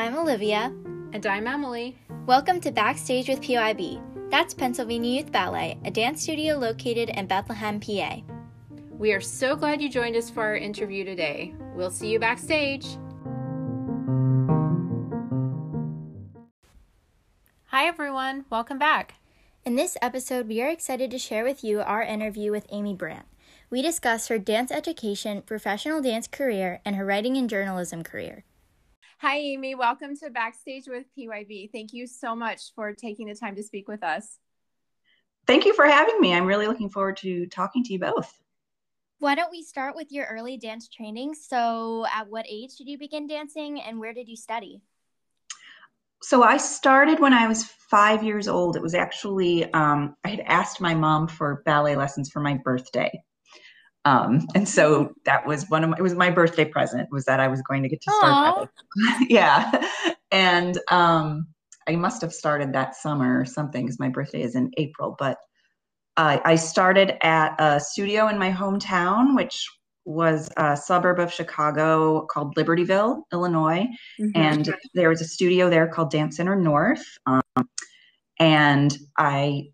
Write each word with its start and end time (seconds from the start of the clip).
I'm 0.00 0.16
Olivia. 0.16 0.72
And 1.12 1.26
I'm 1.26 1.46
Emily. 1.46 1.94
Welcome 2.24 2.58
to 2.62 2.70
Backstage 2.70 3.28
with 3.28 3.42
PYB. 3.42 4.00
That's 4.30 4.54
Pennsylvania 4.54 5.20
Youth 5.20 5.30
Ballet, 5.30 5.78
a 5.84 5.90
dance 5.90 6.22
studio 6.22 6.56
located 6.56 7.10
in 7.10 7.26
Bethlehem, 7.26 7.78
PA. 7.78 8.20
We 8.96 9.12
are 9.12 9.20
so 9.20 9.54
glad 9.54 9.82
you 9.82 9.90
joined 9.90 10.16
us 10.16 10.30
for 10.30 10.42
our 10.42 10.56
interview 10.56 11.04
today. 11.04 11.52
We'll 11.74 11.90
see 11.90 12.08
you 12.08 12.18
backstage. 12.18 12.86
Hi, 17.66 17.84
everyone. 17.84 18.46
Welcome 18.48 18.78
back. 18.78 19.16
In 19.66 19.76
this 19.76 19.98
episode, 20.00 20.48
we 20.48 20.62
are 20.62 20.70
excited 20.70 21.10
to 21.10 21.18
share 21.18 21.44
with 21.44 21.62
you 21.62 21.82
our 21.82 22.02
interview 22.02 22.50
with 22.52 22.66
Amy 22.70 22.94
Brandt. 22.94 23.26
We 23.68 23.82
discuss 23.82 24.28
her 24.28 24.38
dance 24.38 24.72
education, 24.72 25.42
professional 25.42 26.00
dance 26.00 26.26
career, 26.26 26.80
and 26.86 26.96
her 26.96 27.04
writing 27.04 27.36
and 27.36 27.50
journalism 27.50 28.02
career. 28.02 28.44
Hi, 29.22 29.36
Amy. 29.36 29.74
Welcome 29.74 30.16
to 30.16 30.30
Backstage 30.30 30.84
with 30.88 31.04
PYB. 31.14 31.70
Thank 31.72 31.92
you 31.92 32.06
so 32.06 32.34
much 32.34 32.72
for 32.74 32.94
taking 32.94 33.26
the 33.26 33.34
time 33.34 33.54
to 33.56 33.62
speak 33.62 33.86
with 33.86 34.02
us. 34.02 34.38
Thank 35.46 35.66
you 35.66 35.74
for 35.74 35.84
having 35.84 36.18
me. 36.22 36.32
I'm 36.32 36.46
really 36.46 36.66
looking 36.66 36.88
forward 36.88 37.18
to 37.18 37.44
talking 37.48 37.84
to 37.84 37.92
you 37.92 37.98
both. 37.98 38.32
Why 39.18 39.34
don't 39.34 39.50
we 39.50 39.62
start 39.62 39.94
with 39.94 40.10
your 40.10 40.24
early 40.24 40.56
dance 40.56 40.88
training? 40.88 41.34
So, 41.34 42.06
at 42.10 42.30
what 42.30 42.46
age 42.48 42.76
did 42.78 42.88
you 42.88 42.96
begin 42.96 43.26
dancing 43.26 43.82
and 43.82 44.00
where 44.00 44.14
did 44.14 44.26
you 44.26 44.36
study? 44.36 44.80
So, 46.22 46.42
I 46.42 46.56
started 46.56 47.20
when 47.20 47.34
I 47.34 47.46
was 47.46 47.64
five 47.64 48.24
years 48.24 48.48
old. 48.48 48.74
It 48.74 48.80
was 48.80 48.94
actually, 48.94 49.70
um, 49.74 50.16
I 50.24 50.30
had 50.30 50.40
asked 50.46 50.80
my 50.80 50.94
mom 50.94 51.28
for 51.28 51.62
ballet 51.66 51.94
lessons 51.94 52.30
for 52.30 52.40
my 52.40 52.54
birthday. 52.64 53.22
Um, 54.04 54.46
and 54.54 54.68
so 54.68 55.12
that 55.26 55.46
was 55.46 55.68
one 55.68 55.84
of 55.84 55.90
my, 55.90 55.96
it 55.98 56.02
was 56.02 56.14
my 56.14 56.30
birthday 56.30 56.64
present 56.64 57.08
was 57.10 57.24
that 57.26 57.40
I 57.40 57.48
was 57.48 57.60
going 57.62 57.82
to 57.82 57.88
get 57.88 58.00
to 58.02 58.10
start. 58.12 58.70
yeah. 59.28 59.84
And, 60.30 60.78
um, 60.88 61.46
I 61.88 61.96
must 61.96 62.20
have 62.22 62.32
started 62.32 62.72
that 62.72 62.94
summer 62.94 63.40
or 63.40 63.44
something 63.44 63.84
because 63.84 63.98
my 63.98 64.08
birthday 64.08 64.42
is 64.42 64.54
in 64.54 64.70
April, 64.76 65.16
but 65.18 65.38
uh, 66.16 66.38
I 66.44 66.56
started 66.56 67.14
at 67.24 67.54
a 67.58 67.80
studio 67.80 68.28
in 68.28 68.38
my 68.38 68.52
hometown, 68.52 69.34
which 69.34 69.66
was 70.04 70.50
a 70.56 70.76
suburb 70.76 71.18
of 71.18 71.32
Chicago 71.32 72.26
called 72.30 72.54
Libertyville, 72.56 73.22
Illinois. 73.32 73.86
Mm-hmm. 74.20 74.30
And 74.34 74.74
there 74.94 75.08
was 75.08 75.20
a 75.20 75.24
studio 75.24 75.70
there 75.70 75.88
called 75.88 76.10
Dance 76.10 76.36
Center 76.36 76.56
North. 76.56 77.04
Um, 77.26 77.42
and 78.38 78.96
I 79.18 79.68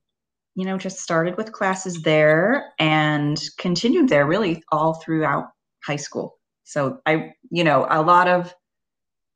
you 0.57 0.65
know, 0.65 0.79
just 0.79 1.01
started 1.01 1.37
with 1.37 1.53
classes 1.53 2.03
there 2.03 2.73
and 2.79 3.41
continued 3.59 4.09
there 4.09 4.27
really 4.27 4.65
all 4.73 4.95
throughout 4.95 5.51
high 5.85 5.97
school. 5.97 6.39
So 6.65 6.99
I, 7.05 7.35
you 7.51 7.63
know, 7.63 7.87
a 7.89 8.03
lot 8.03 8.27
of 8.27 8.53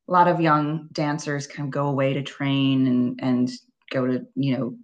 a 0.08 0.12
lot 0.12 0.26
of 0.26 0.40
young 0.40 0.88
dancers 0.92 1.46
kind 1.46 1.68
of 1.68 1.72
go 1.72 1.88
away 1.88 2.14
to 2.14 2.22
train 2.22 2.86
and 2.86 3.20
and 3.22 3.50
go 3.90 4.06
to, 4.06 4.26
you 4.34 4.56
know, 4.56 4.76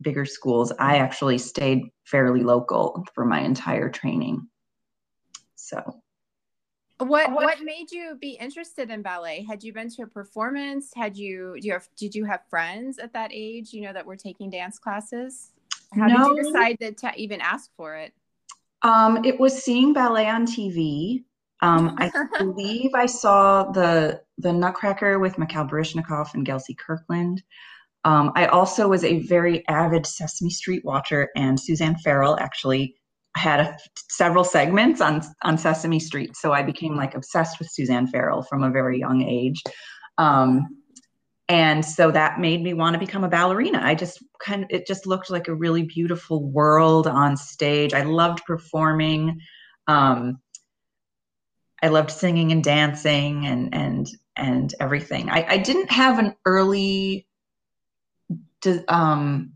bigger 0.00 0.24
schools. 0.24 0.72
I 0.78 0.96
actually 0.96 1.36
stayed 1.36 1.82
fairly 2.04 2.42
local 2.42 3.04
for 3.14 3.26
my 3.26 3.40
entire 3.40 3.90
training. 3.90 4.48
So 5.56 6.00
what 6.98 7.32
what 7.32 7.62
made 7.62 7.90
you 7.90 8.16
be 8.18 8.38
interested 8.40 8.90
in 8.90 9.02
ballet? 9.02 9.44
Had 9.46 9.62
you 9.62 9.74
been 9.74 9.90
to 9.90 10.02
a 10.02 10.06
performance? 10.06 10.92
Had 10.94 11.18
you 11.18 11.56
do 11.60 11.66
you 11.66 11.72
have 11.74 11.88
did 11.96 12.14
you 12.14 12.24
have 12.24 12.40
friends 12.48 12.98
at 12.98 13.12
that 13.12 13.30
age, 13.32 13.74
you 13.74 13.82
know, 13.82 13.92
that 13.92 14.06
were 14.06 14.16
taking 14.16 14.48
dance 14.48 14.78
classes? 14.78 15.50
How 15.94 16.06
no. 16.06 16.34
did 16.34 16.36
you 16.36 16.52
decide 16.52 16.78
to, 16.80 16.92
to 16.92 17.12
even 17.16 17.40
ask 17.40 17.70
for 17.76 17.96
it? 17.96 18.12
Um, 18.82 19.24
it 19.24 19.38
was 19.38 19.62
seeing 19.62 19.92
ballet 19.92 20.28
on 20.28 20.46
TV. 20.46 21.24
Um, 21.60 21.96
I 21.98 22.10
believe 22.38 22.90
I 22.94 23.06
saw 23.06 23.70
the 23.70 24.20
the 24.38 24.52
Nutcracker 24.52 25.18
with 25.18 25.38
Mikhail 25.38 25.66
Baryshnikov 25.66 26.34
and 26.34 26.46
Gelsey 26.46 26.76
Kirkland. 26.76 27.42
Um, 28.04 28.32
I 28.34 28.46
also 28.46 28.88
was 28.88 29.04
a 29.04 29.20
very 29.20 29.66
avid 29.68 30.06
Sesame 30.06 30.50
Street 30.50 30.84
watcher, 30.84 31.28
and 31.36 31.58
Suzanne 31.58 31.96
Farrell 31.98 32.36
actually 32.40 32.96
had 33.36 33.60
a, 33.60 33.78
several 34.10 34.44
segments 34.44 35.00
on 35.00 35.22
on 35.42 35.56
Sesame 35.56 36.00
Street, 36.00 36.36
so 36.36 36.52
I 36.52 36.62
became 36.62 36.96
like 36.96 37.14
obsessed 37.14 37.58
with 37.60 37.70
Suzanne 37.70 38.08
Farrell 38.08 38.42
from 38.42 38.64
a 38.64 38.70
very 38.70 38.98
young 38.98 39.22
age. 39.22 39.62
Um, 40.18 40.81
and 41.48 41.84
so 41.84 42.10
that 42.10 42.40
made 42.40 42.62
me 42.62 42.72
want 42.72 42.94
to 42.94 43.00
become 43.00 43.24
a 43.24 43.28
ballerina. 43.28 43.80
I 43.82 43.94
just 43.94 44.22
kind 44.38 44.62
of 44.64 44.70
it 44.70 44.86
just 44.86 45.06
looked 45.06 45.30
like 45.30 45.48
a 45.48 45.54
really 45.54 45.82
beautiful 45.82 46.44
world 46.44 47.06
on 47.06 47.36
stage. 47.36 47.92
I 47.94 48.02
loved 48.02 48.44
performing 48.46 49.40
um, 49.88 50.38
i 51.82 51.88
loved 51.88 52.10
singing 52.10 52.52
and 52.52 52.62
dancing 52.62 53.46
and 53.46 53.74
and 53.74 54.08
and 54.36 54.74
everything. 54.80 55.28
I, 55.28 55.44
I 55.46 55.58
didn't 55.58 55.90
have 55.90 56.18
an 56.18 56.34
early 56.46 57.26
um, 58.88 59.52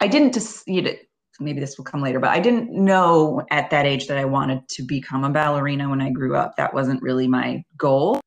i 0.00 0.06
didn't 0.06 0.32
just 0.32 0.66
you 0.68 0.82
know, 0.82 0.92
maybe 1.40 1.60
this 1.60 1.76
will 1.76 1.84
come 1.84 2.00
later 2.00 2.20
but 2.20 2.30
i 2.30 2.38
didn't 2.38 2.70
know 2.70 3.42
at 3.50 3.68
that 3.70 3.84
age 3.84 4.06
that 4.06 4.16
i 4.16 4.24
wanted 4.24 4.66
to 4.68 4.82
become 4.84 5.24
a 5.24 5.30
ballerina 5.30 5.90
when 5.90 6.00
i 6.00 6.08
grew 6.10 6.36
up. 6.36 6.56
That 6.56 6.72
wasn't 6.72 7.02
really 7.02 7.26
my 7.26 7.64
goal 7.76 8.20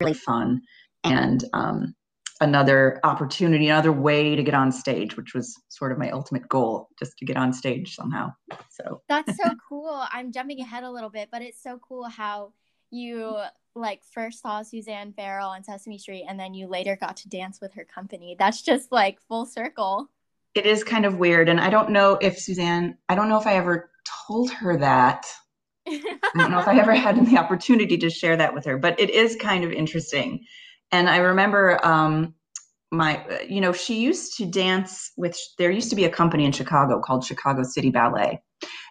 really 0.00 0.14
fun 0.14 0.62
and 1.04 1.44
um, 1.52 1.94
another 2.40 3.00
opportunity, 3.04 3.68
another 3.68 3.92
way 3.92 4.36
to 4.36 4.42
get 4.42 4.54
on 4.54 4.72
stage, 4.72 5.16
which 5.16 5.34
was 5.34 5.54
sort 5.68 5.92
of 5.92 5.98
my 5.98 6.10
ultimate 6.10 6.48
goal, 6.48 6.88
just 6.98 7.16
to 7.18 7.24
get 7.24 7.36
on 7.36 7.52
stage 7.52 7.94
somehow. 7.94 8.32
So 8.70 9.02
that's 9.08 9.36
so 9.36 9.50
cool. 9.68 10.04
I'm 10.10 10.32
jumping 10.32 10.60
ahead 10.60 10.84
a 10.84 10.90
little 10.90 11.10
bit, 11.10 11.28
but 11.30 11.42
it's 11.42 11.62
so 11.62 11.78
cool 11.86 12.04
how 12.04 12.52
you 12.90 13.36
like 13.74 14.02
first 14.04 14.40
saw 14.40 14.62
Suzanne 14.62 15.12
Farrell 15.12 15.50
on 15.50 15.62
Sesame 15.62 15.98
Street 15.98 16.24
and 16.26 16.38
then 16.40 16.54
you 16.54 16.66
later 16.66 16.96
got 16.96 17.16
to 17.18 17.28
dance 17.28 17.60
with 17.60 17.74
her 17.74 17.84
company. 17.84 18.36
That's 18.38 18.62
just 18.62 18.90
like 18.90 19.20
full 19.28 19.44
circle. 19.44 20.08
It 20.54 20.64
is 20.64 20.82
kind 20.82 21.04
of 21.04 21.18
weird. 21.18 21.50
And 21.50 21.60
I 21.60 21.68
don't 21.68 21.90
know 21.90 22.16
if 22.22 22.38
Suzanne, 22.38 22.96
I 23.08 23.14
don't 23.14 23.28
know 23.28 23.38
if 23.38 23.46
I 23.46 23.54
ever 23.54 23.90
told 24.26 24.50
her 24.50 24.78
that 24.78 25.26
I 25.86 26.30
don't 26.36 26.50
know 26.50 26.58
if 26.58 26.68
I 26.68 26.78
ever 26.78 26.94
had 26.94 27.24
the 27.26 27.38
opportunity 27.38 27.96
to 27.98 28.10
share 28.10 28.36
that 28.36 28.54
with 28.54 28.64
her, 28.64 28.78
but 28.78 28.98
it 28.98 29.10
is 29.10 29.36
kind 29.36 29.64
of 29.64 29.72
interesting. 29.72 30.44
And 30.92 31.08
I 31.08 31.18
remember 31.18 31.84
um, 31.84 32.34
my, 32.90 33.24
you 33.48 33.60
know, 33.60 33.72
she 33.72 34.00
used 34.00 34.36
to 34.38 34.46
dance 34.46 35.12
with, 35.16 35.38
there 35.58 35.70
used 35.70 35.90
to 35.90 35.96
be 35.96 36.04
a 36.04 36.10
company 36.10 36.44
in 36.44 36.52
Chicago 36.52 37.00
called 37.00 37.24
Chicago 37.24 37.62
City 37.62 37.90
Ballet. 37.90 38.40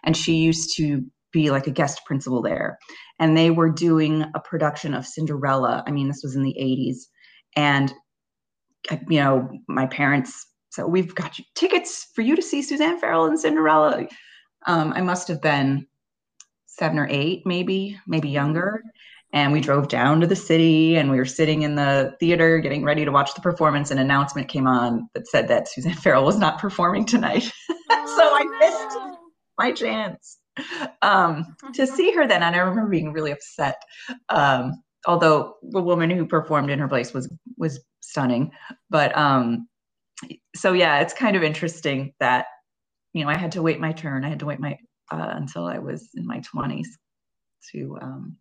And 0.04 0.16
she 0.16 0.36
used 0.36 0.76
to 0.76 1.04
be 1.32 1.50
like 1.50 1.66
a 1.66 1.72
guest 1.72 2.00
principal 2.06 2.42
there. 2.42 2.78
And 3.18 3.36
they 3.36 3.50
were 3.50 3.70
doing 3.70 4.24
a 4.34 4.40
production 4.40 4.94
of 4.94 5.06
Cinderella. 5.06 5.82
I 5.86 5.90
mean, 5.90 6.08
this 6.08 6.20
was 6.22 6.36
in 6.36 6.42
the 6.42 6.56
80s. 6.58 6.96
And, 7.56 7.92
you 9.08 9.20
know, 9.20 9.48
my 9.68 9.86
parents 9.86 10.46
said, 10.70 10.84
We've 10.84 11.14
got 11.14 11.38
tickets 11.54 12.08
for 12.14 12.22
you 12.22 12.36
to 12.36 12.42
see 12.42 12.62
Suzanne 12.62 13.00
Farrell 13.00 13.26
and 13.26 13.38
Cinderella. 13.38 14.06
Um, 14.66 14.92
I 14.94 15.00
must 15.00 15.28
have 15.28 15.40
been 15.40 15.86
seven 16.78 16.98
or 16.98 17.06
eight, 17.10 17.42
maybe, 17.46 17.98
maybe 18.06 18.28
younger. 18.28 18.82
And 19.32 19.52
we 19.52 19.60
drove 19.60 19.88
down 19.88 20.20
to 20.20 20.26
the 20.26 20.36
city 20.36 20.96
and 20.96 21.10
we 21.10 21.18
were 21.18 21.24
sitting 21.24 21.62
in 21.62 21.74
the 21.74 22.16
theater 22.20 22.58
getting 22.58 22.84
ready 22.84 23.04
to 23.04 23.10
watch 23.10 23.34
the 23.34 23.40
performance. 23.40 23.90
An 23.90 23.98
announcement 23.98 24.48
came 24.48 24.66
on 24.66 25.08
that 25.14 25.26
said 25.26 25.48
that 25.48 25.68
Suzanne 25.68 25.94
Farrell 26.02 26.24
was 26.24 26.38
not 26.38 26.58
performing 26.58 27.04
tonight. 27.04 27.42
so 27.68 27.82
I 27.90 28.44
missed 28.60 29.18
my 29.58 29.72
chance 29.72 30.38
um, 31.02 31.56
to 31.74 31.86
see 31.86 32.12
her 32.12 32.26
then. 32.26 32.42
And 32.42 32.54
I 32.54 32.58
remember 32.60 32.88
being 32.88 33.12
really 33.12 33.32
upset. 33.32 33.82
Um, 34.28 34.82
although 35.06 35.54
the 35.62 35.82
woman 35.82 36.10
who 36.10 36.26
performed 36.26 36.70
in 36.70 36.78
her 36.78 36.88
place 36.88 37.12
was 37.12 37.32
was 37.56 37.80
stunning. 38.00 38.50
But 38.90 39.16
um, 39.16 39.68
so 40.54 40.72
yeah, 40.72 41.00
it's 41.00 41.14
kind 41.14 41.36
of 41.36 41.42
interesting 41.42 42.12
that 42.20 42.46
you 43.12 43.24
know 43.24 43.30
I 43.30 43.36
had 43.36 43.52
to 43.52 43.62
wait 43.62 43.80
my 43.80 43.92
turn. 43.92 44.24
I 44.24 44.28
had 44.28 44.40
to 44.40 44.46
wait 44.46 44.60
my 44.60 44.78
uh, 45.10 45.32
until 45.32 45.66
I 45.66 45.78
was 45.78 46.08
in 46.14 46.26
my 46.26 46.40
20s 46.40 46.88
to 47.72 47.98
um, 48.00 48.36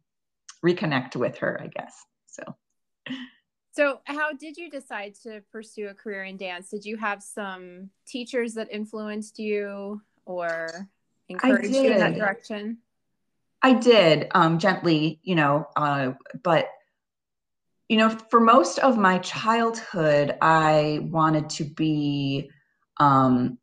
reconnect 0.66 1.16
with 1.16 1.38
her, 1.38 1.60
I 1.62 1.68
guess. 1.68 1.96
So. 2.28 2.44
So, 3.72 4.00
how 4.06 4.32
did 4.32 4.56
you 4.56 4.70
decide 4.70 5.16
to 5.24 5.42
pursue 5.52 5.90
a 5.90 5.94
career 5.94 6.24
in 6.24 6.38
dance? 6.38 6.70
Did 6.70 6.86
you 6.86 6.96
have 6.96 7.22
some 7.22 7.90
teachers 8.08 8.54
that 8.54 8.72
influenced 8.72 9.38
you 9.38 10.02
or 10.26 10.88
encouraged 11.28 11.76
you 11.76 11.92
in 11.92 12.00
that 12.00 12.16
direction? 12.16 12.78
I 13.62 13.74
did, 13.74 14.28
um, 14.34 14.60
gently, 14.60 15.20
you 15.24 15.36
know, 15.36 15.68
uh, 15.76 16.14
but 16.42 16.70
you 17.90 17.98
know, 17.98 18.10
for 18.10 18.40
most 18.40 18.80
of 18.80 18.98
my 18.98 19.20
childhood, 19.20 20.38
I 20.42 21.00
wanted 21.04 21.50
to 21.52 21.66
be 21.66 22.50
um, 22.98 23.60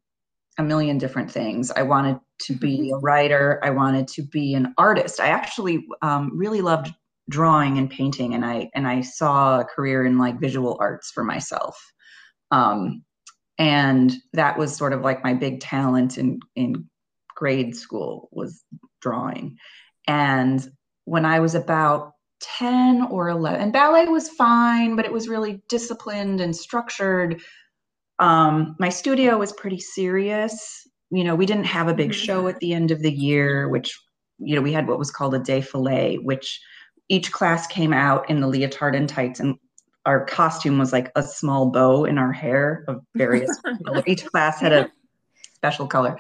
a 0.59 0.63
million 0.63 0.99
different 0.99 1.31
things. 1.31 1.71
I 1.71 1.83
wanted 1.83 2.21
to 2.43 2.55
be 2.55 2.79
mm-hmm. 2.79 2.95
a 2.95 2.99
writer. 2.99 3.61
I 3.63 3.71
wanted 3.71 4.09
to 4.09 4.23
be 4.23 4.55
an 4.55 4.75
artist. 4.79 5.21
I 5.21 5.29
actually 5.29 5.87
um, 6.03 6.31
really 6.35 6.61
loved 6.61 6.93
drawing 7.29 7.79
and 7.79 7.91
painting, 7.91 8.35
and 8.35 8.45
I 8.45 8.71
and 8.75 8.87
I 8.87 9.01
saw 9.01 9.61
a 9.61 9.65
career 9.65 10.05
in 10.05 10.19
like 10.19 10.41
visual 10.41 10.77
arts 10.81 11.11
for 11.11 11.25
myself. 11.25 11.77
Um, 12.51 13.05
and 13.59 14.13
that 14.33 14.59
was 14.59 14.77
sort 14.77 14.93
of 14.93 15.03
like 15.03 15.23
my 15.25 15.35
big 15.35 15.61
talent 15.61 16.19
in 16.19 16.41
in 16.57 16.89
grade 17.35 17.77
school 17.77 18.29
was 18.33 18.63
drawing. 19.01 19.57
And 20.07 20.67
when 21.05 21.25
I 21.25 21.41
was 21.41 21.55
about 21.55 22.13
10 22.43 23.07
or 23.11 23.29
11 23.29 23.61
and 23.61 23.73
ballet 23.73 24.07
was 24.07 24.29
fine 24.29 24.97
but 24.97 25.05
it 25.05 25.13
was 25.13 25.29
really 25.29 25.63
disciplined 25.69 26.41
and 26.41 26.55
structured 26.55 27.41
um, 28.19 28.77
my 28.79 28.89
studio 28.89 29.39
was 29.39 29.53
pretty 29.53 29.79
serious 29.79 30.82
you 31.13 31.25
know 31.25 31.35
we 31.35 31.47
didn't 31.47 31.65
have 31.65 31.89
a 31.89 31.95
big 31.95 32.11
mm-hmm. 32.11 32.25
show 32.25 32.49
at 32.49 32.59
the 32.61 32.73
end 32.73 32.91
of 32.91 33.01
the 33.01 33.13
year 33.13 33.69
which 33.69 33.99
you 34.39 34.57
know 34.57 34.63
we 34.63 34.73
had 34.73 34.89
what 34.89 34.99
was 34.99 35.11
called 35.11 35.35
a 35.35 35.41
défilé 35.41 36.23
which 36.23 36.61
each 37.09 37.31
class 37.31 37.67
came 37.67 37.93
out 37.93 38.29
in 38.31 38.41
the 38.41 38.47
leotard 38.47 38.95
and 38.97 39.09
tights 39.09 39.41
and 39.41 39.57
our 40.05 40.25
costume 40.25 40.79
was 40.79 40.93
like 40.93 41.13
a 41.15 41.23
small 41.23 41.71
bow 41.71 42.05
in 42.05 42.19
our 42.19 42.33
hair 42.33 42.85
of 42.89 43.03
various 43.15 43.61
each 44.07 44.25
class 44.27 44.61
had 44.61 44.73
a 44.73 44.91
special 45.55 45.87
color 45.87 46.19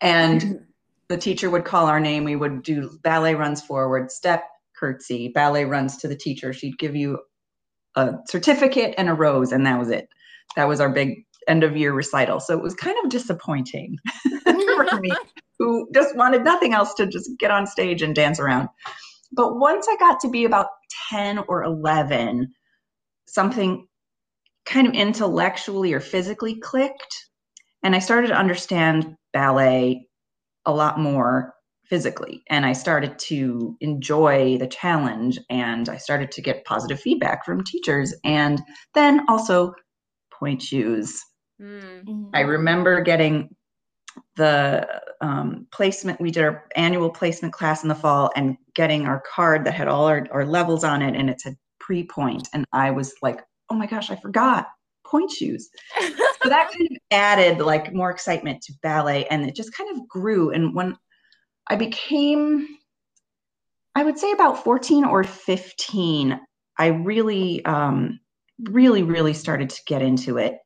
and 0.00 0.60
the 1.08 1.16
teacher 1.16 1.50
would 1.50 1.64
call 1.64 1.86
our 1.86 2.00
name 2.00 2.24
we 2.24 2.36
would 2.36 2.62
do 2.62 2.98
ballet 3.02 3.34
runs 3.34 3.60
forward 3.60 4.10
step 4.12 4.44
curtsy, 4.74 5.28
ballet 5.28 5.64
runs 5.64 5.96
to 5.98 6.08
the 6.08 6.16
teacher. 6.16 6.52
She'd 6.52 6.78
give 6.78 6.94
you 6.94 7.20
a 7.94 8.14
certificate 8.28 8.94
and 8.98 9.08
a 9.08 9.14
rose, 9.14 9.52
and 9.52 9.66
that 9.66 9.78
was 9.78 9.90
it. 9.90 10.08
That 10.56 10.68
was 10.68 10.80
our 10.80 10.90
big 10.90 11.24
end 11.48 11.64
of 11.64 11.76
year 11.76 11.92
recital. 11.92 12.40
So 12.40 12.56
it 12.56 12.62
was 12.62 12.74
kind 12.74 12.96
of 13.04 13.10
disappointing 13.10 13.96
for 14.44 15.00
me, 15.00 15.12
who 15.58 15.88
just 15.94 16.16
wanted 16.16 16.44
nothing 16.44 16.74
else 16.74 16.94
to 16.94 17.06
just 17.06 17.30
get 17.38 17.50
on 17.50 17.66
stage 17.66 18.02
and 18.02 18.14
dance 18.14 18.40
around. 18.40 18.68
But 19.32 19.58
once 19.58 19.86
I 19.88 19.96
got 19.96 20.20
to 20.20 20.30
be 20.30 20.44
about 20.44 20.68
10 21.10 21.40
or 21.48 21.64
11, 21.64 22.52
something 23.26 23.86
kind 24.64 24.86
of 24.86 24.94
intellectually 24.94 25.92
or 25.92 26.00
physically 26.00 26.58
clicked. 26.60 27.26
And 27.82 27.94
I 27.94 27.98
started 27.98 28.28
to 28.28 28.34
understand 28.34 29.16
ballet 29.32 30.06
a 30.64 30.72
lot 30.72 30.98
more 30.98 31.54
physically 31.84 32.42
and 32.48 32.64
i 32.64 32.72
started 32.72 33.18
to 33.18 33.76
enjoy 33.80 34.56
the 34.58 34.66
challenge 34.66 35.38
and 35.50 35.88
i 35.90 35.98
started 35.98 36.30
to 36.30 36.40
get 36.40 36.64
positive 36.64 36.98
feedback 36.98 37.44
from 37.44 37.62
teachers 37.62 38.14
and 38.24 38.62
then 38.94 39.20
also 39.28 39.74
pointe 40.32 40.62
shoes 40.62 41.22
mm. 41.64 42.30
i 42.34 42.40
remember 42.40 43.00
getting 43.00 43.54
the 44.36 44.86
um, 45.20 45.66
placement 45.72 46.20
we 46.20 46.30
did 46.30 46.44
our 46.44 46.64
annual 46.76 47.10
placement 47.10 47.52
class 47.52 47.82
in 47.82 47.88
the 47.88 47.94
fall 47.94 48.30
and 48.36 48.56
getting 48.74 49.06
our 49.06 49.22
card 49.32 49.64
that 49.64 49.74
had 49.74 49.88
all 49.88 50.06
our, 50.06 50.26
our 50.30 50.44
levels 50.44 50.84
on 50.84 51.02
it 51.02 51.16
and 51.16 51.30
it 51.30 51.40
said 51.40 51.56
pre-pointe 51.80 52.48
and 52.52 52.64
i 52.72 52.90
was 52.90 53.14
like 53.22 53.40
oh 53.70 53.74
my 53.74 53.86
gosh 53.86 54.10
i 54.10 54.16
forgot 54.16 54.68
pointe 55.06 55.30
shoes 55.30 55.68
so 56.00 56.48
that 56.48 56.70
kind 56.72 56.88
of 56.90 56.96
added 57.10 57.58
like 57.60 57.92
more 57.92 58.10
excitement 58.10 58.62
to 58.62 58.72
ballet 58.82 59.26
and 59.26 59.46
it 59.46 59.54
just 59.54 59.74
kind 59.76 59.90
of 59.96 60.08
grew 60.08 60.50
and 60.50 60.74
when 60.74 60.96
I 61.66 61.76
became, 61.76 62.68
I 63.94 64.04
would 64.04 64.18
say 64.18 64.32
about 64.32 64.62
14 64.62 65.04
or 65.04 65.24
15. 65.24 66.38
I 66.78 66.86
really, 66.86 67.64
um, 67.64 68.20
really, 68.64 69.02
really 69.02 69.32
started 69.32 69.70
to 69.70 69.82
get 69.86 70.02
into 70.02 70.38
it 70.38 70.58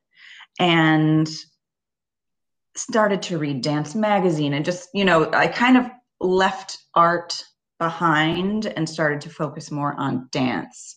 and 0.58 1.28
started 2.76 3.22
to 3.22 3.38
read 3.38 3.62
Dance 3.62 3.94
Magazine 3.94 4.54
and 4.54 4.64
just, 4.64 4.88
you 4.94 5.04
know, 5.04 5.30
I 5.32 5.48
kind 5.48 5.76
of 5.76 5.86
left 6.20 6.78
art 6.94 7.42
behind 7.78 8.66
and 8.66 8.88
started 8.88 9.20
to 9.22 9.30
focus 9.30 9.70
more 9.70 9.94
on 9.98 10.28
dance. 10.32 10.96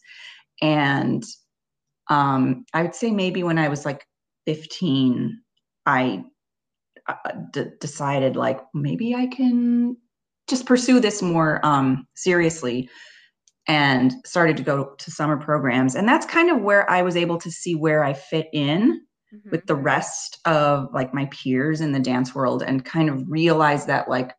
And 0.61 1.23
um, 2.09 2.65
I 2.73 2.83
would 2.83 2.95
say 2.95 3.11
maybe 3.11 3.43
when 3.43 3.57
I 3.57 3.67
was 3.67 3.85
like 3.85 4.05
15, 4.45 5.39
I 5.85 6.23
uh, 7.07 7.13
decided 7.79 8.35
like 8.35 8.59
maybe 8.73 9.15
I 9.15 9.27
can 9.27 9.97
just 10.47 10.65
pursue 10.65 10.99
this 10.99 11.21
more 11.21 11.65
um, 11.65 12.07
seriously 12.15 12.89
and 13.67 14.13
started 14.25 14.57
to 14.57 14.63
go 14.63 14.95
to 14.97 15.11
summer 15.11 15.37
programs. 15.37 15.95
And 15.95 16.07
that's 16.07 16.25
kind 16.25 16.49
of 16.49 16.61
where 16.61 16.89
I 16.89 17.01
was 17.01 17.15
able 17.15 17.37
to 17.39 17.51
see 17.51 17.75
where 17.75 18.03
I 18.03 18.13
fit 18.13 18.47
in 18.53 19.01
mm-hmm. 19.33 19.49
with 19.49 19.65
the 19.65 19.75
rest 19.75 20.39
of 20.45 20.93
like 20.93 21.13
my 21.13 21.25
peers 21.25 21.81
in 21.81 21.91
the 21.91 21.99
dance 21.99 22.35
world 22.35 22.63
and 22.63 22.85
kind 22.85 23.09
of 23.09 23.23
realize 23.29 23.85
that 23.85 24.09
like, 24.09 24.33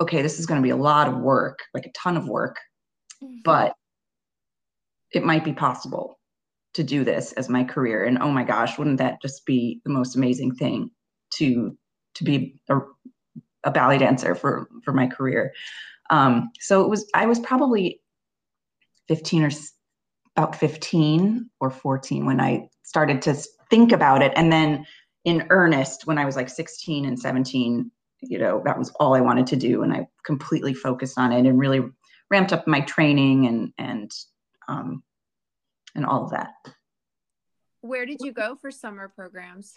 okay, 0.00 0.22
this 0.22 0.38
is 0.38 0.46
going 0.46 0.60
to 0.60 0.64
be 0.64 0.70
a 0.70 0.76
lot 0.76 1.08
of 1.08 1.18
work, 1.18 1.60
like 1.74 1.86
a 1.86 1.92
ton 1.92 2.16
of 2.16 2.28
work, 2.28 2.56
mm-hmm. 3.22 3.36
but 3.44 3.74
it 5.12 5.24
might 5.24 5.44
be 5.44 5.52
possible 5.52 6.18
to 6.74 6.82
do 6.82 7.04
this 7.04 7.32
as 7.32 7.48
my 7.48 7.64
career. 7.64 8.04
And 8.04 8.18
oh 8.18 8.30
my 8.30 8.44
gosh, 8.44 8.78
wouldn't 8.78 8.98
that 8.98 9.20
just 9.20 9.44
be 9.44 9.80
the 9.84 9.90
most 9.90 10.16
amazing 10.16 10.54
thing 10.54 10.90
to 11.34 11.76
to 12.14 12.24
be 12.24 12.56
a, 12.68 12.78
a 13.64 13.70
ballet 13.70 13.98
dancer 13.98 14.34
for 14.34 14.68
for 14.84 14.92
my 14.92 15.06
career. 15.06 15.52
Um, 16.10 16.50
so 16.60 16.82
it 16.82 16.88
was 16.88 17.08
I 17.14 17.26
was 17.26 17.38
probably 17.40 18.00
15 19.08 19.44
or 19.44 19.50
about 20.36 20.56
15 20.56 21.50
or 21.60 21.70
14 21.70 22.24
when 22.24 22.40
I 22.40 22.68
started 22.84 23.22
to 23.22 23.36
think 23.72 23.90
about 23.90 24.20
it, 24.20 24.32
and 24.36 24.52
then 24.52 24.84
in 25.24 25.46
earnest 25.48 26.06
when 26.06 26.18
I 26.18 26.26
was 26.26 26.36
like 26.36 26.50
16 26.50 27.06
and 27.06 27.18
17. 27.18 27.90
You 28.24 28.38
know 28.38 28.62
that 28.64 28.78
was 28.78 28.90
all 29.00 29.16
I 29.16 29.20
wanted 29.20 29.48
to 29.48 29.56
do, 29.56 29.82
and 29.82 29.92
I 29.92 30.06
completely 30.24 30.74
focused 30.74 31.18
on 31.18 31.32
it 31.32 31.44
and 31.44 31.58
really 31.58 31.80
ramped 32.30 32.52
up 32.52 32.68
my 32.68 32.80
training 32.82 33.46
and 33.46 33.72
and 33.78 34.12
um, 34.68 35.02
and 35.96 36.06
all 36.06 36.24
of 36.24 36.30
that. 36.30 36.52
Where 37.80 38.06
did 38.06 38.18
you 38.20 38.32
go 38.32 38.54
for 38.54 38.70
summer 38.70 39.08
programs? 39.08 39.74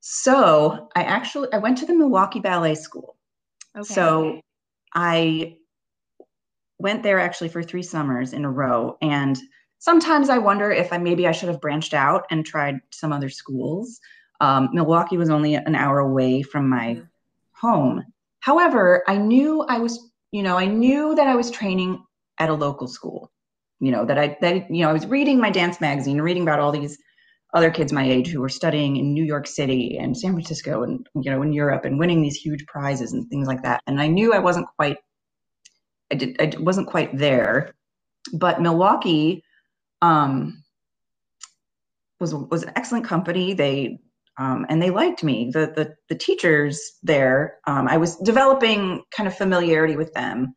So 0.00 0.88
I 0.96 1.02
actually 1.02 1.52
I 1.52 1.58
went 1.58 1.76
to 1.78 1.86
the 1.86 1.94
Milwaukee 1.94 2.40
Ballet 2.40 2.76
School. 2.76 3.16
Okay. 3.76 3.84
So 3.84 4.40
I 4.94 5.56
went 6.78 7.02
there 7.02 7.20
actually 7.20 7.48
for 7.50 7.62
three 7.62 7.82
summers 7.82 8.32
in 8.32 8.46
a 8.46 8.50
row 8.50 8.96
and 9.02 9.36
sometimes 9.78 10.28
i 10.28 10.38
wonder 10.38 10.70
if 10.70 10.92
i 10.92 10.98
maybe 10.98 11.26
i 11.26 11.32
should 11.32 11.48
have 11.48 11.60
branched 11.60 11.94
out 11.94 12.24
and 12.30 12.44
tried 12.44 12.80
some 12.90 13.12
other 13.12 13.28
schools. 13.28 14.00
Um, 14.40 14.68
milwaukee 14.72 15.16
was 15.16 15.30
only 15.30 15.54
an 15.54 15.74
hour 15.74 15.98
away 16.00 16.42
from 16.42 16.68
my 16.68 17.00
home. 17.52 18.04
However 18.40 19.02
i 19.08 19.16
knew 19.16 19.62
i 19.62 19.78
was 19.78 20.10
you 20.30 20.42
know 20.42 20.56
i 20.56 20.66
knew 20.66 21.14
that 21.14 21.26
i 21.26 21.34
was 21.34 21.50
training 21.50 22.02
at 22.38 22.50
a 22.50 22.54
local 22.54 22.86
school 22.86 23.32
you 23.80 23.90
know 23.90 24.04
that 24.04 24.18
i 24.18 24.36
that 24.40 24.70
you 24.70 24.82
know 24.82 24.90
i 24.90 24.92
was 24.92 25.06
reading 25.06 25.40
my 25.40 25.50
dance 25.50 25.80
magazine 25.80 26.20
reading 26.20 26.42
about 26.42 26.60
all 26.60 26.70
these 26.70 26.98
other 27.56 27.70
kids 27.70 27.92
my 27.92 28.04
age 28.04 28.28
who 28.28 28.40
were 28.40 28.50
studying 28.50 28.96
in 28.96 29.14
New 29.14 29.24
York 29.24 29.46
City 29.46 29.96
and 29.98 30.16
San 30.16 30.32
Francisco 30.32 30.82
and 30.82 31.06
you 31.14 31.30
know 31.30 31.40
in 31.42 31.52
Europe 31.52 31.86
and 31.86 31.98
winning 31.98 32.20
these 32.20 32.36
huge 32.36 32.64
prizes 32.66 33.12
and 33.12 33.28
things 33.30 33.48
like 33.48 33.62
that. 33.62 33.82
And 33.86 34.00
I 34.00 34.08
knew 34.08 34.34
I 34.34 34.38
wasn't 34.38 34.66
quite 34.76 34.98
I 36.12 36.16
did 36.16 36.36
I 36.40 36.52
wasn't 36.58 36.88
quite 36.88 37.16
there, 37.16 37.74
but 38.34 38.60
Milwaukee 38.60 39.42
um, 40.02 40.62
was 42.20 42.34
was 42.34 42.62
an 42.62 42.72
excellent 42.76 43.06
company. 43.06 43.54
They 43.54 43.98
um, 44.38 44.66
and 44.68 44.82
they 44.82 44.90
liked 44.90 45.22
me. 45.22 45.50
The 45.52 45.72
the, 45.74 45.94
the 46.08 46.14
teachers 46.14 46.80
there, 47.02 47.58
um, 47.66 47.88
I 47.88 47.96
was 47.96 48.16
developing 48.16 49.02
kind 49.14 49.26
of 49.26 49.36
familiarity 49.36 49.96
with 49.96 50.12
them 50.14 50.54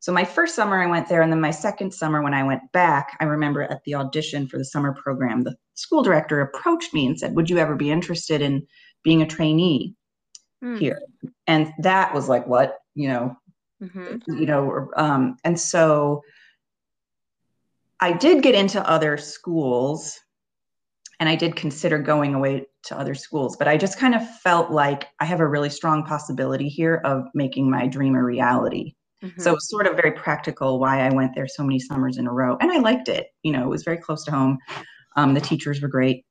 so 0.00 0.12
my 0.12 0.24
first 0.24 0.54
summer 0.54 0.82
I 0.82 0.86
went 0.86 1.08
there, 1.08 1.20
and 1.20 1.30
then 1.30 1.42
my 1.42 1.50
second 1.50 1.92
summer 1.92 2.22
when 2.22 2.32
I 2.32 2.42
went 2.42 2.62
back, 2.72 3.18
I 3.20 3.24
remember 3.24 3.64
at 3.64 3.84
the 3.84 3.94
audition 3.94 4.48
for 4.48 4.56
the 4.56 4.64
summer 4.64 4.94
program, 4.94 5.42
the 5.42 5.54
school 5.74 6.02
director 6.02 6.40
approached 6.40 6.94
me 6.94 7.06
and 7.06 7.18
said, 7.18 7.36
"Would 7.36 7.50
you 7.50 7.58
ever 7.58 7.76
be 7.76 7.90
interested 7.90 8.40
in 8.40 8.66
being 9.04 9.20
a 9.20 9.26
trainee 9.26 9.94
mm. 10.64 10.78
here?" 10.78 11.02
And 11.46 11.70
that 11.80 12.14
was 12.14 12.30
like, 12.30 12.46
what 12.46 12.78
you 12.94 13.08
know, 13.08 13.36
mm-hmm. 13.82 14.38
you 14.38 14.46
know, 14.46 14.88
um, 14.96 15.36
and 15.44 15.60
so 15.60 16.22
I 18.00 18.12
did 18.12 18.42
get 18.42 18.54
into 18.54 18.88
other 18.88 19.16
schools, 19.16 20.18
and 21.18 21.28
I 21.28 21.36
did 21.36 21.54
consider 21.54 21.98
going 21.98 22.34
away 22.34 22.66
to 22.84 22.98
other 22.98 23.14
schools, 23.14 23.56
but 23.56 23.68
I 23.68 23.76
just 23.76 23.98
kind 23.98 24.14
of 24.14 24.26
felt 24.38 24.70
like 24.70 25.08
I 25.20 25.26
have 25.26 25.40
a 25.40 25.46
really 25.46 25.68
strong 25.68 26.04
possibility 26.04 26.68
here 26.68 27.02
of 27.04 27.24
making 27.34 27.70
my 27.70 27.86
dream 27.86 28.14
a 28.14 28.22
reality. 28.22 28.94
Mm-hmm. 29.22 29.40
So 29.40 29.50
it 29.50 29.54
was 29.54 29.68
sort 29.68 29.86
of 29.86 29.96
very 29.96 30.12
practical 30.12 30.80
why 30.80 31.06
I 31.06 31.12
went 31.12 31.34
there 31.34 31.46
so 31.46 31.62
many 31.62 31.78
summers 31.78 32.16
in 32.16 32.26
a 32.26 32.32
row. 32.32 32.56
And 32.60 32.72
I 32.72 32.78
liked 32.78 33.08
it. 33.08 33.26
You 33.42 33.52
know, 33.52 33.64
it 33.64 33.68
was 33.68 33.82
very 33.82 33.98
close 33.98 34.24
to 34.24 34.30
home. 34.30 34.58
Um, 35.16 35.34
the 35.34 35.40
teachers 35.42 35.82
were 35.82 35.88
great. 35.88 36.24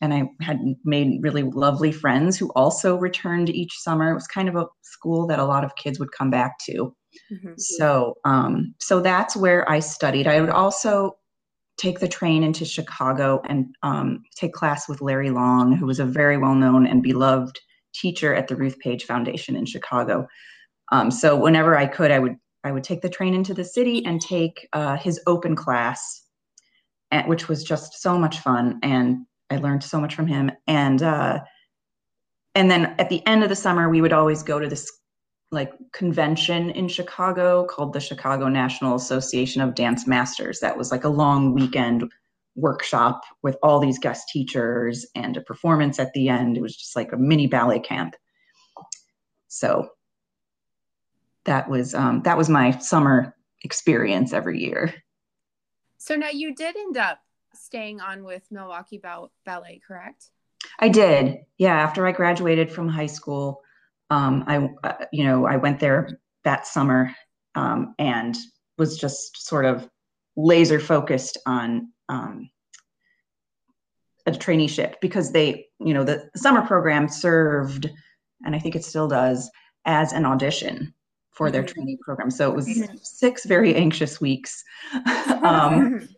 And 0.00 0.12
I 0.12 0.24
had 0.42 0.60
made 0.84 1.22
really 1.22 1.42
lovely 1.42 1.90
friends 1.90 2.36
who 2.36 2.50
also 2.50 2.96
returned 2.96 3.48
each 3.48 3.72
summer. 3.78 4.10
It 4.10 4.14
was 4.14 4.26
kind 4.28 4.48
of 4.48 4.56
a 4.56 4.66
school 4.82 5.26
that 5.28 5.38
a 5.38 5.44
lot 5.44 5.64
of 5.64 5.74
kids 5.76 5.98
would 5.98 6.12
come 6.12 6.30
back 6.30 6.58
to. 6.66 6.94
Mm-hmm. 7.30 7.52
So, 7.56 8.16
um, 8.24 8.74
so 8.78 9.00
that's 9.00 9.36
where 9.36 9.68
I 9.70 9.80
studied. 9.80 10.26
I 10.26 10.40
would 10.40 10.50
also 10.50 11.16
take 11.78 12.00
the 12.00 12.08
train 12.08 12.42
into 12.42 12.64
Chicago 12.64 13.40
and 13.48 13.66
um, 13.82 14.22
take 14.34 14.52
class 14.52 14.88
with 14.88 15.00
Larry 15.00 15.30
Long, 15.30 15.72
who 15.72 15.86
was 15.86 16.00
a 16.00 16.04
very 16.04 16.36
well 16.36 16.54
known 16.54 16.86
and 16.86 17.02
beloved 17.02 17.58
teacher 17.94 18.34
at 18.34 18.48
the 18.48 18.56
Ruth 18.56 18.78
Page 18.80 19.04
Foundation 19.04 19.56
in 19.56 19.64
Chicago. 19.64 20.26
Um, 20.90 21.10
so 21.10 21.36
whenever 21.36 21.76
I 21.76 21.86
could, 21.86 22.10
I 22.10 22.18
would 22.18 22.36
I 22.64 22.72
would 22.72 22.84
take 22.84 23.02
the 23.02 23.08
train 23.08 23.34
into 23.34 23.54
the 23.54 23.64
city 23.64 24.04
and 24.04 24.20
take 24.20 24.68
uh, 24.72 24.96
his 24.96 25.20
open 25.26 25.54
class, 25.54 26.24
at, 27.12 27.28
which 27.28 27.48
was 27.48 27.62
just 27.62 28.02
so 28.02 28.18
much 28.18 28.40
fun, 28.40 28.80
and 28.82 29.24
I 29.48 29.56
learned 29.56 29.84
so 29.84 30.00
much 30.00 30.14
from 30.14 30.26
him. 30.26 30.50
And 30.66 31.02
uh, 31.02 31.40
and 32.54 32.70
then 32.70 32.94
at 32.98 33.08
the 33.08 33.24
end 33.26 33.42
of 33.42 33.48
the 33.48 33.56
summer, 33.56 33.88
we 33.88 34.00
would 34.00 34.12
always 34.12 34.42
go 34.42 34.58
to 34.58 34.68
this 34.68 34.90
like 35.50 35.72
convention 35.92 36.70
in 36.70 36.88
Chicago 36.88 37.64
called 37.64 37.92
the 37.92 38.00
Chicago 38.00 38.48
National 38.48 38.96
Association 38.96 39.62
of 39.62 39.74
Dance 39.74 40.06
Masters. 40.06 40.60
That 40.60 40.76
was 40.76 40.90
like 40.90 41.04
a 41.04 41.08
long 41.08 41.54
weekend 41.54 42.10
workshop 42.54 43.22
with 43.42 43.56
all 43.62 43.80
these 43.80 43.98
guest 43.98 44.28
teachers 44.28 45.06
and 45.14 45.36
a 45.36 45.40
performance 45.40 45.98
at 45.98 46.12
the 46.12 46.28
end. 46.28 46.56
It 46.56 46.62
was 46.62 46.76
just 46.76 46.96
like 46.96 47.12
a 47.12 47.16
mini 47.16 47.46
ballet 47.46 47.80
camp. 47.80 48.14
So 49.46 49.88
that 51.44 51.68
was 51.70 51.94
um, 51.94 52.22
that 52.22 52.36
was 52.36 52.50
my 52.50 52.76
summer 52.78 53.34
experience 53.62 54.32
every 54.32 54.62
year. 54.62 54.94
So 55.96 56.14
now 56.14 56.28
you 56.28 56.54
did 56.54 56.76
end 56.76 56.96
up 56.96 57.20
staying 57.54 58.00
on 58.00 58.22
with 58.24 58.42
Milwaukee 58.50 58.98
Ballet, 58.98 59.80
correct? 59.86 60.30
I 60.78 60.88
did. 60.88 61.38
Yeah, 61.56 61.74
after 61.74 62.06
I 62.06 62.12
graduated 62.12 62.70
from 62.70 62.88
high 62.88 63.06
school, 63.06 63.62
um, 64.10 64.44
I 64.46 64.70
uh, 64.84 65.04
you 65.12 65.24
know 65.24 65.46
I 65.46 65.56
went 65.56 65.80
there 65.80 66.20
that 66.44 66.66
summer 66.66 67.14
um, 67.54 67.94
and 67.98 68.36
was 68.76 68.98
just 68.98 69.46
sort 69.46 69.64
of 69.64 69.88
laser 70.36 70.78
focused 70.78 71.38
on 71.46 71.92
um, 72.08 72.48
a 74.26 74.30
traineeship 74.30 74.94
because 75.00 75.32
they 75.32 75.66
you 75.80 75.94
know 75.94 76.04
the, 76.04 76.30
summer 76.36 76.62
program 76.62 77.08
served 77.08 77.90
and 78.44 78.54
I 78.54 78.58
think 78.58 78.76
it 78.76 78.84
still 78.84 79.08
does 79.08 79.50
as 79.84 80.12
an 80.12 80.24
audition 80.24 80.94
for 81.30 81.50
their 81.50 81.62
mm-hmm. 81.62 81.74
trainee 81.74 81.98
program. 82.02 82.30
So 82.30 82.50
it 82.50 82.54
was 82.54 82.66
mm-hmm. 82.66 82.96
six 83.02 83.44
very 83.44 83.74
anxious 83.74 84.20
weeks 84.20 84.62
um, 85.42 86.08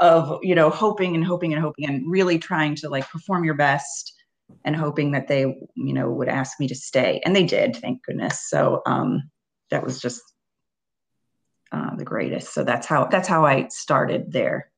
of 0.00 0.38
you 0.42 0.54
know 0.54 0.70
hoping 0.70 1.14
and 1.14 1.24
hoping 1.24 1.52
and 1.52 1.62
hoping 1.62 1.86
and 1.86 2.10
really 2.10 2.38
trying 2.38 2.74
to 2.76 2.88
like 2.88 3.08
perform 3.08 3.44
your 3.44 3.54
best 3.54 4.14
and 4.64 4.74
hoping 4.76 5.12
that 5.12 5.28
they 5.28 5.40
you 5.40 5.92
know 5.92 6.10
would 6.10 6.28
ask 6.28 6.58
me 6.60 6.68
to 6.68 6.74
stay. 6.74 7.20
And 7.24 7.34
they 7.34 7.44
did 7.44 7.76
thank 7.76 8.04
goodness. 8.04 8.48
So 8.48 8.82
um 8.86 9.30
that 9.70 9.84
was 9.84 10.00
just 10.00 10.22
uh, 11.70 11.94
the 11.96 12.04
greatest. 12.04 12.54
So 12.54 12.64
that's 12.64 12.86
how 12.86 13.06
that's 13.06 13.28
how 13.28 13.44
i 13.44 13.68
started 13.68 14.32
there. 14.32 14.70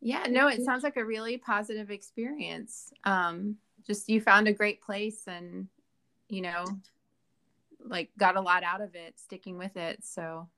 Yeah 0.00 0.26
no 0.28 0.48
it 0.48 0.62
sounds 0.62 0.82
like 0.82 0.96
a 0.96 1.04
really 1.04 1.36
positive 1.38 1.90
experience. 1.90 2.92
Um 3.04 3.56
just 3.86 4.08
you 4.08 4.20
found 4.20 4.48
a 4.48 4.52
great 4.52 4.82
place 4.82 5.22
and 5.26 5.68
you 6.28 6.42
know 6.42 6.64
like 7.82 8.10
got 8.18 8.36
a 8.36 8.40
lot 8.40 8.62
out 8.62 8.80
of 8.80 8.94
it 8.94 9.18
sticking 9.18 9.58
with 9.58 9.76
it. 9.76 10.04
So 10.04 10.48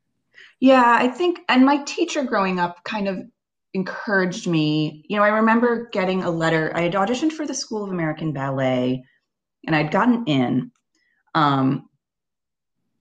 yeah 0.60 0.96
i 0.98 1.08
think 1.08 1.40
and 1.48 1.64
my 1.64 1.76
teacher 1.84 2.22
growing 2.22 2.58
up 2.58 2.82
kind 2.84 3.06
of 3.06 3.22
encouraged 3.74 4.46
me. 4.46 5.04
You 5.08 5.16
know, 5.16 5.22
I 5.22 5.28
remember 5.28 5.88
getting 5.92 6.22
a 6.22 6.30
letter. 6.30 6.72
I 6.74 6.82
had 6.82 6.92
auditioned 6.92 7.32
for 7.32 7.46
the 7.46 7.54
School 7.54 7.84
of 7.84 7.90
American 7.90 8.32
Ballet 8.32 9.02
and 9.66 9.76
I'd 9.76 9.90
gotten 9.90 10.24
in 10.26 10.70
um, 11.34 11.88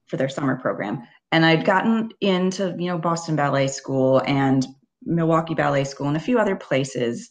for 0.08 0.18
their 0.18 0.30
summer 0.30 0.58
program. 0.58 1.08
And 1.32 1.46
I'd 1.46 1.66
gotten 1.66 2.12
into, 2.20 2.76
you 2.78 2.88
know, 2.88 2.98
Boston 2.98 3.36
Ballet 3.36 3.68
School 3.68 4.22
and 4.26 4.66
Milwaukee 5.04 5.54
Ballet 5.54 5.86
School 5.86 6.08
and 6.08 6.18
a 6.18 6.22
few 6.22 6.38
other 6.38 6.56
places. 6.56 7.30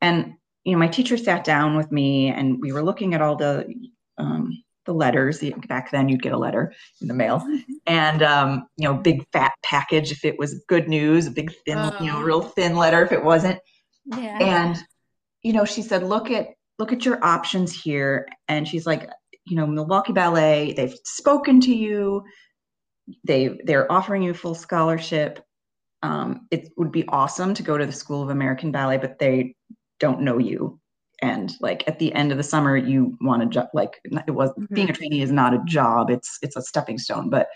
And, 0.00 0.34
you 0.64 0.72
know, 0.72 0.78
my 0.78 0.88
teacher 0.88 1.16
sat 1.16 1.44
down 1.44 1.76
with 1.76 1.92
me 1.92 2.28
and 2.28 2.60
we 2.60 2.72
were 2.72 2.82
looking 2.82 3.14
at 3.14 3.22
all 3.22 3.36
the 3.36 3.72
um, 4.18 4.50
the 4.84 4.94
letters. 4.94 5.42
Back 5.68 5.90
then, 5.90 6.08
you'd 6.08 6.22
get 6.22 6.32
a 6.32 6.38
letter 6.38 6.72
in 7.00 7.08
the 7.08 7.14
mail, 7.14 7.42
and 7.86 8.22
um, 8.22 8.66
you 8.76 8.88
know, 8.88 8.94
big 8.94 9.24
fat 9.32 9.52
package 9.62 10.10
if 10.12 10.24
it 10.24 10.38
was 10.38 10.64
good 10.68 10.88
news, 10.88 11.26
a 11.26 11.30
big 11.30 11.52
thin, 11.64 11.78
oh. 11.78 11.96
you 12.00 12.06
know, 12.06 12.18
oh. 12.18 12.22
real 12.22 12.42
thin 12.42 12.76
letter 12.76 13.02
if 13.02 13.12
it 13.12 13.24
wasn't. 13.24 13.58
Yeah. 14.06 14.38
And 14.40 14.78
you 15.42 15.52
know, 15.52 15.64
she 15.64 15.82
said, 15.82 16.02
"Look 16.02 16.30
at 16.30 16.48
look 16.78 16.92
at 16.92 17.04
your 17.04 17.24
options 17.24 17.72
here," 17.72 18.28
and 18.48 18.66
she's 18.66 18.86
like, 18.86 19.08
"You 19.46 19.56
know, 19.56 19.66
Milwaukee 19.66 20.12
Ballet, 20.12 20.72
they've 20.72 20.96
spoken 21.04 21.60
to 21.62 21.74
you. 21.74 22.24
They 23.24 23.58
they're 23.64 23.90
offering 23.90 24.22
you 24.22 24.34
full 24.34 24.54
scholarship. 24.54 25.40
Um, 26.02 26.48
it 26.50 26.70
would 26.76 26.90
be 26.90 27.06
awesome 27.08 27.54
to 27.54 27.62
go 27.62 27.78
to 27.78 27.86
the 27.86 27.92
School 27.92 28.22
of 28.22 28.30
American 28.30 28.72
Ballet, 28.72 28.98
but 28.98 29.18
they 29.18 29.54
don't 30.00 30.22
know 30.22 30.38
you 30.38 30.80
and 31.22 31.54
like 31.60 31.84
at 31.86 31.98
the 32.00 32.12
end 32.12 32.32
of 32.32 32.36
the 32.36 32.44
summer 32.44 32.76
you 32.76 33.16
want 33.20 33.42
to 33.42 33.48
jo- 33.48 33.68
like 33.72 34.00
it 34.04 34.32
was 34.32 34.50
mm-hmm. 34.50 34.74
being 34.74 34.90
a 34.90 34.92
trainee 34.92 35.22
is 35.22 35.32
not 35.32 35.54
a 35.54 35.62
job 35.64 36.10
it's 36.10 36.38
it's 36.42 36.56
a 36.56 36.62
stepping 36.62 36.98
stone 36.98 37.30
but 37.30 37.48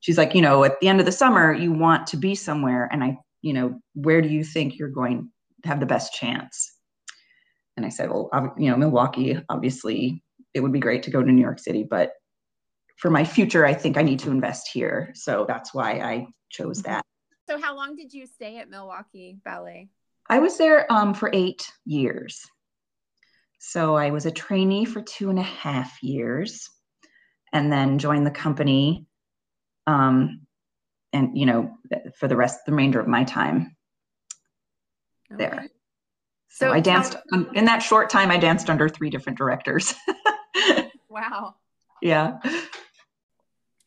she's 0.00 0.18
like 0.18 0.34
you 0.34 0.42
know 0.42 0.64
at 0.64 0.80
the 0.80 0.88
end 0.88 0.98
of 0.98 1.06
the 1.06 1.12
summer 1.12 1.52
you 1.52 1.70
want 1.70 2.06
to 2.06 2.16
be 2.16 2.34
somewhere 2.34 2.88
and 2.90 3.04
i 3.04 3.16
you 3.42 3.52
know 3.52 3.78
where 3.94 4.20
do 4.20 4.28
you 4.28 4.42
think 4.42 4.78
you're 4.78 4.88
going 4.88 5.30
to 5.62 5.68
have 5.68 5.80
the 5.80 5.86
best 5.86 6.14
chance? 6.14 6.72
And 7.76 7.86
i 7.86 7.88
said 7.88 8.10
well 8.10 8.30
you 8.58 8.70
know 8.70 8.76
milwaukee 8.76 9.38
obviously 9.48 10.22
it 10.54 10.60
would 10.60 10.72
be 10.72 10.80
great 10.80 11.04
to 11.04 11.10
go 11.10 11.22
to 11.22 11.30
new 11.30 11.42
york 11.42 11.60
city 11.60 11.86
but 11.88 12.12
for 12.96 13.10
my 13.10 13.24
future 13.24 13.64
i 13.64 13.72
think 13.72 13.96
i 13.96 14.02
need 14.02 14.18
to 14.18 14.30
invest 14.30 14.68
here. 14.72 15.12
So 15.14 15.44
that's 15.46 15.72
why 15.72 16.00
i 16.00 16.26
chose 16.50 16.82
mm-hmm. 16.82 16.92
that. 16.92 17.04
So 17.48 17.60
how 17.60 17.74
long 17.74 17.96
did 17.96 18.12
you 18.12 18.26
stay 18.26 18.58
at 18.58 18.70
milwaukee 18.70 19.38
ballet? 19.44 19.88
I 20.28 20.38
was 20.38 20.56
there 20.58 20.90
um, 20.92 21.12
for 21.12 21.28
eight 21.32 21.68
years 21.84 22.46
so 23.62 23.94
I 23.94 24.10
was 24.10 24.24
a 24.24 24.30
trainee 24.30 24.86
for 24.86 25.02
two 25.02 25.28
and 25.28 25.38
a 25.38 25.42
half 25.42 26.02
years 26.02 26.70
and 27.52 27.70
then 27.70 27.98
joined 27.98 28.26
the 28.26 28.30
company. 28.30 29.04
Um, 29.86 30.46
and, 31.12 31.36
you 31.36 31.44
know, 31.44 31.76
for 32.16 32.26
the 32.26 32.36
rest, 32.36 32.60
the 32.64 32.72
remainder 32.72 33.00
of 33.00 33.06
my 33.06 33.24
time 33.24 33.76
okay. 35.30 35.44
there. 35.44 35.68
So, 36.48 36.68
so 36.68 36.72
I 36.72 36.80
danced 36.80 37.16
um, 37.34 37.50
in 37.54 37.66
that 37.66 37.80
short 37.80 38.08
time, 38.08 38.30
I 38.30 38.38
danced 38.38 38.70
under 38.70 38.88
three 38.88 39.10
different 39.10 39.36
directors. 39.36 39.94
wow. 41.10 41.54
Yeah. 42.00 42.38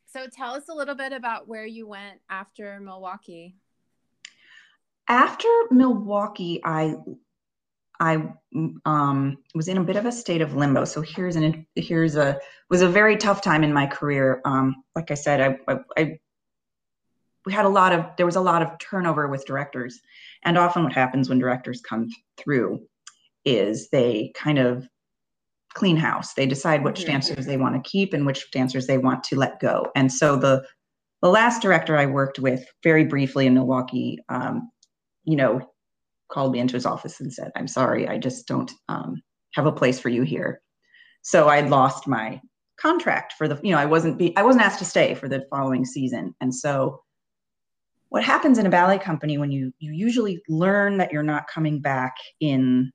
So 0.05 0.27
tell 0.27 0.53
us 0.53 0.69
a 0.69 0.73
little 0.73 0.93
bit 0.93 1.13
about 1.13 1.47
where 1.47 1.65
you 1.65 1.87
went 1.87 2.19
after 2.29 2.79
Milwaukee. 2.79 3.55
After 5.09 5.47
Milwaukee, 5.71 6.61
I 6.63 6.95
I 8.03 8.17
um, 8.86 9.38
was 9.55 9.69
in 9.69 9.77
a 9.77 9.83
bit 9.83 9.95
of 9.95 10.05
a 10.05 10.12
state 10.12 10.41
of 10.41 10.55
limbo. 10.55 10.83
So 10.83 11.00
here's 11.00 11.38
an 11.38 11.65
here's 11.75 12.17
a 12.17 12.38
was 12.69 12.81
a 12.81 12.89
very 12.89 13.15
tough 13.15 13.41
time 13.41 13.63
in 13.63 13.72
my 13.72 13.88
career. 13.88 14.41
Um, 14.43 14.83
like 14.93 15.10
I 15.10 15.13
said, 15.13 15.39
I, 15.39 15.72
I, 15.72 15.79
I, 15.98 16.19
we 17.45 17.53
had 17.53 17.63
a 17.63 17.69
lot 17.69 17.93
of 17.93 18.05
there 18.17 18.25
was 18.25 18.36
a 18.36 18.41
lot 18.41 18.62
of 18.62 18.77
turnover 18.77 19.29
with 19.29 19.45
directors, 19.45 20.01
and 20.43 20.57
often 20.57 20.83
what 20.83 20.91
happens 20.91 21.29
when 21.29 21.39
directors 21.39 21.79
come 21.79 22.10
through 22.36 22.86
is 23.45 23.89
they 23.89 24.33
kind 24.36 24.60
of 24.60 24.86
clean 25.74 25.95
house. 25.95 26.33
They 26.33 26.45
decide 26.45 26.83
which 26.83 27.05
dancers 27.05 27.45
they 27.45 27.57
want 27.57 27.81
to 27.81 27.89
keep 27.89 28.13
and 28.13 28.25
which 28.25 28.51
dancers 28.51 28.86
they 28.86 28.98
want 28.98 29.24
to 29.25 29.38
let 29.38 29.62
go. 29.62 29.89
And 29.95 30.12
so 30.12 30.36
the 30.36 30.65
the 31.22 31.29
last 31.29 31.62
director 31.62 31.95
I 31.95 32.07
worked 32.07 32.38
with 32.38 32.65
very 32.83 33.05
briefly 33.05 33.48
in 33.48 33.53
Milwaukee, 33.53 34.19
um, 34.27 34.69
you 35.24 35.38
know, 35.38 35.72
called 36.33 36.51
me 36.51 36.59
into 36.59 36.73
his 36.73 36.85
office 36.85 37.19
and 37.19 37.31
said, 37.31 37.51
I'm 37.55 37.67
sorry, 37.67 38.07
I 38.07 38.17
just 38.17 38.47
don't 38.47 38.71
um, 38.89 39.21
have 39.53 39.65
a 39.65 39.71
place 39.71 39.99
for 39.99 40.09
you 40.09 40.23
here. 40.23 40.61
So 41.21 41.47
I'd 41.47 41.69
lost 41.69 42.07
my 42.07 42.41
contract 42.77 43.33
for 43.37 43.47
the, 43.47 43.59
you 43.63 43.71
know, 43.71 43.77
I 43.77 43.85
wasn't 43.85 44.17
be, 44.17 44.35
I 44.35 44.43
wasn't 44.43 44.65
asked 44.65 44.79
to 44.79 44.85
stay 44.85 45.13
for 45.13 45.29
the 45.29 45.45
following 45.49 45.85
season. 45.85 46.35
And 46.41 46.53
so 46.53 47.01
what 48.09 48.23
happens 48.23 48.57
in 48.57 48.65
a 48.65 48.69
ballet 48.69 48.99
company 48.99 49.37
when 49.37 49.51
you 49.51 49.73
you 49.79 49.91
usually 49.91 50.41
learn 50.49 50.97
that 50.97 51.11
you're 51.11 51.23
not 51.23 51.47
coming 51.47 51.79
back 51.79 52.15
in 52.39 52.91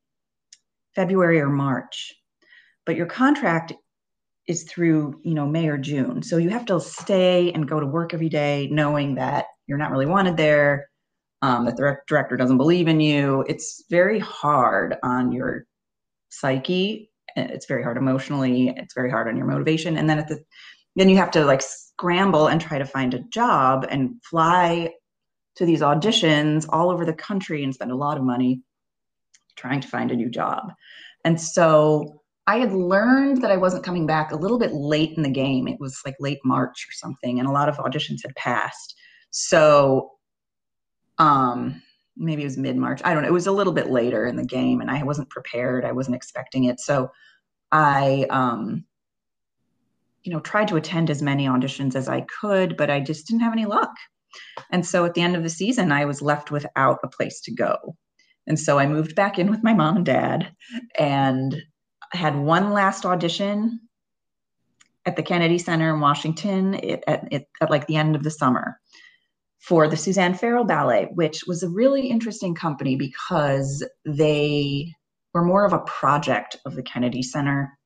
February 0.94 1.40
or 1.40 1.48
March, 1.48 2.14
but 2.86 2.96
your 2.96 3.06
contract 3.06 3.72
is 4.46 4.64
through, 4.64 5.20
you 5.24 5.34
know, 5.34 5.46
May 5.46 5.68
or 5.68 5.78
June. 5.78 6.22
So 6.22 6.38
you 6.38 6.50
have 6.50 6.66
to 6.66 6.80
stay 6.80 7.52
and 7.52 7.68
go 7.68 7.78
to 7.78 7.86
work 7.86 8.14
every 8.14 8.28
day 8.28 8.68
knowing 8.70 9.14
that 9.16 9.46
you're 9.66 9.78
not 9.78 9.90
really 9.90 10.06
wanted 10.06 10.36
there 10.36 10.88
um, 11.42 11.64
that 11.64 11.76
the 11.76 11.96
director 12.06 12.36
doesn't 12.36 12.56
believe 12.56 12.88
in 12.88 13.00
you. 13.00 13.44
It's 13.48 13.84
very 13.90 14.18
hard 14.18 14.96
on 15.02 15.32
your 15.32 15.66
psyche. 16.30 17.10
It's 17.36 17.66
very 17.66 17.82
hard 17.82 17.96
emotionally. 17.96 18.74
It's 18.76 18.94
very 18.94 19.10
hard 19.10 19.28
on 19.28 19.36
your 19.36 19.46
motivation. 19.46 19.96
And 19.96 20.08
then 20.08 20.18
at 20.18 20.28
the 20.28 20.42
then 20.96 21.08
you 21.08 21.16
have 21.16 21.30
to 21.30 21.44
like 21.44 21.62
scramble 21.62 22.48
and 22.48 22.60
try 22.60 22.78
to 22.78 22.84
find 22.84 23.14
a 23.14 23.20
job 23.32 23.86
and 23.88 24.16
fly 24.28 24.90
to 25.56 25.64
these 25.64 25.80
auditions 25.80 26.66
all 26.70 26.90
over 26.90 27.04
the 27.04 27.12
country 27.12 27.62
and 27.62 27.72
spend 27.72 27.92
a 27.92 27.96
lot 27.96 28.16
of 28.16 28.24
money 28.24 28.62
trying 29.56 29.80
to 29.80 29.88
find 29.88 30.10
a 30.10 30.16
new 30.16 30.28
job. 30.28 30.72
And 31.24 31.40
so 31.40 32.22
I 32.46 32.58
had 32.58 32.72
learned 32.72 33.42
that 33.42 33.50
I 33.50 33.56
wasn't 33.56 33.84
coming 33.84 34.06
back 34.06 34.32
a 34.32 34.36
little 34.36 34.58
bit 34.58 34.72
late 34.72 35.12
in 35.16 35.22
the 35.22 35.30
game. 35.30 35.68
It 35.68 35.78
was 35.78 36.00
like 36.06 36.16
late 36.18 36.38
March 36.44 36.86
or 36.88 36.92
something, 36.92 37.38
and 37.38 37.48
a 37.48 37.52
lot 37.52 37.68
of 37.68 37.76
auditions 37.76 38.22
had 38.24 38.34
passed. 38.36 38.94
So 39.30 40.12
um, 41.18 41.82
maybe 42.16 42.42
it 42.42 42.46
was 42.46 42.56
mid 42.56 42.76
March. 42.76 43.00
I 43.04 43.14
don't 43.14 43.22
know. 43.22 43.28
It 43.28 43.32
was 43.32 43.46
a 43.46 43.52
little 43.52 43.72
bit 43.72 43.90
later 43.90 44.26
in 44.26 44.36
the 44.36 44.44
game, 44.44 44.80
and 44.80 44.90
I 44.90 45.02
wasn't 45.02 45.30
prepared. 45.30 45.84
I 45.84 45.92
wasn't 45.92 46.16
expecting 46.16 46.64
it, 46.64 46.80
so 46.80 47.10
I, 47.72 48.26
um, 48.30 48.84
you 50.22 50.32
know, 50.32 50.40
tried 50.40 50.68
to 50.68 50.76
attend 50.76 51.10
as 51.10 51.22
many 51.22 51.46
auditions 51.46 51.94
as 51.94 52.08
I 52.08 52.22
could, 52.22 52.76
but 52.76 52.90
I 52.90 53.00
just 53.00 53.26
didn't 53.26 53.42
have 53.42 53.52
any 53.52 53.66
luck. 53.66 53.92
And 54.70 54.84
so 54.84 55.04
at 55.04 55.14
the 55.14 55.22
end 55.22 55.36
of 55.36 55.42
the 55.42 55.48
season, 55.48 55.92
I 55.92 56.04
was 56.04 56.20
left 56.20 56.50
without 56.50 56.98
a 57.02 57.08
place 57.08 57.40
to 57.42 57.54
go. 57.54 57.96
And 58.46 58.58
so 58.58 58.78
I 58.78 58.86
moved 58.86 59.14
back 59.14 59.38
in 59.38 59.50
with 59.50 59.62
my 59.62 59.74
mom 59.74 59.96
and 59.96 60.06
dad 60.06 60.52
and 60.98 61.56
had 62.12 62.36
one 62.36 62.72
last 62.72 63.04
audition 63.04 63.80
at 65.06 65.16
the 65.16 65.22
Kennedy 65.22 65.58
Center 65.58 65.94
in 65.94 66.00
Washington 66.00 66.74
at, 66.74 67.04
at, 67.06 67.32
at 67.60 67.70
like 67.70 67.86
the 67.86 67.96
end 67.96 68.16
of 68.16 68.22
the 68.22 68.30
summer 68.30 68.78
for 69.58 69.88
the 69.88 69.96
Suzanne 69.96 70.34
Farrell 70.34 70.64
Ballet, 70.64 71.08
which 71.14 71.44
was 71.46 71.62
a 71.62 71.68
really 71.68 72.08
interesting 72.08 72.54
company 72.54 72.96
because 72.96 73.86
they 74.04 74.92
were 75.34 75.44
more 75.44 75.64
of 75.64 75.72
a 75.72 75.80
project 75.80 76.56
of 76.64 76.74
the 76.74 76.82
Kennedy 76.82 77.22
Center. 77.22 77.76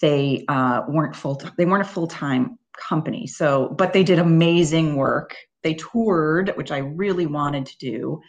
They 0.00 0.44
uh, 0.48 0.82
weren't 0.88 1.16
full. 1.16 1.40
They 1.56 1.64
weren't 1.64 1.86
a 1.86 1.88
full 1.88 2.06
time 2.06 2.58
company. 2.78 3.26
So, 3.26 3.68
but 3.68 3.92
they 3.92 4.04
did 4.04 4.18
amazing 4.18 4.96
work. 4.96 5.34
They 5.62 5.74
toured, 5.74 6.52
which 6.56 6.70
I 6.70 6.78
really 6.78 7.26
wanted 7.26 7.66
to 7.66 7.78
do, 7.78 8.20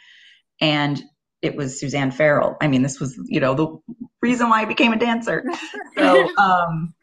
and 0.61 1.01
it 1.41 1.55
was 1.55 1.79
Suzanne 1.79 2.11
Farrell. 2.11 2.55
I 2.61 2.67
mean, 2.67 2.81
this 2.81 2.99
was 2.99 3.19
you 3.25 3.39
know 3.39 3.53
the 3.53 3.95
reason 4.21 4.49
why 4.49 4.61
I 4.61 4.65
became 4.65 4.93
a 4.93 4.99
dancer. 4.99 5.43
So, 5.97 6.29
um, 6.37 6.93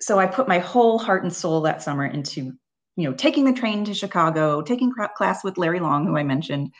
so 0.00 0.18
I 0.18 0.26
put 0.26 0.48
my 0.48 0.58
whole 0.58 0.98
heart 0.98 1.22
and 1.22 1.32
soul 1.32 1.62
that 1.62 1.82
summer 1.82 2.04
into 2.04 2.52
you 3.00 3.08
know 3.08 3.14
taking 3.14 3.44
the 3.44 3.52
train 3.52 3.84
to 3.86 3.94
Chicago, 3.94 4.62
taking 4.62 4.92
class 5.16 5.42
with 5.42 5.58
Larry 5.58 5.80
Long, 5.80 6.06
who 6.06 6.16
I 6.16 6.22
mentioned, 6.22 6.72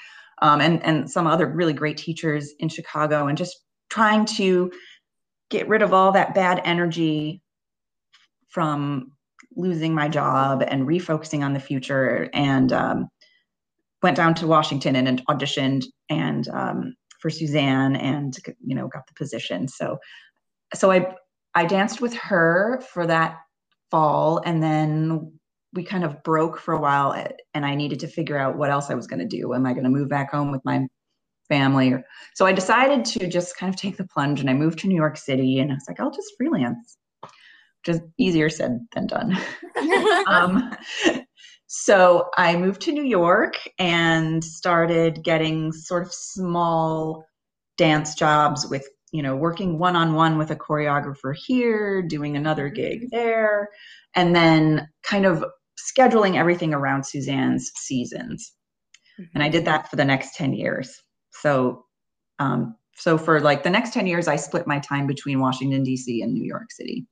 um, 0.43 0.61
and 0.61 0.85
and 0.85 1.11
some 1.11 1.27
other 1.27 1.47
really 1.47 1.73
great 1.73 1.97
teachers 1.97 2.53
in 2.59 2.69
Chicago, 2.69 3.27
and 3.27 3.39
just 3.39 3.57
trying 3.89 4.25
to 4.25 4.71
get 5.49 5.69
rid 5.69 5.83
of 5.83 5.93
all 5.95 6.13
that 6.13 6.35
bad 6.35 6.61
energy 6.65 7.43
from 8.49 9.13
losing 9.57 9.95
my 9.95 10.09
job 10.09 10.63
and 10.67 10.87
refocusing 10.87 11.45
on 11.45 11.55
the 11.55 11.61
future. 11.61 12.29
And 12.33 12.73
um, 12.73 13.09
went 14.03 14.17
down 14.17 14.35
to 14.35 14.47
washington 14.47 14.97
and 14.97 15.25
auditioned 15.27 15.85
and 16.09 16.49
um, 16.49 16.95
for 17.21 17.29
suzanne 17.31 17.97
and 17.97 18.37
you 18.65 18.75
know 18.75 18.89
got 18.89 19.07
the 19.07 19.15
position. 19.15 19.69
So 19.69 19.99
so 20.75 20.91
i 20.91 21.15
i 21.55 21.65
danced 21.65 22.01
with 22.01 22.15
her 22.15 22.83
for 22.93 23.07
that 23.07 23.39
fall 23.91 24.41
and 24.45 24.63
then 24.63 25.40
we 25.73 25.85
kind 25.85 26.05
of 26.05 26.23
broke 26.23 26.59
for 26.59 26.75
a 26.75 26.81
while 26.81 27.13
eh, 27.13 27.29
and 27.55 27.65
i 27.65 27.75
needed 27.75 28.01
to 28.01 28.09
figure 28.09 28.37
out 28.37 28.57
what 28.57 28.71
else 28.71 28.91
i 28.91 28.95
was 28.95 29.07
going 29.07 29.21
to 29.21 29.37
do. 29.37 29.55
Am 29.55 29.67
i 29.67 29.73
going 29.73 29.85
to 29.85 29.91
move 29.91 30.09
back 30.09 30.31
home 30.31 30.51
with 30.51 30.65
my 30.65 30.87
family 31.49 31.95
so 32.35 32.47
i 32.47 32.53
decided 32.53 33.05
to 33.05 33.27
just 33.27 33.57
kind 33.57 33.73
of 33.73 33.81
take 33.81 33.97
the 33.97 34.07
plunge 34.07 34.41
and 34.41 34.49
i 34.49 34.55
moved 34.55 34.79
to 34.79 34.87
new 34.87 34.95
york 34.95 35.17
city 35.17 35.59
and 35.59 35.73
i 35.73 35.75
was 35.75 35.85
like 35.89 35.99
i'll 36.01 36.11
just 36.11 36.33
freelance. 36.37 36.97
Which 37.87 37.97
is 37.97 38.03
easier 38.19 38.51
said 38.51 38.79
than 38.93 39.07
done. 39.07 39.39
um, 40.27 40.77
so 41.73 42.29
I 42.37 42.57
moved 42.57 42.81
to 42.83 42.93
New 42.93 43.05
York 43.05 43.55
and 43.79 44.43
started 44.43 45.23
getting 45.23 45.71
sort 45.71 46.03
of 46.03 46.13
small 46.13 47.25
dance 47.79 48.17
jobs 48.17 48.67
with, 48.69 48.89
you 49.13 49.23
know, 49.23 49.37
working 49.37 49.79
one 49.79 49.95
on 49.95 50.15
one 50.15 50.37
with 50.37 50.51
a 50.51 50.57
choreographer 50.57 51.33
here, 51.33 52.03
doing 52.03 52.37
another 52.37 52.69
gig 52.71 53.07
there, 53.13 53.69
and 54.17 54.35
then 54.35 54.89
kind 55.05 55.25
of 55.25 55.45
scheduling 55.81 56.37
everything 56.37 56.75
around 56.75 57.05
Suzanne's 57.05 57.71
seasons. 57.77 58.53
Mm-hmm. 59.19 59.31
And 59.35 59.43
I 59.43 59.49
did 59.49 59.65
that 59.67 59.89
for 59.89 59.97
the 59.97 60.05
next 60.05 60.35
10 60.37 60.53
years. 60.53 61.01
So, 61.33 61.85
um, 62.39 62.77
so 62.97 63.17
for 63.17 63.41
like 63.41 63.63
the 63.63 63.71
next 63.71 63.93
10 63.93 64.07
years, 64.07 64.29
I 64.29 64.37
split 64.37 64.67
my 64.67 64.79
time 64.79 65.07
between 65.07 65.41
Washington, 65.41 65.83
D.C. 65.83 66.23
and 66.23 66.35
New 66.35 66.45
York 66.45 66.71
City. 66.71 67.07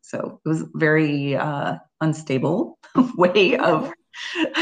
So 0.00 0.40
it 0.44 0.48
was 0.48 0.64
very 0.74 1.36
uh, 1.36 1.76
unstable 2.00 2.78
way 3.16 3.56
of 3.56 3.92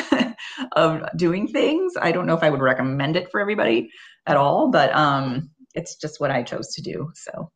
of 0.73 1.03
doing 1.17 1.49
things. 1.49 1.95
I 2.01 2.13
don't 2.13 2.27
know 2.27 2.37
if 2.37 2.43
I 2.43 2.51
would 2.51 2.63
recommend 2.63 3.17
it 3.17 3.31
for 3.31 3.41
everybody 3.41 3.91
at 4.27 4.37
all, 4.37 4.71
but 4.71 4.95
um, 4.95 5.51
it's 5.75 5.97
just 5.97 6.21
what 6.21 6.31
I 6.31 6.43
chose 6.43 6.69
to 6.75 6.83
do. 6.83 7.11
So 7.15 7.51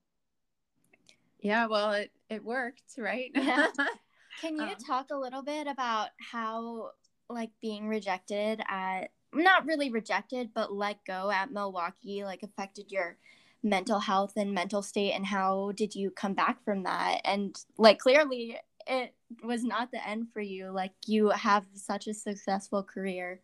yeah, 1.41 1.67
well, 1.67 1.93
it 1.93 2.11
it 2.29 2.45
worked, 2.45 2.83
right? 2.99 3.31
Yeah. 3.35 3.69
Can 4.41 4.57
you 4.57 4.65
um, 4.65 4.77
talk 4.77 5.07
a 5.11 5.17
little 5.17 5.43
bit 5.43 5.67
about 5.67 6.09
how 6.21 6.91
like 7.29 7.51
being 7.61 7.89
rejected 7.89 8.61
at 8.69 9.11
not 9.33 9.67
really 9.67 9.91
rejected, 9.91 10.51
but 10.55 10.73
let 10.73 11.05
go 11.05 11.31
at 11.31 11.53
Milwaukee 11.53 12.25
like 12.25 12.43
affected 12.43 12.91
your 12.91 13.17
mental 13.63 13.99
health 13.99 14.35
and 14.37 14.53
mental 14.53 14.83
state 14.83 15.13
and 15.13 15.27
how 15.27 15.73
did 15.75 15.95
you 15.95 16.11
come 16.11 16.35
back 16.35 16.63
from 16.65 16.85
that? 16.85 17.21
And 17.25 17.57
like 17.79 17.99
clearly 17.99 18.59
it 18.87 19.15
was 19.43 19.65
not 19.65 19.91
the 19.91 20.09
end 20.09 20.29
for 20.33 20.41
you 20.41 20.71
like 20.71 20.93
you 21.07 21.31
have 21.31 21.67
such 21.75 22.07
a 22.07 22.15
successful 22.15 22.83
career. 22.83 23.41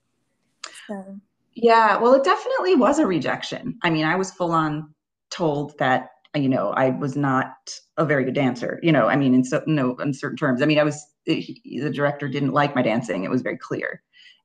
So 0.88 1.18
yeah 1.54 1.98
well 1.98 2.14
it 2.14 2.24
definitely 2.24 2.76
was 2.76 2.98
a 2.98 3.06
rejection. 3.06 3.78
I 3.82 3.90
mean 3.90 4.04
i 4.04 4.16
was 4.16 4.30
full 4.30 4.52
on 4.52 4.94
told 5.30 5.76
that 5.78 6.10
you 6.34 6.48
know 6.48 6.70
i 6.70 6.90
was 6.90 7.16
not 7.16 7.54
a 7.96 8.04
very 8.04 8.24
good 8.24 8.34
dancer 8.34 8.80
you 8.82 8.92
know 8.92 9.08
i 9.08 9.16
mean 9.16 9.34
in 9.34 9.44
so 9.44 9.62
no 9.66 9.94
in 9.96 10.14
certain 10.14 10.36
terms 10.36 10.62
i 10.62 10.66
mean 10.66 10.78
i 10.78 10.84
was 10.84 11.06
the 11.26 11.90
director 11.92 12.28
didn't 12.28 12.52
like 12.52 12.74
my 12.74 12.82
dancing 12.82 13.24
it 13.24 13.30
was 13.30 13.42
very 13.42 13.58
clear 13.58 14.02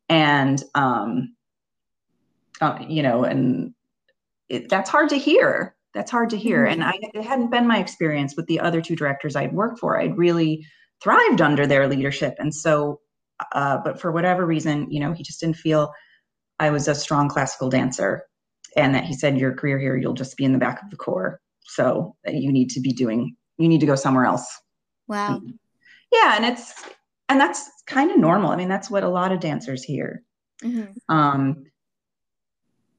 and 0.10 0.64
um 0.76 1.34
uh, 2.60 2.78
you 2.88 3.02
know 3.02 3.24
and 3.24 3.74
it, 4.50 4.70
that's 4.70 4.90
hard 4.90 5.10
to 5.10 5.18
hear. 5.18 5.76
That's 5.94 6.12
hard 6.12 6.30
to 6.32 6.38
hear. 6.38 6.66
Mm-hmm. 6.66 6.82
And 6.82 6.84
I, 6.84 6.94
it 7.14 7.24
hadn't 7.24 7.52
been 7.52 7.68
my 7.68 7.80
experience 7.80 8.36
with 8.36 8.48
the 8.48 8.60
other 8.60 8.82
two 8.82 8.96
directors 8.96 9.36
I'd 9.36 9.54
worked 9.54 9.80
for. 9.80 10.00
I'd 10.00 10.18
really 10.18 10.66
thrived 11.02 11.42
under 11.42 11.68
their 11.68 11.88
leadership. 11.88 12.36
And 12.40 12.54
so, 12.54 13.00
uh, 13.54 13.78
but 13.84 14.00
for 14.00 14.12
whatever 14.12 14.46
reason, 14.46 14.90
you 14.90 15.00
know, 15.00 15.14
he 15.14 15.24
just 15.24 15.40
didn't 15.40 15.58
feel 15.58 15.92
I 16.60 16.70
was 16.70 16.88
a 16.88 16.96
strong 16.96 17.30
classical 17.30 17.70
dancer. 17.70 18.24
And 18.76 18.94
that 18.96 19.06
he 19.06 19.14
said, 19.14 19.38
Your 19.38 19.54
career 19.54 19.80
here, 19.80 19.96
you'll 19.96 20.14
just 20.14 20.38
be 20.38 20.44
in 20.44 20.54
the 20.54 20.60
back 20.60 20.82
of 20.84 20.90
the 20.90 20.98
corps. 20.98 21.40
So 21.68 22.16
you 22.26 22.52
need 22.52 22.70
to 22.72 22.80
be 22.80 22.92
doing, 22.92 23.36
you 23.58 23.68
need 23.68 23.82
to 23.82 23.86
go 23.86 23.96
somewhere 23.96 24.26
else. 24.26 24.46
Wow. 25.08 25.42
Yeah. 26.12 26.36
And 26.36 26.46
it's, 26.46 26.74
and 27.30 27.40
that's 27.40 27.70
kind 27.86 28.12
of 28.12 28.18
normal. 28.18 28.52
I 28.52 28.56
mean, 28.56 28.70
that's 28.70 28.90
what 28.90 29.04
a 29.04 29.10
lot 29.10 29.32
of 29.32 29.40
dancers 29.40 29.84
hear. 29.84 30.24
Mm-hmm. 30.64 30.94
Um, 31.14 31.66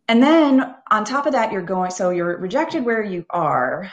and 0.08 0.22
then 0.22 0.74
on 0.90 1.04
top 1.04 1.26
of 1.26 1.32
that, 1.32 1.52
you're 1.52 1.62
going, 1.62 1.90
so 1.90 2.10
you're 2.10 2.38
rejected 2.38 2.84
where 2.84 3.02
you 3.02 3.26
are, 3.30 3.90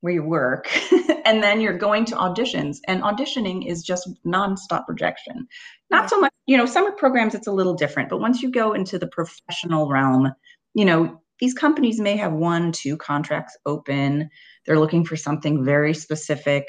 where 0.00 0.12
you 0.12 0.22
work, 0.22 0.70
and 1.24 1.42
then 1.42 1.60
you're 1.60 1.78
going 1.78 2.04
to 2.06 2.16
auditions. 2.16 2.78
And 2.86 3.02
auditioning 3.02 3.66
is 3.66 3.82
just 3.82 4.08
nonstop 4.24 4.84
rejection. 4.88 5.48
Not 5.90 6.10
so 6.10 6.20
much, 6.20 6.32
you 6.46 6.58
know, 6.58 6.66
summer 6.66 6.92
programs, 6.92 7.34
it's 7.34 7.46
a 7.46 7.52
little 7.52 7.74
different, 7.74 8.10
but 8.10 8.20
once 8.20 8.42
you 8.42 8.50
go 8.50 8.74
into 8.74 8.98
the 8.98 9.06
professional 9.06 9.88
realm, 9.88 10.32
you 10.74 10.84
know, 10.84 11.22
these 11.38 11.54
companies 11.54 12.00
may 12.00 12.16
have 12.16 12.32
one, 12.32 12.72
two 12.72 12.96
contracts 12.96 13.56
open. 13.66 14.30
They're 14.64 14.80
looking 14.80 15.04
for 15.04 15.16
something 15.16 15.64
very 15.64 15.94
specific. 15.94 16.66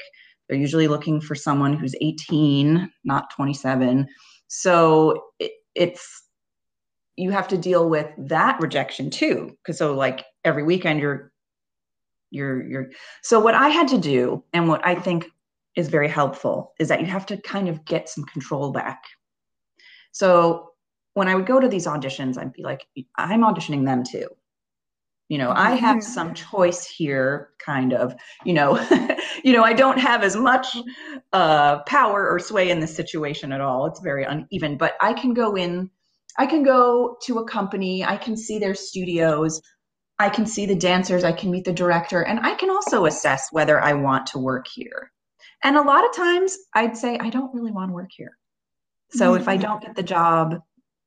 They're 0.48 0.58
usually 0.58 0.88
looking 0.88 1.20
for 1.20 1.34
someone 1.34 1.74
who's 1.74 1.94
18, 2.00 2.90
not 3.04 3.30
27. 3.34 4.06
So 4.48 5.24
it, 5.38 5.52
it's 5.74 6.22
you 7.18 7.32
have 7.32 7.48
to 7.48 7.58
deal 7.58 7.88
with 7.88 8.06
that 8.16 8.58
rejection 8.60 9.10
too 9.10 9.56
because 9.62 9.78
so 9.78 9.94
like 9.94 10.24
every 10.44 10.62
weekend 10.62 11.00
you're 11.00 11.32
you're 12.30 12.62
you're 12.62 12.90
so 13.22 13.40
what 13.40 13.54
i 13.54 13.68
had 13.68 13.88
to 13.88 13.98
do 13.98 14.42
and 14.52 14.68
what 14.68 14.84
i 14.86 14.94
think 14.94 15.26
is 15.74 15.88
very 15.88 16.08
helpful 16.08 16.74
is 16.78 16.88
that 16.88 17.00
you 17.00 17.06
have 17.06 17.26
to 17.26 17.36
kind 17.38 17.68
of 17.68 17.84
get 17.84 18.08
some 18.08 18.24
control 18.24 18.70
back 18.70 19.02
so 20.12 20.70
when 21.14 21.26
i 21.26 21.34
would 21.34 21.46
go 21.46 21.58
to 21.58 21.68
these 21.68 21.86
auditions 21.86 22.38
i'd 22.38 22.52
be 22.52 22.62
like 22.62 22.86
i'm 23.16 23.42
auditioning 23.42 23.84
them 23.84 24.04
too 24.04 24.28
you 25.28 25.38
know 25.38 25.50
i 25.50 25.72
have 25.72 25.98
mm-hmm. 25.98 26.12
some 26.12 26.34
choice 26.34 26.86
here 26.86 27.50
kind 27.58 27.92
of 27.92 28.14
you 28.44 28.54
know 28.54 28.78
you 29.44 29.52
know 29.52 29.62
i 29.62 29.72
don't 29.72 29.98
have 29.98 30.22
as 30.22 30.36
much 30.36 30.76
uh, 31.32 31.82
power 31.82 32.28
or 32.28 32.38
sway 32.38 32.70
in 32.70 32.80
this 32.80 32.94
situation 32.94 33.52
at 33.52 33.60
all 33.60 33.86
it's 33.86 34.00
very 34.00 34.24
uneven 34.24 34.76
but 34.76 34.94
i 35.00 35.12
can 35.12 35.34
go 35.34 35.54
in 35.54 35.90
I 36.38 36.46
can 36.46 36.62
go 36.62 37.16
to 37.22 37.38
a 37.38 37.44
company, 37.44 38.04
I 38.04 38.16
can 38.16 38.36
see 38.36 38.60
their 38.60 38.74
studios, 38.74 39.60
I 40.20 40.28
can 40.28 40.46
see 40.46 40.66
the 40.66 40.74
dancers, 40.76 41.24
I 41.24 41.32
can 41.32 41.50
meet 41.50 41.64
the 41.64 41.72
director, 41.72 42.22
and 42.22 42.38
I 42.40 42.54
can 42.54 42.70
also 42.70 43.06
assess 43.06 43.48
whether 43.50 43.80
I 43.80 43.92
want 43.94 44.26
to 44.28 44.38
work 44.38 44.66
here. 44.72 45.10
And 45.64 45.76
a 45.76 45.82
lot 45.82 46.04
of 46.04 46.14
times 46.14 46.56
I'd 46.74 46.96
say, 46.96 47.18
I 47.18 47.30
don't 47.30 47.52
really 47.52 47.72
want 47.72 47.90
to 47.90 47.94
work 47.94 48.10
here. 48.16 48.38
So 49.10 49.32
mm-hmm. 49.32 49.42
if 49.42 49.48
I 49.48 49.54
mm-hmm. 49.56 49.62
don't 49.62 49.82
get 49.82 49.96
the 49.96 50.02
job, 50.04 50.60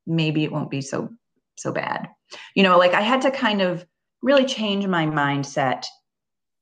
maybe 0.06 0.44
it 0.44 0.52
won't 0.52 0.70
be 0.70 0.82
so 0.82 1.08
so 1.56 1.72
bad. 1.72 2.08
You 2.54 2.62
know, 2.62 2.78
like 2.78 2.92
I 2.92 3.02
had 3.02 3.22
to 3.22 3.30
kind 3.30 3.62
of 3.62 3.86
really 4.22 4.44
change 4.44 4.86
my 4.86 5.06
mindset 5.06 5.84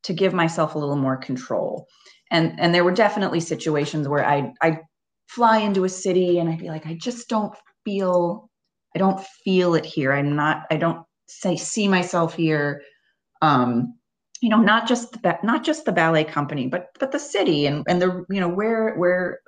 to 0.04 0.12
give 0.12 0.32
myself 0.32 0.74
a 0.74 0.78
little 0.78 0.96
more 0.96 1.16
control. 1.16 1.86
And 2.30 2.58
and 2.58 2.74
there 2.74 2.84
were 2.84 2.92
definitely 2.92 3.40
situations 3.40 4.08
where 4.08 4.26
I 4.26 4.52
I 4.62 4.80
fly 5.28 5.58
into 5.58 5.84
a 5.84 5.88
city 5.88 6.38
and 6.38 6.48
I'd 6.48 6.58
be 6.58 6.68
like, 6.68 6.86
I 6.86 6.94
just 6.94 7.28
don't 7.28 7.54
feel 7.84 8.50
I 8.94 8.98
don't 8.98 9.20
feel 9.44 9.74
it 9.74 9.84
here. 9.84 10.12
I'm 10.12 10.34
not, 10.34 10.64
I 10.70 10.76
don't 10.76 11.04
say 11.26 11.56
see 11.56 11.86
myself 11.86 12.34
here. 12.34 12.82
Um, 13.42 13.94
you 14.40 14.48
know, 14.48 14.58
not 14.58 14.88
just 14.88 15.22
the 15.22 15.38
not 15.42 15.64
just 15.64 15.84
the 15.84 15.92
ballet 15.92 16.24
company, 16.24 16.66
but 16.66 16.88
but 16.98 17.12
the 17.12 17.18
city 17.18 17.66
and 17.66 17.84
and 17.88 18.00
the 18.00 18.24
you 18.30 18.40
know 18.40 18.48
where 18.48 18.94
where 18.96 19.40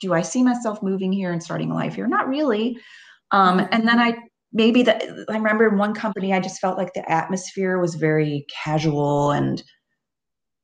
do 0.00 0.12
I 0.14 0.22
see 0.22 0.42
myself 0.42 0.82
moving 0.82 1.12
here 1.12 1.32
and 1.32 1.42
starting 1.42 1.70
life 1.70 1.96
here? 1.96 2.06
Not 2.06 2.28
really. 2.28 2.78
Um, 3.32 3.66
and 3.72 3.88
then 3.88 3.98
I 3.98 4.16
maybe 4.56 4.82
that 4.82 5.04
I 5.28 5.34
remember 5.34 5.68
in 5.68 5.76
one 5.76 5.94
company 5.94 6.32
I 6.32 6.40
just 6.40 6.60
felt 6.60 6.78
like 6.78 6.94
the 6.94 7.08
atmosphere 7.10 7.78
was 7.78 7.94
very 7.94 8.46
casual 8.64 9.30
and 9.30 9.62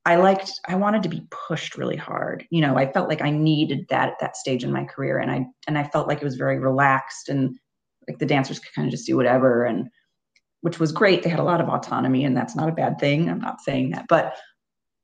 I 0.05 0.15
liked, 0.15 0.51
I 0.67 0.75
wanted 0.75 1.03
to 1.03 1.09
be 1.09 1.27
pushed 1.29 1.77
really 1.77 1.95
hard. 1.95 2.45
You 2.49 2.61
know, 2.61 2.75
I 2.75 2.91
felt 2.91 3.07
like 3.07 3.21
I 3.21 3.29
needed 3.29 3.85
that 3.89 4.09
at 4.09 4.19
that 4.19 4.35
stage 4.35 4.63
in 4.63 4.71
my 4.71 4.83
career. 4.83 5.19
And 5.19 5.31
I, 5.31 5.45
and 5.67 5.77
I 5.77 5.83
felt 5.83 6.07
like 6.07 6.21
it 6.21 6.25
was 6.25 6.35
very 6.35 6.59
relaxed 6.59 7.29
and 7.29 7.55
like 8.07 8.17
the 8.17 8.25
dancers 8.25 8.59
could 8.59 8.73
kind 8.73 8.87
of 8.87 8.91
just 8.91 9.05
do 9.05 9.15
whatever. 9.15 9.63
And 9.63 9.87
which 10.61 10.79
was 10.79 10.91
great. 10.91 11.21
They 11.21 11.29
had 11.29 11.39
a 11.39 11.43
lot 11.43 11.61
of 11.61 11.69
autonomy 11.69 12.25
and 12.25 12.35
that's 12.35 12.55
not 12.55 12.69
a 12.69 12.73
bad 12.73 12.99
thing. 12.99 13.29
I'm 13.29 13.39
not 13.39 13.61
saying 13.61 13.91
that, 13.91 14.05
but 14.09 14.35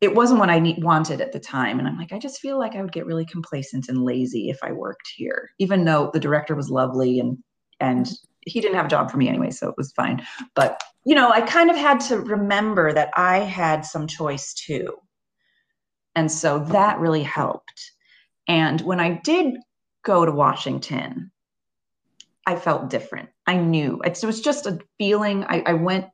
it 0.01 0.15
wasn't 0.15 0.39
what 0.39 0.49
I 0.49 0.59
need, 0.59 0.83
wanted 0.83 1.21
at 1.21 1.31
the 1.31 1.39
time. 1.39 1.77
And 1.77 1.87
I'm 1.87 1.97
like, 1.97 2.11
I 2.11 2.17
just 2.17 2.39
feel 2.39 2.57
like 2.57 2.75
I 2.75 2.81
would 2.81 2.91
get 2.91 3.05
really 3.05 3.25
complacent 3.25 3.87
and 3.87 4.03
lazy 4.03 4.49
if 4.49 4.57
I 4.63 4.71
worked 4.71 5.11
here, 5.15 5.49
even 5.59 5.85
though 5.85 6.09
the 6.11 6.19
director 6.19 6.55
was 6.55 6.69
lovely 6.69 7.19
and, 7.19 7.37
and 7.79 8.09
he 8.49 8.61
didn't 8.61 8.75
have 8.75 8.87
a 8.87 8.89
job 8.89 9.09
for 9.09 9.17
me 9.17 9.27
anyway, 9.27 9.51
so 9.51 9.69
it 9.69 9.75
was 9.77 9.91
fine. 9.91 10.25
But 10.55 10.81
you 11.05 11.15
know, 11.15 11.31
I 11.31 11.41
kind 11.41 11.69
of 11.69 11.77
had 11.77 11.99
to 12.01 12.19
remember 12.19 12.93
that 12.93 13.09
I 13.15 13.39
had 13.39 13.85
some 13.85 14.07
choice 14.07 14.53
too. 14.53 14.97
And 16.15 16.31
so 16.31 16.59
that 16.59 16.99
really 16.99 17.23
helped. 17.23 17.91
And 18.47 18.81
when 18.81 18.99
I 18.99 19.21
did 19.23 19.55
go 20.03 20.25
to 20.25 20.31
Washington, 20.31 21.31
I 22.45 22.55
felt 22.55 22.89
different. 22.89 23.29
I 23.45 23.57
knew 23.57 24.01
it 24.03 24.19
was 24.23 24.41
just 24.41 24.65
a 24.65 24.79
feeling. 24.97 25.43
I, 25.43 25.63
I 25.65 25.73
went, 25.73 26.05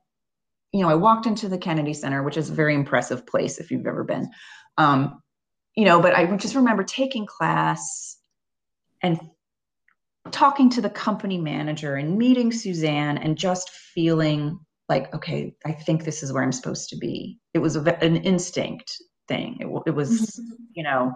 you 0.72 0.82
know, 0.82 0.88
I 0.88 0.94
walked 0.94 1.26
into 1.26 1.48
the 1.48 1.58
Kennedy 1.58 1.94
Center, 1.94 2.22
which 2.22 2.36
is 2.36 2.50
a 2.50 2.54
very 2.54 2.74
impressive 2.74 3.26
place 3.26 3.58
if 3.58 3.70
you've 3.70 3.86
ever 3.86 4.04
been. 4.04 4.30
Um, 4.76 5.22
you 5.74 5.84
know, 5.84 6.00
but 6.00 6.14
I 6.14 6.36
just 6.36 6.54
remember 6.54 6.84
taking 6.84 7.26
class 7.26 8.18
and 9.02 9.18
talking 10.30 10.70
to 10.70 10.80
the 10.80 10.90
company 10.90 11.38
manager 11.38 11.96
and 11.96 12.18
meeting 12.18 12.52
Suzanne 12.52 13.18
and 13.18 13.36
just 13.36 13.70
feeling 13.70 14.58
like, 14.88 15.12
okay, 15.14 15.54
I 15.64 15.72
think 15.72 16.04
this 16.04 16.22
is 16.22 16.32
where 16.32 16.42
I'm 16.42 16.52
supposed 16.52 16.88
to 16.90 16.96
be. 16.96 17.38
It 17.54 17.58
was 17.58 17.76
a, 17.76 18.04
an 18.04 18.16
instinct 18.16 18.96
thing. 19.28 19.56
It, 19.60 19.82
it 19.86 19.90
was, 19.94 20.20
mm-hmm. 20.20 20.54
you 20.74 20.82
know. 20.82 21.12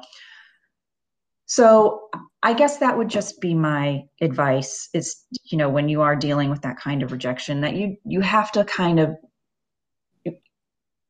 So 1.46 2.08
I 2.42 2.52
guess 2.52 2.78
that 2.78 2.96
would 2.96 3.08
just 3.08 3.40
be 3.40 3.54
my 3.54 4.04
advice 4.20 4.88
is, 4.94 5.24
you 5.44 5.58
know, 5.58 5.68
when 5.68 5.88
you 5.88 6.00
are 6.00 6.16
dealing 6.16 6.48
with 6.50 6.62
that 6.62 6.78
kind 6.78 7.02
of 7.02 7.12
rejection, 7.12 7.60
that 7.62 7.74
you 7.74 7.96
you 8.04 8.20
have 8.20 8.52
to 8.52 8.64
kind 8.64 9.00
of 9.00 9.16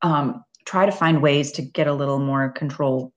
um, 0.02 0.42
try 0.64 0.86
to 0.86 0.92
find 0.92 1.22
ways 1.22 1.52
to 1.52 1.62
get 1.62 1.86
a 1.86 1.92
little 1.92 2.18
more 2.18 2.50
control 2.50 3.12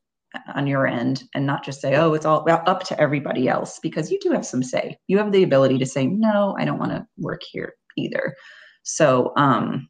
on 0.55 0.67
your 0.67 0.87
end 0.87 1.23
and 1.33 1.45
not 1.45 1.63
just 1.63 1.81
say, 1.81 1.95
oh, 1.95 2.13
it's 2.13 2.25
all 2.25 2.47
up 2.49 2.83
to 2.83 2.99
everybody 2.99 3.47
else, 3.47 3.79
because 3.79 4.11
you 4.11 4.19
do 4.19 4.31
have 4.31 4.45
some 4.45 4.63
say. 4.63 4.97
You 5.07 5.17
have 5.17 5.31
the 5.31 5.43
ability 5.43 5.77
to 5.79 5.85
say, 5.85 6.07
no, 6.07 6.55
I 6.59 6.65
don't 6.65 6.79
want 6.79 6.91
to 6.91 7.05
work 7.17 7.41
here 7.43 7.75
either. 7.97 8.35
So, 8.83 9.33
um, 9.37 9.89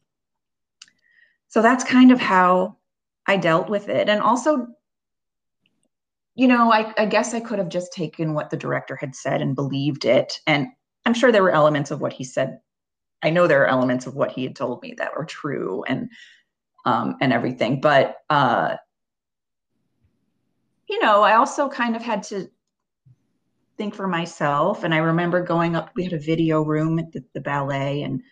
so 1.48 1.62
that's 1.62 1.84
kind 1.84 2.12
of 2.12 2.20
how 2.20 2.76
I 3.26 3.36
dealt 3.36 3.68
with 3.68 3.88
it. 3.88 4.08
And 4.08 4.20
also, 4.20 4.66
you 6.34 6.48
know, 6.48 6.72
I, 6.72 6.92
I 6.98 7.06
guess 7.06 7.32
I 7.32 7.40
could 7.40 7.58
have 7.58 7.68
just 7.68 7.92
taken 7.92 8.34
what 8.34 8.50
the 8.50 8.56
director 8.56 8.96
had 8.96 9.14
said 9.14 9.40
and 9.40 9.54
believed 9.54 10.04
it. 10.04 10.40
And 10.46 10.68
I'm 11.06 11.14
sure 11.14 11.30
there 11.30 11.42
were 11.42 11.50
elements 11.50 11.90
of 11.90 12.00
what 12.00 12.12
he 12.12 12.24
said. 12.24 12.58
I 13.22 13.30
know 13.30 13.46
there 13.46 13.62
are 13.62 13.68
elements 13.68 14.06
of 14.06 14.14
what 14.14 14.32
he 14.32 14.42
had 14.42 14.56
told 14.56 14.82
me 14.82 14.94
that 14.98 15.16
were 15.16 15.24
true 15.24 15.84
and 15.84 16.10
um, 16.84 17.16
and 17.20 17.32
everything. 17.32 17.80
But 17.80 18.16
uh, 18.28 18.76
you 20.94 21.00
know, 21.00 21.22
I 21.22 21.34
also 21.34 21.68
kind 21.68 21.96
of 21.96 22.02
had 22.02 22.22
to 22.24 22.48
think 23.76 23.96
for 23.96 24.06
myself. 24.06 24.84
And 24.84 24.94
I 24.94 24.98
remember 24.98 25.42
going 25.42 25.74
up, 25.74 25.90
we 25.96 26.04
had 26.04 26.12
a 26.12 26.20
video 26.20 26.62
room 26.62 27.00
at 27.00 27.10
the, 27.10 27.24
the 27.34 27.40
ballet 27.40 28.02
and 28.02 28.22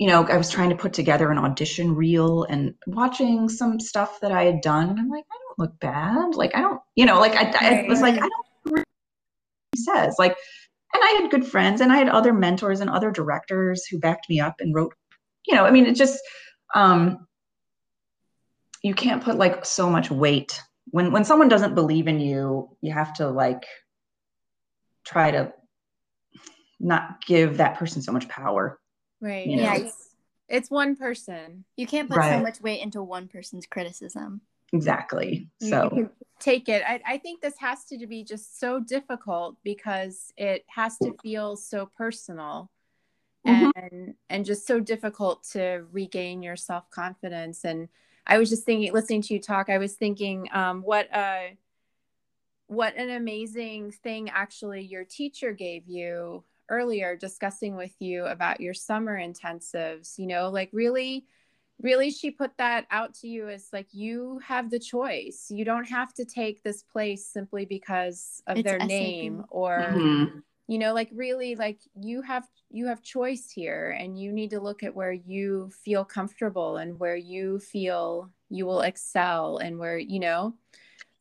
you 0.00 0.08
know, 0.08 0.26
I 0.26 0.36
was 0.36 0.50
trying 0.50 0.70
to 0.70 0.76
put 0.76 0.92
together 0.92 1.30
an 1.30 1.38
audition 1.38 1.94
reel 1.94 2.44
and 2.44 2.74
watching 2.86 3.48
some 3.48 3.80
stuff 3.80 4.20
that 4.20 4.30
I 4.30 4.44
had 4.44 4.60
done. 4.60 4.96
I'm 4.96 5.08
like, 5.08 5.24
I 5.30 5.38
don't 5.46 5.58
look 5.58 5.80
bad. 5.80 6.34
Like, 6.34 6.56
I 6.56 6.60
don't, 6.60 6.80
you 6.94 7.04
know, 7.04 7.18
like 7.18 7.34
I, 7.34 7.82
I 7.82 7.88
was 7.88 8.00
like, 8.00 8.14
I 8.14 8.28
don't 8.28 8.84
he 9.72 9.82
says 9.82 10.16
like, 10.18 10.36
and 10.92 11.02
I 11.02 11.20
had 11.20 11.30
good 11.30 11.46
friends 11.46 11.80
and 11.80 11.92
I 11.92 11.98
had 11.98 12.08
other 12.08 12.32
mentors 12.32 12.80
and 12.80 12.90
other 12.90 13.12
directors 13.12 13.86
who 13.86 13.98
backed 13.98 14.28
me 14.28 14.40
up 14.40 14.56
and 14.58 14.74
wrote, 14.74 14.92
you 15.46 15.54
know, 15.54 15.64
I 15.64 15.70
mean, 15.70 15.86
it 15.86 15.94
just, 15.94 16.18
um, 16.74 17.26
you 18.82 18.94
can't 18.94 19.22
put 19.22 19.36
like 19.36 19.64
so 19.64 19.88
much 19.88 20.10
weight 20.10 20.60
when 20.90 21.12
when 21.12 21.24
someone 21.24 21.48
doesn't 21.48 21.74
believe 21.74 22.06
in 22.08 22.20
you 22.20 22.68
you 22.80 22.92
have 22.92 23.12
to 23.14 23.28
like 23.28 23.66
try 25.04 25.30
to 25.30 25.52
not 26.80 27.24
give 27.26 27.56
that 27.56 27.76
person 27.76 28.02
so 28.02 28.12
much 28.12 28.28
power 28.28 28.78
right 29.20 29.46
you 29.46 29.56
know? 29.56 29.62
yeah 29.62 29.76
it's, 29.76 30.14
it's, 30.48 30.70
one 30.70 30.96
person 30.96 31.64
you 31.76 31.86
can't 31.86 32.08
put 32.08 32.18
right. 32.18 32.38
so 32.38 32.42
much 32.42 32.60
weight 32.60 32.80
into 32.80 33.02
one 33.02 33.26
person's 33.28 33.66
criticism 33.66 34.40
exactly 34.72 35.48
so 35.60 35.90
you 35.94 36.10
take 36.40 36.68
it 36.68 36.82
I, 36.86 37.00
I 37.06 37.18
think 37.18 37.40
this 37.40 37.58
has 37.58 37.84
to 37.86 38.06
be 38.06 38.22
just 38.22 38.60
so 38.60 38.80
difficult 38.80 39.56
because 39.64 40.32
it 40.36 40.64
has 40.68 40.96
to 40.98 41.14
feel 41.22 41.56
so 41.56 41.86
personal 41.96 42.70
mm-hmm. 43.46 43.70
and 43.74 44.14
and 44.28 44.44
just 44.44 44.66
so 44.66 44.78
difficult 44.78 45.42
to 45.52 45.84
regain 45.90 46.42
your 46.42 46.56
self-confidence 46.56 47.64
and 47.64 47.88
I 48.28 48.38
was 48.38 48.50
just 48.50 48.64
thinking, 48.64 48.92
listening 48.92 49.22
to 49.22 49.34
you 49.34 49.40
talk, 49.40 49.70
I 49.70 49.78
was 49.78 49.94
thinking, 49.94 50.48
um, 50.52 50.82
what 50.82 51.12
uh, 51.14 51.48
what 52.66 52.94
an 52.96 53.10
amazing 53.10 53.92
thing 53.92 54.28
actually 54.28 54.82
your 54.82 55.04
teacher 55.04 55.52
gave 55.52 55.88
you 55.88 56.44
earlier, 56.68 57.16
discussing 57.16 57.76
with 57.76 57.94
you 57.98 58.26
about 58.26 58.60
your 58.60 58.74
summer 58.74 59.18
intensives. 59.18 60.18
You 60.18 60.26
know, 60.26 60.50
like 60.50 60.68
really, 60.72 61.24
really, 61.80 62.10
she 62.10 62.30
put 62.30 62.56
that 62.58 62.86
out 62.90 63.14
to 63.14 63.28
you 63.28 63.48
as 63.48 63.70
like 63.72 63.88
you 63.92 64.38
have 64.44 64.70
the 64.70 64.78
choice. 64.78 65.46
You 65.48 65.64
don't 65.64 65.88
have 65.88 66.12
to 66.14 66.26
take 66.26 66.62
this 66.62 66.82
place 66.82 67.24
simply 67.24 67.64
because 67.64 68.42
of 68.46 68.58
it's 68.58 68.64
their 68.64 68.78
SAP. 68.80 68.88
name 68.88 69.44
or. 69.50 69.78
Mm-hmm 69.78 70.38
you 70.68 70.78
know 70.78 70.94
like 70.94 71.08
really 71.12 71.56
like 71.56 71.80
you 71.98 72.22
have 72.22 72.46
you 72.70 72.86
have 72.86 73.02
choice 73.02 73.50
here 73.50 73.96
and 73.98 74.20
you 74.20 74.30
need 74.30 74.50
to 74.50 74.60
look 74.60 74.82
at 74.84 74.94
where 74.94 75.12
you 75.12 75.70
feel 75.82 76.04
comfortable 76.04 76.76
and 76.76 77.00
where 77.00 77.16
you 77.16 77.58
feel 77.58 78.30
you 78.50 78.66
will 78.66 78.82
excel 78.82 79.56
and 79.56 79.78
where 79.78 79.98
you 79.98 80.20
know 80.20 80.54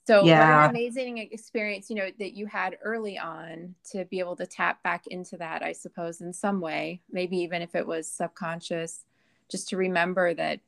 so 0.05 0.23
yeah. 0.23 0.61
what 0.61 0.65
an 0.65 0.69
amazing 0.69 1.17
experience 1.17 1.89
you 1.89 1.95
know 1.95 2.09
that 2.19 2.33
you 2.33 2.45
had 2.45 2.77
early 2.83 3.17
on 3.17 3.73
to 3.89 4.05
be 4.05 4.19
able 4.19 4.35
to 4.35 4.45
tap 4.45 4.83
back 4.83 5.07
into 5.07 5.37
that 5.37 5.63
i 5.63 5.71
suppose 5.71 6.21
in 6.21 6.33
some 6.33 6.59
way 6.59 7.01
maybe 7.09 7.37
even 7.37 7.61
if 7.61 7.73
it 7.73 7.87
was 7.87 8.07
subconscious 8.07 9.05
just 9.49 9.69
to 9.69 9.77
remember 9.77 10.33
that 10.33 10.59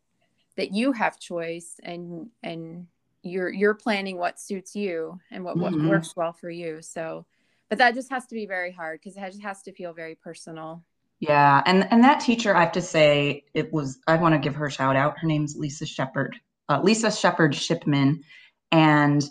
that 0.55 0.73
you 0.73 0.93
have 0.93 1.19
choice 1.19 1.79
and 1.83 2.29
and 2.43 2.87
you're 3.23 3.49
you're 3.49 3.73
planning 3.73 4.17
what 4.17 4.39
suits 4.39 4.73
you 4.73 5.19
and 5.31 5.43
what, 5.43 5.57
mm-hmm. 5.57 5.83
what 5.83 5.89
works 5.89 6.15
well 6.15 6.31
for 6.31 6.49
you 6.49 6.81
so 6.81 7.25
but 7.69 7.77
that 7.77 7.93
just 7.93 8.09
has 8.09 8.25
to 8.27 8.35
be 8.35 8.45
very 8.45 8.71
hard 8.71 8.99
because 8.99 9.17
it 9.17 9.25
just 9.31 9.41
has 9.43 9.61
to 9.63 9.71
feel 9.71 9.93
very 9.93 10.15
personal. 10.15 10.83
Yeah 11.19 11.61
and 11.65 11.87
and 11.91 12.03
that 12.03 12.21
teacher 12.21 12.55
i 12.55 12.61
have 12.61 12.71
to 12.71 12.81
say 12.81 13.43
it 13.53 13.73
was 13.73 13.99
i 14.07 14.15
want 14.15 14.35
to 14.35 14.39
give 14.39 14.55
her 14.55 14.67
a 14.67 14.71
shout 14.71 14.95
out. 14.95 15.17
Her 15.19 15.27
name's 15.27 15.55
lisa 15.57 15.85
shepard 15.85 16.37
uh, 16.69 16.79
lisa 16.81 17.11
shepard 17.11 17.53
shipman 17.53 18.23
and 18.71 19.23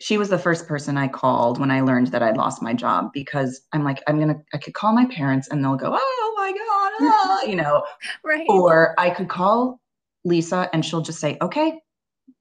she 0.00 0.16
was 0.16 0.28
the 0.28 0.38
first 0.38 0.68
person 0.68 0.96
i 0.96 1.08
called 1.08 1.58
when 1.58 1.72
i 1.72 1.80
learned 1.80 2.06
that 2.08 2.22
i'd 2.22 2.36
lost 2.36 2.62
my 2.62 2.72
job 2.72 3.10
because 3.12 3.62
i'm 3.72 3.82
like 3.82 4.00
i'm 4.06 4.20
gonna 4.20 4.40
i 4.54 4.58
could 4.58 4.74
call 4.74 4.92
my 4.92 5.06
parents 5.06 5.48
and 5.48 5.64
they'll 5.64 5.74
go 5.74 5.90
oh 5.92 6.34
my 6.36 6.52
god 6.52 7.10
ah, 7.12 7.42
you 7.42 7.56
know? 7.56 7.84
Right. 8.24 8.46
Or 8.48 8.94
i 8.96 9.10
could 9.10 9.28
call 9.28 9.80
lisa 10.22 10.70
and 10.72 10.86
she'll 10.86 11.00
just 11.00 11.18
say 11.18 11.36
okay 11.42 11.80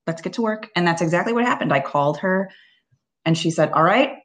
let's 0.07 0.21
get 0.21 0.33
to 0.33 0.41
work. 0.41 0.69
And 0.75 0.87
that's 0.87 1.01
exactly 1.01 1.33
what 1.33 1.45
happened. 1.45 1.73
I 1.73 1.81
called 1.81 2.19
her 2.19 2.49
and 3.25 3.37
she 3.37 3.51
said 3.51 3.71
all 3.71 3.83
right 3.83 4.16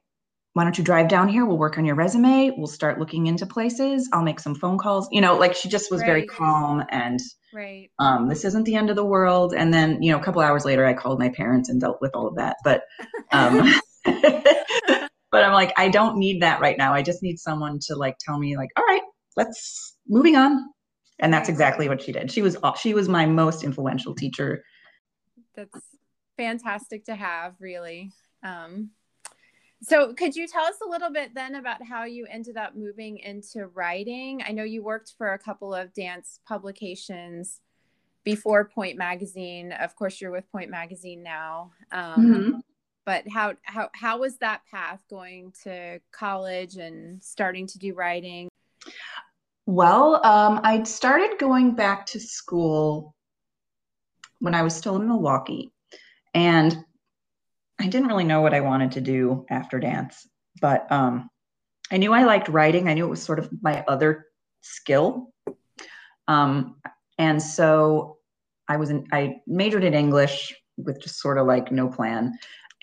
why 0.53 0.63
don't 0.63 0.77
you 0.77 0.83
drive 0.83 1.07
down 1.07 1.27
here? 1.27 1.45
We'll 1.45 1.57
work 1.57 1.79
on 1.79 1.85
your 1.85 1.95
resume. 1.95 2.51
We'll 2.55 2.67
start 2.67 2.99
looking 2.99 3.25
into 3.25 3.45
places. 3.45 4.07
I'll 4.13 4.21
make 4.21 4.39
some 4.39 4.53
phone 4.53 4.77
calls. 4.77 5.07
You 5.11 5.19
know, 5.19 5.35
like 5.35 5.55
she 5.55 5.67
just 5.67 5.89
was 5.89 6.01
right. 6.01 6.07
very 6.07 6.25
calm 6.27 6.83
and 6.89 7.19
right. 7.53 7.89
Um, 7.97 8.29
this 8.29 8.45
isn't 8.45 8.63
the 8.63 8.75
end 8.75 8.91
of 8.91 8.95
the 8.95 9.03
world. 9.03 9.55
And 9.55 9.73
then, 9.73 10.01
you 10.01 10.11
know, 10.11 10.19
a 10.19 10.23
couple 10.23 10.41
hours 10.41 10.63
later, 10.63 10.85
I 10.85 10.93
called 10.93 11.17
my 11.17 11.29
parents 11.29 11.69
and 11.69 11.81
dealt 11.81 11.99
with 12.01 12.11
all 12.13 12.27
of 12.27 12.35
that. 12.35 12.57
But, 12.63 12.83
um, 13.31 13.73
but 14.05 15.43
I'm 15.43 15.53
like, 15.53 15.73
I 15.75 15.89
don't 15.89 16.17
need 16.17 16.43
that 16.43 16.61
right 16.61 16.77
now. 16.77 16.93
I 16.93 17.01
just 17.01 17.23
need 17.23 17.39
someone 17.39 17.79
to 17.87 17.95
like 17.95 18.17
tell 18.19 18.37
me, 18.37 18.55
like, 18.55 18.69
all 18.77 18.85
right, 18.85 19.01
let's 19.35 19.97
moving 20.07 20.35
on. 20.35 20.69
And 21.17 21.33
that's 21.33 21.49
exactly 21.49 21.89
what 21.89 22.01
she 22.01 22.11
did. 22.11 22.31
She 22.31 22.43
was 22.43 22.57
she 22.79 22.93
was 22.93 23.09
my 23.09 23.25
most 23.25 23.63
influential 23.63 24.13
teacher. 24.13 24.63
That's 25.55 25.79
fantastic 26.37 27.05
to 27.05 27.15
have, 27.15 27.55
really. 27.59 28.11
Um, 28.43 28.91
so, 29.83 30.13
could 30.13 30.35
you 30.35 30.47
tell 30.47 30.63
us 30.63 30.75
a 30.85 30.89
little 30.89 31.11
bit 31.11 31.35
then 31.35 31.55
about 31.55 31.83
how 31.83 32.05
you 32.05 32.25
ended 32.29 32.57
up 32.57 32.75
moving 32.75 33.17
into 33.17 33.67
writing? 33.67 34.41
I 34.45 34.51
know 34.51 34.63
you 34.63 34.83
worked 34.83 35.13
for 35.17 35.33
a 35.33 35.39
couple 35.39 35.73
of 35.73 35.93
dance 35.93 36.39
publications 36.47 37.59
before 38.23 38.65
Pointe 38.65 38.97
Magazine. 38.97 39.73
Of 39.73 39.95
course, 39.95 40.21
you're 40.21 40.31
with 40.31 40.49
Pointe 40.51 40.71
Magazine 40.71 41.21
now. 41.21 41.71
Um, 41.91 42.15
mm-hmm. 42.17 42.59
But 43.05 43.27
how 43.27 43.55
how 43.63 43.89
how 43.93 44.19
was 44.19 44.37
that 44.37 44.61
path 44.71 45.01
going 45.09 45.53
to 45.63 45.99
college 46.11 46.77
and 46.77 47.21
starting 47.21 47.67
to 47.67 47.77
do 47.77 47.93
writing? 47.93 48.47
Well, 49.65 50.25
um, 50.25 50.61
I 50.63 50.83
started 50.83 51.37
going 51.39 51.75
back 51.75 52.05
to 52.07 52.19
school 52.19 53.15
when 54.39 54.53
I 54.53 54.61
was 54.61 54.75
still 54.75 54.97
in 54.97 55.07
Milwaukee. 55.07 55.71
And 56.33 56.83
I 57.79 57.87
didn't 57.87 58.07
really 58.07 58.23
know 58.23 58.41
what 58.41 58.53
I 58.53 58.61
wanted 58.61 58.91
to 58.93 59.01
do 59.01 59.45
after 59.49 59.79
dance, 59.79 60.27
but 60.61 60.89
um, 60.91 61.29
I 61.91 61.97
knew 61.97 62.13
I 62.13 62.23
liked 62.23 62.47
writing. 62.49 62.87
I 62.87 62.93
knew 62.93 63.05
it 63.05 63.09
was 63.09 63.21
sort 63.21 63.39
of 63.39 63.49
my 63.61 63.83
other 63.87 64.25
skill. 64.61 65.33
Um, 66.27 66.75
and 67.17 67.41
so 67.41 68.17
I 68.67 68.77
was 68.77 68.89
in, 68.89 69.05
I 69.11 69.41
majored 69.47 69.83
in 69.83 69.93
English 69.93 70.53
with 70.77 71.01
just 71.01 71.19
sort 71.19 71.37
of 71.37 71.45
like 71.45 71.71
no 71.71 71.87
plan 71.87 72.33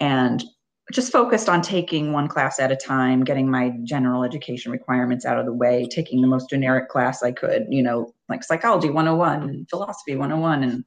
and 0.00 0.44
just 0.92 1.12
focused 1.12 1.48
on 1.48 1.62
taking 1.62 2.12
one 2.12 2.29
class 2.29 2.59
at 2.59 2.72
a 2.72 2.76
time, 2.76 3.22
getting 3.22 3.48
my 3.48 3.72
general 3.85 4.24
education 4.24 4.72
requirements 4.72 5.24
out 5.24 5.38
of 5.38 5.46
the 5.46 5.53
way, 5.53 5.87
taking 5.90 6.20
the 6.20 6.26
most 6.26 6.50
generic 6.50 6.88
class 6.88 7.22
I 7.22 7.33
could, 7.33 7.66
you 7.70 7.83
know, 7.83 8.12
like 8.29 8.42
psychology 8.42 8.90
101, 8.90 9.66
philosophy 9.70 10.16
101. 10.16 10.64
And 10.64 10.85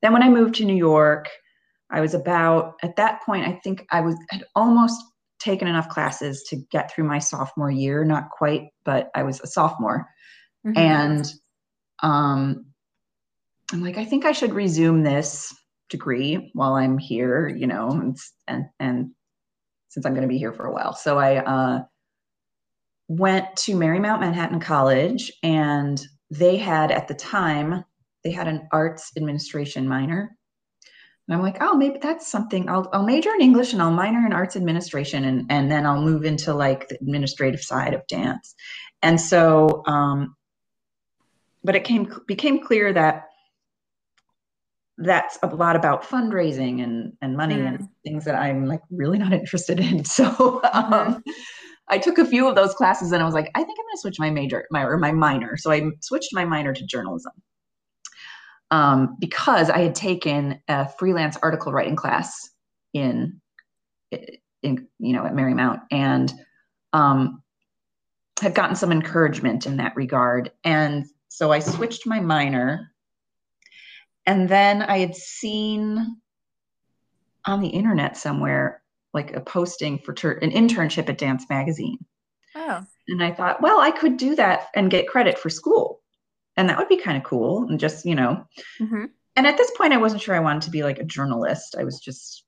then 0.00 0.12
when 0.12 0.22
I 0.22 0.28
moved 0.28 0.54
to 0.56 0.64
New 0.64 0.76
York, 0.76 1.28
I 1.90 2.00
was 2.00 2.14
about, 2.14 2.74
at 2.82 2.96
that 2.96 3.22
point, 3.22 3.46
I 3.46 3.60
think 3.62 3.86
I 3.90 4.00
was, 4.00 4.16
had 4.30 4.44
almost 4.54 5.02
taken 5.38 5.68
enough 5.68 5.88
classes 5.88 6.42
to 6.48 6.56
get 6.70 6.90
through 6.90 7.04
my 7.04 7.18
sophomore 7.18 7.70
year, 7.70 8.04
not 8.04 8.30
quite, 8.30 8.68
but 8.84 9.10
I 9.14 9.22
was 9.22 9.40
a 9.40 9.46
sophomore. 9.46 10.08
Mm-hmm. 10.66 10.78
And 10.78 11.32
um, 12.02 12.66
I'm 13.72 13.82
like, 13.82 13.98
I 13.98 14.04
think 14.04 14.24
I 14.24 14.32
should 14.32 14.54
resume 14.54 15.02
this 15.02 15.54
degree 15.90 16.50
while 16.54 16.74
I'm 16.74 16.98
here, 16.98 17.48
you 17.48 17.66
know, 17.66 17.90
and 17.90 18.16
and, 18.48 18.66
and 18.80 19.10
since 19.88 20.06
I'm 20.06 20.14
going 20.14 20.26
to 20.26 20.32
be 20.32 20.38
here 20.38 20.52
for 20.52 20.66
a 20.66 20.72
while. 20.72 20.94
So 20.94 21.18
I 21.18 21.36
uh, 21.38 21.82
went 23.08 23.54
to 23.56 23.76
Marymount 23.76 24.20
Manhattan 24.20 24.60
College, 24.60 25.30
and 25.42 26.00
they 26.30 26.56
had 26.56 26.90
at 26.90 27.06
the 27.06 27.14
time 27.14 27.84
they 28.24 28.32
had 28.32 28.48
an 28.48 28.66
arts 28.72 29.12
administration 29.16 29.88
minor. 29.88 30.36
And 31.26 31.34
I'm 31.34 31.42
like, 31.42 31.56
oh, 31.60 31.74
maybe 31.74 31.98
that's 31.98 32.26
something. 32.30 32.68
I'll 32.68 32.88
I'll 32.92 33.02
major 33.02 33.32
in 33.34 33.40
English 33.40 33.72
and 33.72 33.80
I'll 33.80 33.90
minor 33.90 34.26
in 34.26 34.32
arts 34.32 34.56
administration, 34.56 35.24
and 35.24 35.46
and 35.50 35.70
then 35.70 35.86
I'll 35.86 36.02
move 36.02 36.24
into 36.24 36.52
like 36.52 36.88
the 36.88 36.96
administrative 36.96 37.62
side 37.62 37.94
of 37.94 38.06
dance. 38.08 38.54
And 39.02 39.18
so, 39.18 39.82
um, 39.86 40.36
but 41.62 41.76
it 41.76 41.84
came 41.84 42.12
became 42.26 42.62
clear 42.62 42.92
that 42.92 43.28
that's 44.98 45.38
a 45.42 45.46
lot 45.46 45.76
about 45.76 46.04
fundraising 46.04 46.82
and 46.82 47.14
and 47.22 47.36
money 47.36 47.56
mm. 47.56 47.68
and 47.68 47.88
things 48.04 48.26
that 48.26 48.34
I'm 48.34 48.66
like 48.66 48.82
really 48.90 49.18
not 49.18 49.32
interested 49.32 49.80
in. 49.80 50.04
So 50.04 50.26
um, 50.72 50.92
mm-hmm. 50.92 51.30
I 51.88 51.98
took 51.98 52.18
a 52.18 52.26
few 52.26 52.48
of 52.48 52.54
those 52.54 52.74
classes 52.74 53.12
and 53.12 53.22
I 53.22 53.26
was 53.26 53.34
like, 53.34 53.50
I 53.54 53.58
think 53.58 53.78
I'm 53.78 53.84
going 53.84 53.96
to 53.96 54.00
switch 54.00 54.18
my 54.18 54.30
major, 54.30 54.66
my 54.70 54.82
or 54.84 54.96
my 54.96 55.12
minor. 55.12 55.56
So 55.56 55.70
I 55.70 55.82
switched 56.00 56.30
my 56.32 56.44
minor 56.44 56.72
to 56.72 56.86
journalism 56.86 57.32
um, 58.70 59.16
because 59.18 59.70
I 59.70 59.78
had 59.78 59.94
taken 59.94 60.60
a 60.68 60.88
freelance 60.88 61.36
article 61.42 61.72
writing 61.72 61.96
class 61.96 62.50
in 62.92 63.40
in 64.62 64.88
you 64.98 65.12
know 65.12 65.26
at 65.26 65.34
Marymount 65.34 65.82
and 65.90 66.32
um, 66.92 67.42
had 68.40 68.54
gotten 68.54 68.76
some 68.76 68.92
encouragement 68.92 69.66
in 69.66 69.76
that 69.78 69.96
regard. 69.96 70.50
And 70.64 71.06
so 71.28 71.52
I 71.52 71.58
switched 71.58 72.06
my 72.06 72.20
minor 72.20 72.94
and 74.26 74.48
then 74.48 74.82
I 74.82 74.98
had 74.98 75.14
seen 75.14 76.20
on 77.44 77.60
the 77.60 77.68
internet 77.68 78.16
somewhere 78.16 78.82
like 79.12 79.34
a 79.34 79.40
posting 79.40 79.98
for 79.98 80.14
ter- 80.14 80.38
an 80.38 80.50
internship 80.50 81.08
at 81.08 81.18
Dance 81.18 81.46
Magazine. 81.48 81.98
Oh. 82.54 82.82
And 83.08 83.22
I 83.22 83.32
thought, 83.32 83.60
well, 83.60 83.80
I 83.80 83.90
could 83.90 84.16
do 84.16 84.34
that 84.36 84.68
and 84.74 84.90
get 84.90 85.08
credit 85.08 85.38
for 85.38 85.50
school. 85.50 86.00
And 86.56 86.68
that 86.68 86.78
would 86.78 86.88
be 86.88 87.00
kind 87.00 87.16
of 87.16 87.24
cool. 87.24 87.66
And 87.68 87.80
just, 87.80 88.04
you 88.04 88.14
know. 88.14 88.46
Mm-hmm. 88.80 89.06
And 89.36 89.46
at 89.46 89.56
this 89.56 89.70
point, 89.76 89.92
I 89.92 89.98
wasn't 89.98 90.22
sure 90.22 90.34
I 90.34 90.40
wanted 90.40 90.62
to 90.62 90.70
be 90.70 90.82
like 90.82 90.98
a 90.98 91.04
journalist. 91.04 91.74
I 91.76 91.84
was 91.84 91.98
just, 91.98 92.44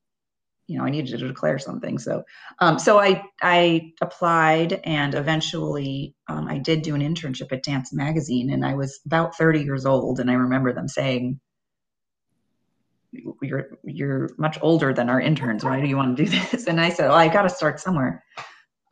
you 0.69 0.79
know, 0.79 0.85
I 0.85 0.91
needed 0.91 1.19
to 1.19 1.29
declare 1.29 1.59
something. 1.59 1.99
So, 1.99 2.23
um, 2.61 2.79
so 2.79 2.99
I 3.01 3.25
I 3.43 3.93
applied, 4.01 4.81
and 4.85 5.15
eventually, 5.15 6.15
um, 6.29 6.47
I 6.47 6.59
did 6.59 6.83
do 6.83 6.95
an 6.95 7.01
internship 7.01 7.53
at 7.53 7.65
Dance 7.65 7.93
Magazine. 7.93 8.51
And 8.51 8.65
I 8.65 8.75
was 8.75 9.01
about 9.05 9.37
30 9.37 9.63
years 9.63 9.87
old, 9.87 10.21
and 10.21 10.31
I 10.31 10.35
remember 10.35 10.73
them 10.73 10.89
saying, 10.89 11.41
you're 13.43 13.69
you're 13.85 14.31
much 14.37 14.59
older 14.63 14.93
than 14.93 15.09
our 15.09 15.21
interns 15.21 15.65
why 15.65 15.81
do 15.81 15.87
you 15.87 15.97
want 15.97 16.17
to 16.17 16.25
do 16.25 16.31
this 16.51 16.67
and 16.67 16.81
i 16.81 16.91
said 16.91 17.09
well 17.09 17.17
i 17.17 17.29
got 17.29 17.43
to 17.43 17.49
start 17.49 17.81
somewhere 17.81 18.23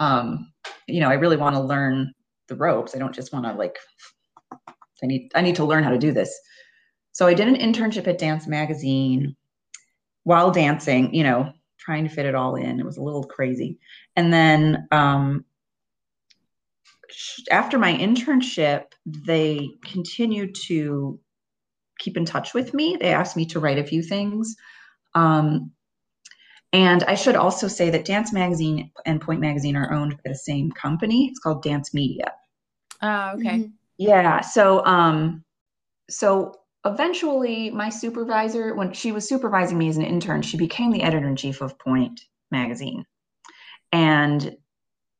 um 0.00 0.50
you 0.86 1.00
know 1.00 1.08
i 1.08 1.14
really 1.14 1.36
want 1.36 1.54
to 1.54 1.60
learn 1.60 2.12
the 2.48 2.56
ropes 2.56 2.94
i 2.94 2.98
don't 2.98 3.14
just 3.14 3.32
want 3.32 3.44
to 3.44 3.52
like 3.52 3.76
i 5.02 5.06
need 5.06 5.30
i 5.34 5.40
need 5.40 5.56
to 5.56 5.64
learn 5.64 5.84
how 5.84 5.90
to 5.90 5.98
do 5.98 6.12
this 6.12 6.38
so 7.12 7.26
i 7.26 7.34
did 7.34 7.48
an 7.48 7.56
internship 7.56 8.06
at 8.06 8.18
dance 8.18 8.46
magazine 8.46 9.34
while 10.24 10.50
dancing 10.50 11.12
you 11.14 11.22
know 11.22 11.52
trying 11.78 12.04
to 12.04 12.14
fit 12.14 12.26
it 12.26 12.34
all 12.34 12.56
in 12.56 12.80
it 12.80 12.86
was 12.86 12.96
a 12.96 13.02
little 13.02 13.24
crazy 13.24 13.78
and 14.16 14.32
then 14.32 14.86
um 14.92 15.44
after 17.50 17.78
my 17.78 17.92
internship 17.92 18.84
they 19.06 19.68
continued 19.84 20.54
to 20.54 21.20
keep 21.98 22.16
in 22.16 22.24
touch 22.24 22.54
with 22.54 22.74
me. 22.74 22.96
They 22.98 23.12
asked 23.12 23.36
me 23.36 23.46
to 23.46 23.60
write 23.60 23.78
a 23.78 23.84
few 23.84 24.02
things. 24.02 24.56
Um, 25.14 25.72
and 26.72 27.04
I 27.04 27.14
should 27.14 27.36
also 27.36 27.68
say 27.68 27.90
that 27.90 28.04
Dance 28.04 28.32
Magazine 28.32 28.90
and 29.06 29.20
Pointe 29.20 29.40
Magazine 29.40 29.76
are 29.76 29.92
owned 29.92 30.12
by 30.12 30.30
the 30.30 30.34
same 30.34 30.72
company. 30.72 31.28
It's 31.28 31.38
called 31.38 31.62
Dance 31.62 31.94
Media. 31.94 32.32
Oh, 33.00 33.32
okay. 33.34 33.58
Mm-hmm. 33.58 33.68
Yeah. 33.98 34.40
So, 34.40 34.84
um, 34.84 35.44
so 36.10 36.54
eventually, 36.84 37.70
my 37.70 37.88
supervisor, 37.88 38.74
when 38.74 38.92
she 38.92 39.12
was 39.12 39.28
supervising 39.28 39.78
me 39.78 39.88
as 39.88 39.96
an 39.96 40.04
intern, 40.04 40.42
she 40.42 40.56
became 40.56 40.90
the 40.90 41.02
editor 41.02 41.28
in 41.28 41.36
chief 41.36 41.60
of 41.60 41.78
Pointe 41.78 42.20
Magazine, 42.50 43.04
and 43.92 44.56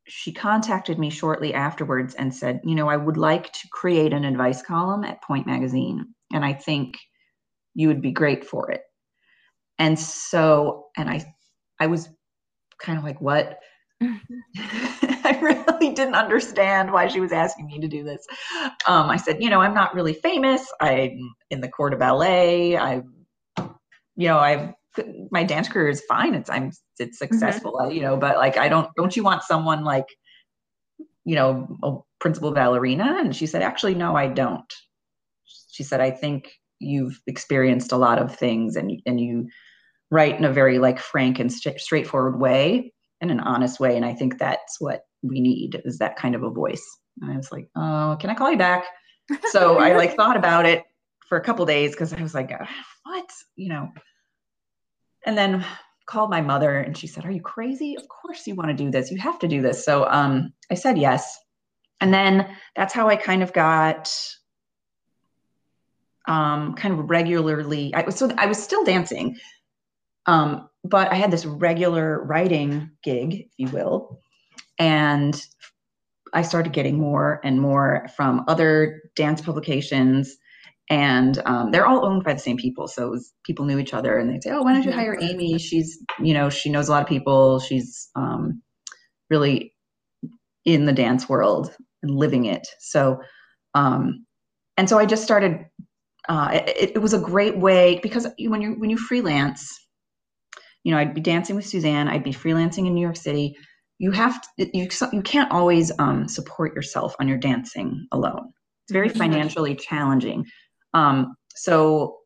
she 0.07 0.33
contacted 0.33 0.99
me 0.99 1.11
shortly 1.11 1.55
afterwards 1.55 2.15
and 2.15 2.35
said, 2.35 2.61
you 2.65 2.75
know, 2.75 2.89
I 2.89 2.97
would 2.97 3.17
like 3.17 3.53
to 3.53 3.69
create 3.73 4.13
an 4.13 4.25
advice 4.25 4.63
column 4.63 5.05
at 5.05 5.23
Pointe 5.23 5.47
Magazine 5.47 6.15
and 6.33 6.45
I 6.45 6.53
think 6.53 6.99
you 7.75 7.89
would 7.89 8.03
be 8.03 8.13
great 8.13 8.45
for 8.45 8.71
it. 8.71 8.83
And 9.79 9.99
so, 9.99 10.87
and 10.97 11.09
I, 11.09 11.25
I 11.81 11.87
was 11.87 12.09
kind 12.79 12.99
of 12.99 13.05
like, 13.05 13.21
what? 13.21 13.59
Really 15.81 15.95
didn't 15.95 16.15
understand 16.15 16.93
why 16.93 17.09
she 17.09 17.21
was 17.21 17.33
asking 17.33 17.67
me 17.67 17.79
to 17.79 17.89
do 17.89 18.03
this. 18.03 18.27
Um, 18.87 19.11
I 19.11 19.17
said, 19.17 19.43
you 19.43 19.51
know, 19.51 19.61
I'm 19.61 19.75
not 19.75 19.95
really 19.95 20.15
famous. 20.15 20.67
I'm 20.81 21.35
in 21.51 21.61
the 21.61 21.69
corps 21.69 21.91
de 21.91 21.97
ballet. 21.97 22.77
I, 22.77 23.03
you 24.17 24.29
know, 24.29 24.39
I've 24.39 24.73
my 25.31 25.43
dance 25.43 25.69
career 25.69 25.89
is 25.89 26.03
fine. 26.09 26.35
It's 26.35 26.49
I'm 26.49 26.71
it's 26.99 26.99
mm-hmm. 26.99 27.13
successful. 27.15 27.75
Mm-hmm. 27.81 27.93
You 27.93 28.03
know, 28.03 28.17
but 28.17 28.37
like 28.37 28.57
I 28.57 28.69
don't 28.69 28.89
don't 28.97 29.17
you 29.17 29.23
want 29.23 29.43
someone 29.43 29.85
like, 29.85 30.07
you 31.25 31.35
know, 31.35 31.79
a 31.83 31.97
principal 32.21 32.53
ballerina? 32.53 33.19
And 33.21 33.35
she 33.35 33.47
said, 33.47 33.63
actually, 33.63 33.95
no, 33.95 34.17
I 34.17 34.29
don't 34.29 34.73
she 35.75 35.83
said, 35.83 36.01
I 36.01 36.13
think 36.13 36.53
you've 36.79 37.21
experienced 37.27 37.91
a 37.91 37.97
lot 37.97 38.21
of 38.21 38.35
things 38.35 38.77
and, 38.77 39.03
and 39.07 39.21
you 39.21 39.49
write 40.11 40.39
in 40.39 40.45
a 40.45 40.53
very 40.53 40.79
like 40.79 41.01
frank 41.01 41.41
and 41.41 41.53
st- 41.53 41.81
straightforward 41.81 42.39
way 42.39 42.93
in 43.21 43.31
an 43.31 43.41
honest 43.41 43.81
way. 43.81 43.97
And 43.97 44.05
I 44.05 44.15
think 44.15 44.39
that's 44.39 44.81
what 44.81 45.01
we 45.27 45.41
need 45.41 45.81
is 45.85 45.99
that 45.99 46.17
kind 46.17 46.35
of 46.35 46.43
a 46.43 46.51
voice. 46.51 46.85
And 47.21 47.33
I 47.33 47.37
was 47.37 47.51
like, 47.51 47.69
oh, 47.77 48.17
can 48.21 48.31
I 48.31 48.35
call 48.35 48.51
you 48.51 48.59
back? 48.59 48.85
So 49.51 49.79
I 49.81 49.97
like 49.97 50.17
thought 50.17 50.37
about 50.37 50.67
it 50.67 50.85
for 51.29 51.39
a 51.39 51.41
couple 51.41 51.65
days 51.67 51.93
because 51.93 52.13
I 52.13 52.23
was 52.23 52.35
like, 52.35 52.53
uh, 52.53 52.67
what? 53.05 53.31
You 53.57 53.71
know, 53.71 53.89
and 55.27 55.37
then 55.37 55.65
called 56.07 56.31
my 56.31 56.41
mother 56.41 56.81
and 56.81 56.97
she 56.97 57.07
said, 57.07 57.25
Are 57.25 57.31
you 57.31 57.41
crazy? 57.41 57.97
Of 57.97 58.07
course 58.09 58.47
you 58.47 58.55
want 58.55 58.69
to 58.69 58.75
do 58.75 58.91
this. 58.91 59.11
You 59.11 59.19
have 59.19 59.39
to 59.41 59.49
do 59.49 59.63
this. 59.63 59.85
So 59.85 60.07
um, 60.09 60.53
I 60.71 60.75
said 60.75 60.99
yes. 60.99 61.39
And 62.01 62.13
then 62.13 62.55
that's 62.77 62.93
how 62.93 63.09
I 63.09 63.17
kind 63.17 63.43
of 63.43 63.53
got 63.53 64.15
um, 66.27 66.75
kind 66.75 66.99
of 66.99 67.09
regularly. 67.09 67.95
I 67.95 68.03
was 68.03 68.17
so 68.17 68.31
I 68.37 68.47
was 68.47 68.63
still 68.63 68.85
dancing, 68.85 69.39
um, 70.27 70.69
but 70.83 71.11
I 71.11 71.15
had 71.15 71.31
this 71.31 71.47
regular 71.47 72.23
writing 72.25 72.91
gig, 73.03 73.35
if 73.35 73.53
you 73.57 73.69
will, 73.69 74.21
and 74.79 75.41
I 76.33 76.43
started 76.43 76.73
getting 76.73 76.99
more 76.99 77.41
and 77.45 77.61
more 77.61 78.07
from 78.17 78.45
other 78.49 79.03
dance 79.15 79.41
publications. 79.41 80.37
And 80.91 81.41
um, 81.47 81.71
they're 81.71 81.87
all 81.87 82.05
owned 82.05 82.25
by 82.25 82.35
the 82.35 82.41
same 82.41 82.59
people, 82.59 82.89
so 82.89 83.09
was, 83.09 83.33
people 83.47 83.65
knew 83.65 83.79
each 83.79 83.95
other, 83.95 84.19
and 84.19 84.29
they'd 84.29 84.43
say, 84.43 84.51
"Oh, 84.51 84.63
why 84.63 84.75
don't 84.75 84.83
you 84.83 84.93
hire 85.01 85.17
Amy? 85.19 85.59
She's, 85.59 85.99
you 86.21 86.35
know, 86.35 86.51
she 86.51 86.69
knows 86.69 86.89
a 86.89 86.91
lot 86.91 87.03
of 87.03 87.09
people. 87.09 87.59
She's 87.61 88.11
um, 88.17 88.61
really 89.31 89.73
in 90.67 90.85
the 90.85 90.93
dance 90.93 91.27
world 91.27 91.75
and 92.03 92.15
living 92.15 92.45
it." 92.45 92.67
So, 92.81 93.19
um, 93.73 94.27
and 94.77 94.87
so 94.87 94.99
I 94.99 95.07
just 95.07 95.23
started 95.23 95.65
uh, 96.29 96.51
it, 96.53 96.93
it, 96.95 97.03
was 97.03 97.13
a 97.13 97.19
great 97.19 97.59
way 97.59 97.99
because 98.03 98.27
when 98.39 98.61
you 98.61 98.73
when 98.75 98.91
you 98.91 98.97
freelance, 98.97 99.69
you 100.83 100.93
know, 100.93 100.99
I'd 100.99 101.15
be 101.15 101.21
dancing 101.21 101.57
with 101.57 101.67
Suzanne. 101.67 102.09
I'd 102.09 102.25
be 102.25 102.33
freelancing 102.33 102.87
in 102.87 102.95
New 102.95 103.01
York 103.01 103.17
City. 103.17 103.57
You 103.99 104.11
have 104.11 104.41
to, 104.59 104.77
you 104.77 104.89
you 105.13 105.23
can't 105.23 105.51
always 105.53 105.93
um, 105.99 106.29
support 106.29 106.75
yourself 106.75 107.15
on 107.21 107.29
your 107.29 107.39
dancing 107.39 108.07
alone. 108.13 108.53
It's 108.85 108.93
very 108.93 109.09
financially 109.09 109.75
challenging. 109.77 110.47
Um, 110.93 111.37
so 111.55 112.19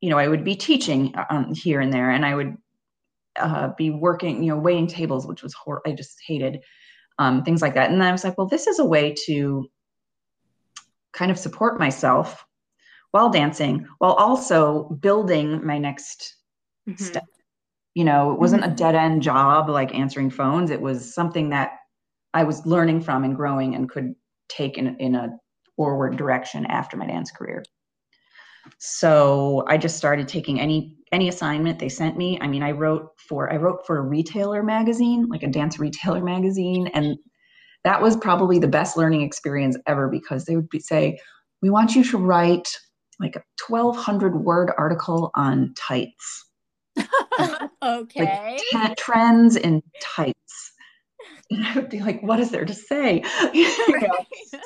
you 0.00 0.10
know, 0.10 0.18
I 0.18 0.28
would 0.28 0.44
be 0.44 0.54
teaching 0.54 1.14
um, 1.28 1.54
here 1.54 1.80
and 1.80 1.92
there, 1.92 2.10
and 2.10 2.24
I 2.24 2.34
would 2.34 2.56
uh, 3.38 3.70
be 3.76 3.90
working, 3.90 4.42
you 4.42 4.50
know, 4.50 4.58
waiting 4.58 4.86
tables, 4.86 5.26
which 5.26 5.42
was 5.42 5.54
hor- 5.54 5.82
I 5.86 5.92
just 5.92 6.18
hated 6.26 6.60
um, 7.18 7.42
things 7.44 7.62
like 7.62 7.74
that. 7.74 7.90
And 7.90 8.02
I 8.02 8.12
was 8.12 8.24
like, 8.24 8.38
well, 8.38 8.46
this 8.46 8.66
is 8.66 8.78
a 8.78 8.84
way 8.84 9.14
to 9.26 9.68
kind 11.12 11.30
of 11.30 11.38
support 11.38 11.80
myself 11.80 12.44
while 13.10 13.30
dancing, 13.30 13.86
while 13.98 14.12
also 14.12 14.84
building 15.00 15.64
my 15.66 15.78
next 15.78 16.36
mm-hmm. 16.88 17.02
step. 17.02 17.24
You 17.94 18.04
know, 18.04 18.32
it 18.32 18.38
wasn't 18.38 18.62
mm-hmm. 18.62 18.72
a 18.72 18.76
dead 18.76 18.94
end 18.94 19.22
job 19.22 19.68
like 19.68 19.94
answering 19.94 20.30
phones. 20.30 20.70
It 20.70 20.80
was 20.80 21.14
something 21.14 21.50
that 21.50 21.72
I 22.34 22.44
was 22.44 22.64
learning 22.66 23.00
from 23.00 23.24
and 23.24 23.34
growing 23.34 23.74
and 23.74 23.88
could 23.88 24.14
take 24.48 24.78
in, 24.78 24.96
in 24.96 25.14
a 25.14 25.30
forward 25.76 26.16
direction 26.16 26.66
after 26.66 26.96
my 26.96 27.06
dance 27.06 27.30
career. 27.30 27.62
So 28.78 29.64
I 29.66 29.78
just 29.78 29.96
started 29.96 30.28
taking 30.28 30.60
any 30.60 30.94
any 31.10 31.28
assignment 31.28 31.78
they 31.78 31.88
sent 31.88 32.18
me. 32.18 32.38
I 32.40 32.46
mean, 32.46 32.62
I 32.62 32.72
wrote 32.72 33.12
for 33.16 33.50
I 33.52 33.56
wrote 33.56 33.86
for 33.86 33.96
a 33.96 34.02
retailer 34.02 34.62
magazine, 34.62 35.26
like 35.28 35.42
a 35.42 35.48
dance 35.48 35.78
retailer 35.78 36.22
magazine, 36.22 36.88
and 36.88 37.16
that 37.84 38.02
was 38.02 38.16
probably 38.16 38.58
the 38.58 38.68
best 38.68 38.96
learning 38.96 39.22
experience 39.22 39.76
ever 39.86 40.08
because 40.08 40.44
they 40.44 40.56
would 40.56 40.68
be, 40.68 40.80
say, 40.80 41.18
"We 41.62 41.70
want 41.70 41.94
you 41.94 42.04
to 42.04 42.18
write 42.18 42.68
like 43.20 43.36
a 43.36 43.42
1200 43.66 44.44
word 44.44 44.70
article 44.76 45.30
on 45.34 45.72
tights." 45.76 46.47
okay. 47.82 48.58
Like 48.72 48.88
t- 48.88 48.94
trends 48.96 49.56
in 49.56 49.82
tights 50.00 50.72
and 51.50 51.64
I 51.66 51.74
would 51.74 51.88
be 51.88 52.00
like, 52.00 52.22
what 52.22 52.40
is 52.40 52.50
there 52.50 52.66
to 52.66 52.74
say? 52.74 53.22
you 53.54 54.00
know? 54.00 54.08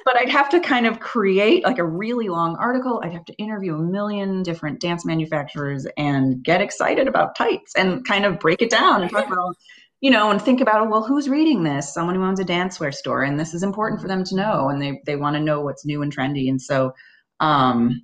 But 0.05 0.17
I'd 0.17 0.29
have 0.29 0.49
to 0.51 0.61
kind 0.61 0.87
of 0.87 0.99
create 0.99 1.65
like 1.65 1.79
a 1.79 1.85
really 1.85 2.29
long 2.29 2.57
article. 2.57 3.01
I'd 3.05 3.13
have 3.13 3.25
to 3.27 3.35
interview 3.35 3.77
a 3.77 3.83
million 3.83 4.43
different 4.43 4.81
dance 4.81 5.05
manufacturers 5.05 5.87
and 5.97 6.43
get 6.43 6.61
excited 6.61 7.07
about 7.07 7.37
tights 7.37 7.73
and 7.77 8.05
kind 8.05 8.25
of 8.25 8.41
break 8.41 8.63
it 8.63 8.71
down 8.71 9.03
and 9.03 9.11
talk 9.13 9.29
about, 9.29 9.57
you 10.01 10.11
know, 10.11 10.33
and 10.33 10.43
think 10.43 10.61
about, 10.61 10.91
well, 10.91 11.05
who's 11.05 11.29
reading 11.29 11.63
this? 11.63 11.95
Someone 11.95 12.17
who 12.17 12.25
owns 12.25 12.41
a 12.41 12.45
dancewear 12.45 12.93
store. 12.93 13.23
And 13.23 13.39
this 13.39 13.55
is 13.55 13.63
important 13.63 14.01
for 14.01 14.09
them 14.09 14.25
to 14.25 14.35
know. 14.35 14.69
And 14.69 14.83
they, 14.83 15.01
they 15.07 15.15
want 15.15 15.37
to 15.37 15.41
know 15.41 15.61
what's 15.61 15.87
new 15.87 16.03
and 16.03 16.15
trendy. 16.15 16.49
And 16.49 16.61
so, 16.61 16.95
um, 17.39 18.03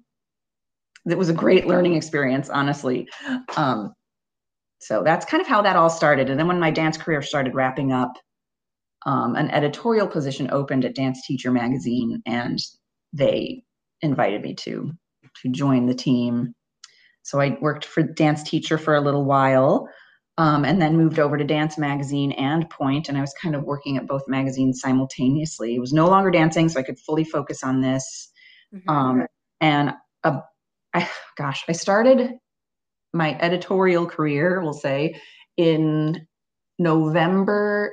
it 1.05 1.19
was 1.19 1.31
a 1.31 1.35
great 1.35 1.67
learning 1.67 1.95
experience, 1.95 2.49
honestly. 2.49 3.09
Um, 3.57 3.95
so 4.79 5.03
that's 5.03 5.27
kind 5.27 5.41
of 5.41 5.47
how 5.47 5.63
that 5.63 5.77
all 5.77 5.91
started. 5.91 6.31
And 6.31 6.39
then 6.39 6.47
when 6.47 6.61
my 6.61 6.71
dance 6.71 6.97
career 6.97 7.23
started 7.23 7.55
wrapping 7.55 7.93
up, 7.93 8.13
um, 9.07 9.35
an 9.37 9.51
editorial 9.51 10.07
position 10.07 10.49
opened 10.51 10.85
at 10.85 10.95
Dance 10.95 11.27
Teacher 11.27 11.51
magazine, 11.51 12.23
and 12.27 12.59
they 13.13 13.63
invited 14.03 14.43
me 14.43 14.55
to 14.55 14.93
to 15.43 15.49
join 15.51 15.87
the 15.87 15.95
team. 15.95 16.53
So 17.23 17.41
I 17.41 17.59
worked 17.61 17.85
for 17.85 18.03
Dance 18.03 18.43
Teacher 18.43 18.79
for 18.79 18.95
a 18.95 19.01
little 19.01 19.25
while, 19.25 19.89
um, 20.37 20.65
and 20.65 20.81
then 20.81 20.97
moved 20.97 21.19
over 21.19 21.37
to 21.37 21.45
Dance 21.45 21.79
Magazine 21.79 22.33
and 22.33 22.69
Pointe, 22.71 23.09
and 23.09 23.19
I 23.19 23.21
was 23.21 23.35
kind 23.41 23.55
of 23.55 23.65
working 23.65 23.97
at 23.97 24.07
both 24.07 24.23
magazines 24.29 24.81
simultaneously. 24.81 25.75
It 25.75 25.81
was 25.81 25.93
no 25.93 26.09
longer 26.09 26.31
dancing, 26.31 26.69
so 26.69 26.81
I 26.81 26.85
could 26.85 26.99
fully 26.99 27.25
focus 27.25 27.63
on 27.63 27.81
this. 27.81 28.31
Mm-hmm. 28.75 28.91
Um, 28.91 29.27
and 29.61 29.93
uh, 30.25 30.41
I, 30.95 31.09
gosh, 31.37 31.65
I 31.69 31.73
started 31.73 32.39
my 33.19 33.37
editorial 33.41 34.07
career, 34.07 34.63
we'll 34.63 34.73
say, 34.73 35.21
in 35.59 36.27
November 36.79 37.93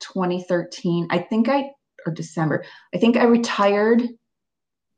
2013. 0.00 1.08
I 1.10 1.18
think 1.18 1.48
I, 1.48 1.70
or 2.06 2.12
December, 2.12 2.64
I 2.94 2.98
think 2.98 3.16
I 3.16 3.24
retired 3.24 4.02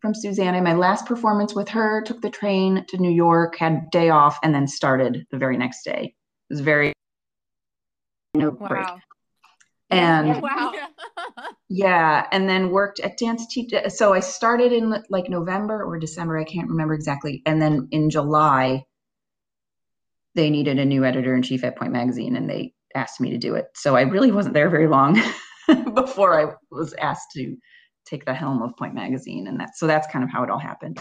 from 0.02 0.14
Susanna. 0.14 0.61
My 0.61 0.74
last 0.74 1.06
performance 1.06 1.54
with 1.54 1.68
her, 1.70 2.02
took 2.02 2.20
the 2.20 2.30
train 2.30 2.85
to 2.88 2.98
New 2.98 3.11
York, 3.11 3.56
had 3.56 3.90
day 3.90 4.11
off, 4.11 4.38
and 4.42 4.54
then 4.54 4.66
started 4.66 5.26
the 5.30 5.38
very 5.38 5.56
next 5.56 5.85
day. 5.85 6.14
It 6.50 6.54
was 6.54 6.61
very 6.61 6.92
no 8.35 8.50
wow. 8.50 8.68
break. 8.68 8.87
And 9.90 10.40
wow. 10.40 10.72
yeah, 11.68 12.26
and 12.33 12.48
then 12.48 12.70
worked 12.70 13.00
at 13.00 13.18
Dance 13.18 13.46
Teacher. 13.48 13.90
So 13.90 14.12
I 14.12 14.20
started 14.20 14.72
in 14.72 15.02
like 15.09 15.28
November 15.28 15.85
or 15.85 15.98
December, 15.98 16.38
I 16.38 16.44
can't 16.44 16.68
remember 16.68 16.94
exactly. 16.94 17.42
And 17.44 17.61
then 17.61 17.88
in 17.90 18.09
July, 18.09 18.85
they 20.34 20.50
needed 20.50 20.78
a 20.78 20.84
new 20.84 21.04
editor 21.04 21.34
in 21.34 21.42
chief 21.42 21.64
at 21.64 21.76
Pointe 21.76 21.92
Magazine, 21.92 22.36
and 22.36 22.48
they 22.48 22.74
asked 22.94 23.20
me 23.20 23.30
to 23.30 23.38
do 23.38 23.54
it. 23.54 23.66
So 23.74 23.96
I 23.96 24.02
really 24.02 24.32
wasn't 24.32 24.54
there 24.54 24.70
very 24.70 24.88
long 24.88 25.20
before 25.94 26.40
I 26.40 26.54
was 26.70 26.92
asked 26.94 27.30
to 27.34 27.56
take 28.04 28.24
the 28.24 28.34
helm 28.34 28.62
of 28.62 28.76
Pointe 28.76 28.94
Magazine, 28.94 29.46
and 29.46 29.60
that 29.60 29.76
so 29.76 29.86
that's 29.86 30.10
kind 30.12 30.24
of 30.24 30.30
how 30.30 30.42
it 30.42 30.50
all 30.50 30.58
happened. 30.58 31.00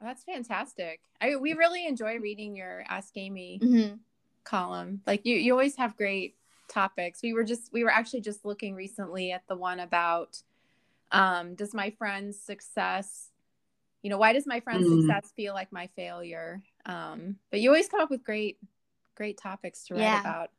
That's 0.00 0.24
fantastic. 0.24 1.00
I 1.20 1.36
we 1.36 1.52
really 1.52 1.86
enjoy 1.86 2.18
reading 2.18 2.56
your 2.56 2.84
Ask 2.88 3.16
Amy 3.16 3.60
mm-hmm. 3.62 3.96
column. 4.44 5.02
Like 5.06 5.26
you, 5.26 5.36
you 5.36 5.52
always 5.52 5.76
have 5.76 5.96
great 5.96 6.36
topics. 6.68 7.20
We 7.22 7.34
were 7.34 7.44
just 7.44 7.72
we 7.72 7.84
were 7.84 7.90
actually 7.90 8.22
just 8.22 8.44
looking 8.44 8.74
recently 8.74 9.32
at 9.32 9.42
the 9.48 9.56
one 9.56 9.80
about 9.80 10.42
um, 11.12 11.54
does 11.54 11.74
my 11.74 11.90
friend's 11.90 12.38
success, 12.38 13.29
you 14.02 14.10
know, 14.10 14.18
why 14.18 14.32
does 14.32 14.46
my 14.46 14.60
friend's 14.60 14.88
mm. 14.88 15.00
success 15.00 15.32
feel 15.36 15.54
like 15.54 15.72
my 15.72 15.88
failure? 15.96 16.62
Um, 16.86 17.36
but 17.50 17.60
you 17.60 17.70
always 17.70 17.88
come 17.88 18.00
up 18.00 18.10
with 18.10 18.24
great, 18.24 18.58
great 19.16 19.38
topics 19.38 19.84
to 19.84 19.94
write 19.94 20.02
yeah. 20.02 20.20
about. 20.20 20.50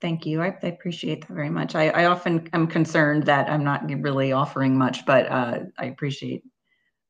Thank 0.00 0.26
you. 0.26 0.42
I, 0.42 0.56
I, 0.62 0.66
appreciate 0.66 1.20
that 1.20 1.32
very 1.32 1.50
much. 1.50 1.76
I, 1.76 1.90
I, 1.90 2.04
often 2.06 2.48
am 2.52 2.66
concerned 2.66 3.26
that 3.26 3.48
I'm 3.48 3.62
not 3.62 3.88
really 3.88 4.32
offering 4.32 4.76
much, 4.76 5.06
but 5.06 5.30
uh, 5.30 5.60
I 5.78 5.84
appreciate 5.84 6.42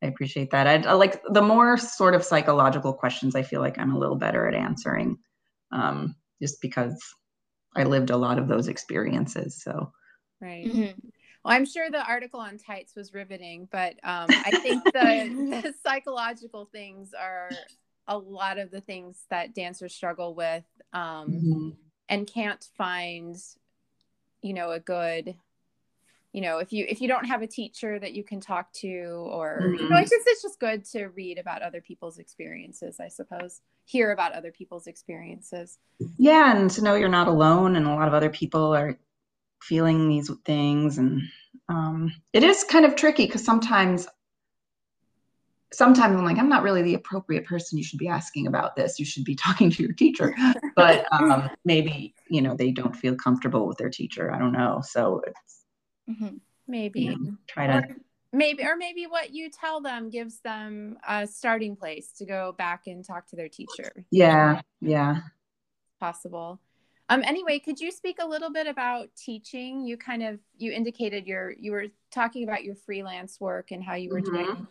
I 0.03 0.09
appreciate 0.09 0.51
that. 0.51 0.67
I, 0.67 0.91
I, 0.91 0.93
like 0.95 1.23
the 1.31 1.41
more 1.41 1.79
sort 1.79 2.15
of 2.15 2.25
psychological 2.25 2.93
questions. 2.93 3.35
I 3.35 3.43
feel 3.43 3.61
like 3.61 3.79
I'm 3.79 3.95
a 3.95 3.99
little 3.99 4.17
better 4.17 4.47
at 4.49 4.55
answering, 4.55 5.19
um, 5.71 6.17
just 6.43 6.61
because 6.61 7.01
I 7.75 7.85
lived 7.85 8.11
a 8.11 8.17
lot 8.17 8.39
of 8.39 8.49
those 8.49 8.69
experiences. 8.69 9.63
So, 9.63 9.93
right. 10.41 10.67
Mm-hmm. 10.67 11.09
Well, 11.45 11.55
I'm 11.55 11.67
sure 11.67 11.91
the 11.91 12.05
article 12.07 12.41
on 12.41 12.59
tights 12.59 12.95
was 12.95 13.13
riveting, 13.13 13.69
but 13.71 13.95
um, 14.05 14.27
I 14.31 14.59
think 14.63 14.85
the, 14.93 14.93
the 15.63 15.75
psychological 15.83 16.69
things 16.73 17.11
are 17.19 17.51
a 18.09 18.17
lot 18.17 18.59
of 18.59 18.71
the 18.71 18.81
things 18.81 19.25
that 19.31 19.55
dancers 19.55 19.95
struggle 19.95 20.35
with. 20.35 20.65
Um, 20.93 21.29
mm-hmm 21.29 21.69
and 22.13 22.27
can't 22.27 22.69
find 22.77 23.37
you 24.43 24.53
know 24.53 24.71
a 24.71 24.81
good 24.81 25.35
you 26.33 26.43
know 26.43 26.59
if 26.59 26.73
you 26.73 26.85
if 26.89 27.01
you 27.01 27.09
don't 27.09 27.25
have 27.25 27.41
a 27.41 27.47
teacher 27.47 27.99
that 27.99 28.13
you 28.13 28.23
can 28.23 28.39
talk 28.39 28.71
to 28.73 29.27
or 29.33 29.61
mm-hmm. 29.63 29.83
you 29.83 29.89
know 29.89 29.97
it's 29.97 30.11
just 30.11 30.27
it's 30.27 30.43
just 30.43 30.61
good 30.61 30.85
to 30.85 31.07
read 31.07 31.39
about 31.39 31.63
other 31.63 31.81
people's 31.81 32.19
experiences 32.19 33.01
i 33.01 33.09
suppose 33.09 33.63
hear 33.87 34.13
about 34.13 34.33
other 34.33 34.53
people's 34.53 34.87
experiences 34.87 35.79
yeah 36.19 36.55
and 36.55 36.71
to 36.71 36.83
know 36.83 36.95
you're 36.95 37.09
not 37.09 37.29
alone 37.29 37.77
and 37.77 37.87
a 37.87 37.95
lot 37.95 38.09
of 38.09 38.15
other 38.15 38.31
people 38.31 38.75
are 38.75 38.99
feeling 39.63 40.09
these 40.09 40.31
things 40.45 40.99
and 40.99 41.23
um, 41.69 42.13
it 42.33 42.43
is 42.43 42.65
kind 42.65 42.85
of 42.85 42.97
tricky 42.97 43.27
because 43.27 43.45
sometimes 43.45 44.07
sometimes 45.73 46.17
I'm 46.17 46.25
like, 46.25 46.39
I'm 46.39 46.49
not 46.49 46.63
really 46.63 46.83
the 46.83 46.95
appropriate 46.95 47.47
person 47.47 47.79
you 47.79 47.85
should 47.85 47.99
be 47.99 48.09
asking 48.09 48.47
about 48.47 48.77
this. 48.77 48.99
You 48.99 49.05
should 49.05 49.25
be 49.25 49.35
talking 49.37 49.71
to 49.71 49.83
your 49.83 49.93
teacher. 49.93 50.35
But 50.77 51.07
um, 51.13 51.51
maybe, 51.65 52.15
you 52.29 52.43
know, 52.43 52.55
they 52.55 52.71
don't 52.71 52.95
feel 52.95 53.15
comfortable 53.15 53.67
with 53.67 53.79
their 53.79 53.91
teacher. 53.91 54.33
I 54.33 54.39
don't 54.39 54.53
know. 54.53 54.83
So 54.85 55.23
it's 55.27 55.61
mm-hmm. 56.11 56.37
maybe 56.67 57.01
you 57.03 57.19
know, 57.19 57.37
try 57.47 57.67
to. 57.67 57.75
Or 57.75 57.97
maybe, 58.33 58.65
or 58.65 58.77
maybe 58.77 59.07
what 59.07 59.33
you 59.33 59.51
tell 59.51 59.81
them 59.81 60.11
gives 60.11 60.41
them 60.41 60.99
a 61.07 61.27
starting 61.27 61.77
place 61.77 62.13
to 62.19 62.27
go 62.27 62.55
back 62.57 62.83
and 62.87 63.05
talk 63.05 63.29
to 63.29 63.37
their 63.37 63.49
teacher. 63.49 64.05
Yeah. 64.11 64.61
Yeah. 64.81 65.21
Possible. 66.01 66.61
Um, 67.09 67.23
anyway, 67.25 67.59
could 67.59 67.81
you 67.81 67.91
speak 67.91 68.19
a 68.21 68.27
little 68.27 68.51
bit 68.51 68.67
about 68.67 69.09
teaching? 69.17 69.85
You 69.85 69.97
kind 69.97 70.23
of 70.23 70.39
you 70.57 70.73
indicated 70.73 71.27
your 71.27 71.53
you 71.59 71.73
were 71.73 71.87
talking 72.11 72.45
about 72.45 72.65
your 72.65 72.75
freelance 72.75 73.41
work 73.41 73.71
and 73.71 73.83
how 73.83 73.95
you 73.95 74.11
were 74.11 74.21
mm-hmm. 74.21 74.37
doing 74.37 74.67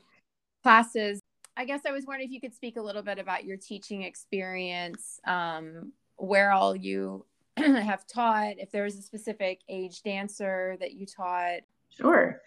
classes. 0.63 1.19
I 1.57 1.65
guess 1.65 1.81
I 1.85 1.91
was 1.91 2.05
wondering 2.05 2.27
if 2.27 2.33
you 2.33 2.41
could 2.41 2.55
speak 2.55 2.77
a 2.77 2.81
little 2.81 3.01
bit 3.01 3.19
about 3.19 3.43
your 3.43 3.57
teaching 3.57 4.03
experience, 4.03 5.19
um, 5.25 5.91
where 6.15 6.51
all 6.51 6.75
you 6.75 7.25
have 7.57 8.07
taught, 8.07 8.55
if 8.57 8.71
there 8.71 8.83
was 8.83 8.95
a 8.97 9.01
specific 9.01 9.59
age 9.67 10.01
dancer 10.01 10.77
that 10.79 10.93
you 10.93 11.05
taught. 11.05 11.61
Sure. 11.89 12.41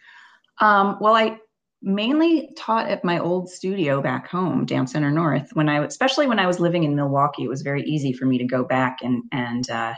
Um, 0.61 0.97
well, 1.01 1.15
I 1.15 1.39
mainly 1.85 2.51
taught 2.57 2.89
at 2.89 3.05
my 3.05 3.19
old 3.19 3.51
studio 3.51 4.01
back 4.01 4.29
home, 4.29 4.65
Dance 4.65 4.93
Center 4.93 5.11
North. 5.11 5.51
When 5.53 5.69
I, 5.69 5.85
especially 5.85 6.27
when 6.27 6.39
I 6.39 6.47
was 6.47 6.59
living 6.59 6.85
in 6.85 6.97
Milwaukee, 6.97 7.45
it 7.45 7.49
was 7.49 7.63
very 7.63 7.83
easy 7.83 8.13
for 8.13 8.25
me 8.25 8.39
to 8.39 8.45
go 8.45 8.65
back 8.65 8.99
and 9.03 9.23
and 9.31 9.69
uh, 9.71 9.95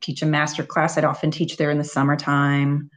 teach 0.00 0.22
a 0.22 0.26
master 0.26 0.62
class. 0.62 0.96
I'd 0.96 1.04
often 1.04 1.30
teach 1.30 1.56
there 1.56 1.70
in 1.70 1.78
the 1.78 1.84
summertime. 1.84 2.90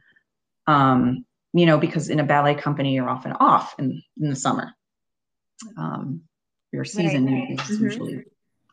Um, 0.66 1.24
you 1.52 1.66
know, 1.66 1.78
because 1.78 2.08
in 2.08 2.20
a 2.20 2.24
ballet 2.24 2.54
company, 2.54 2.94
you're 2.94 3.10
often 3.10 3.32
off 3.32 3.74
in, 3.78 4.00
in 4.20 4.30
the 4.30 4.36
summer. 4.36 4.72
Um, 5.76 6.22
your 6.72 6.84
season 6.84 7.26
right, 7.26 7.32
right. 7.32 7.50
is 7.52 7.76
mm-hmm. 7.76 7.84
usually, 7.84 8.24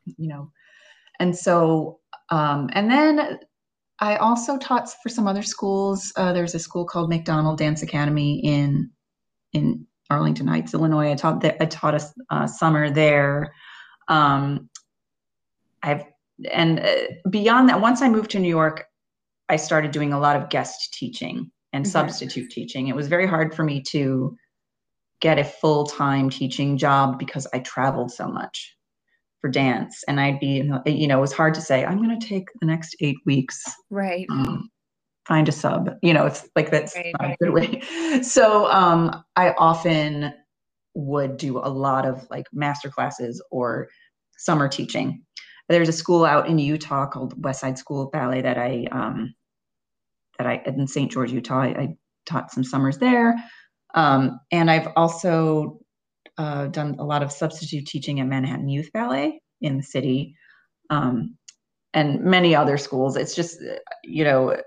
you 0.06 0.28
know, 0.28 0.52
and 1.20 1.36
so, 1.36 2.00
um, 2.30 2.70
and 2.74 2.92
then 2.92 3.40
I 4.00 4.18
also 4.18 4.60
taught 4.60 4.92
for 5.02 5.10
some 5.10 5.28
other 5.28 5.42
schools. 5.42 6.14
Uh, 6.16 6.34
there's 6.34 6.54
a 6.54 6.60
school 6.60 6.86
called 6.86 7.10
McDonald 7.10 7.58
Dance 7.58 7.82
Academy 7.82 8.40
in 8.46 8.92
in 9.54 9.86
Arlington 10.10 10.48
Heights, 10.48 10.74
Illinois. 10.74 11.12
I 11.12 11.16
taught 11.16 11.44
I 11.46 11.66
taught 11.66 11.96
a 11.96 12.06
uh, 12.30 12.48
summer 12.48 12.90
there. 12.90 13.54
Um, 14.08 14.70
I've 15.84 16.06
and 16.52 16.80
uh, 16.80 16.96
beyond 17.30 17.70
that, 17.70 17.82
once 17.82 18.02
I 18.02 18.10
moved 18.10 18.32
to 18.32 18.40
New 18.40 18.50
York, 18.50 18.86
I 19.50 19.56
started 19.56 19.92
doing 19.92 20.14
a 20.14 20.20
lot 20.20 20.36
of 20.36 20.50
guest 20.50 20.94
teaching 20.94 21.52
and 21.74 21.84
mm-hmm. 21.84 21.92
substitute 21.92 22.52
teaching. 22.52 22.88
It 22.88 22.96
was 22.96 23.08
very 23.08 23.28
hard 23.28 23.56
for 23.56 23.64
me 23.64 23.82
to 23.90 24.36
get 25.20 25.40
a 25.40 25.44
full 25.44 25.86
time 25.86 26.30
teaching 26.30 26.78
job 26.78 27.18
because 27.18 27.48
I 27.54 27.60
traveled 27.60 28.12
so 28.12 28.28
much 28.28 28.76
for 29.42 29.50
dance, 29.50 30.04
and 30.08 30.20
I'd 30.20 30.40
be, 30.40 30.64
you 30.86 31.08
know, 31.08 31.18
it 31.18 31.22
was 31.22 31.34
hard 31.34 31.54
to 31.56 31.62
say 31.62 31.86
I'm 31.86 32.02
going 32.02 32.20
to 32.20 32.28
take 32.28 32.48
the 32.60 32.66
next 32.66 32.96
eight 33.02 33.18
weeks, 33.26 33.64
right? 33.90 34.26
Um, 34.30 34.70
find 35.28 35.50
a 35.50 35.52
sub, 35.52 35.90
you 36.02 36.14
know, 36.14 36.26
it's 36.26 36.48
like 36.56 36.72
that's 36.72 36.96
right, 36.96 37.14
not 37.20 37.28
right. 37.28 37.38
a 37.40 37.44
good 37.44 37.54
way. 37.54 37.82
So 38.24 38.72
um, 38.72 39.24
I 39.36 39.54
often 39.58 40.34
would 40.94 41.38
do 41.38 41.60
a 41.60 41.70
lot 41.70 42.06
of 42.06 42.26
like 42.32 42.48
master 42.54 42.90
classes 42.90 43.44
or 43.52 43.90
summer 44.38 44.68
teaching 44.68 45.24
there's 45.70 45.90
a 45.90 45.94
school 45.94 46.26
out 46.26 46.48
in 46.48 46.60
Utah 46.60 47.08
called 47.08 47.42
Westside 47.42 47.78
School 47.78 48.04
of 48.04 48.12
Ballet 48.12 48.42
that 48.42 48.58
I 48.58 48.86
um, 48.92 49.34
that 50.38 50.48
I 50.48 50.62
in 50.66 50.88
St. 50.88 51.12
George, 51.12 51.32
Utah. 51.32 51.62
I, 51.62 51.68
I 51.68 51.96
taught 52.26 52.52
some 52.52 52.64
summers 52.64 52.98
there, 52.98 53.36
um, 53.94 54.40
and 54.52 54.72
I've 54.72 54.90
also 54.96 55.80
uh, 56.38 56.68
done 56.68 56.96
a 57.00 57.04
lot 57.04 57.24
of 57.24 57.32
substitute 57.32 57.86
teaching 57.86 58.20
at 58.20 58.28
Manhattan 58.28 58.70
Youth 58.70 58.92
Ballet 58.94 59.42
in 59.62 59.78
the 59.78 59.84
city, 59.84 60.36
um, 60.90 61.38
and 61.94 62.24
many 62.24 62.56
other 62.56 62.78
schools. 62.78 63.18
It's 63.18 63.36
just 63.36 63.62
you 64.04 64.24
know 64.24 64.58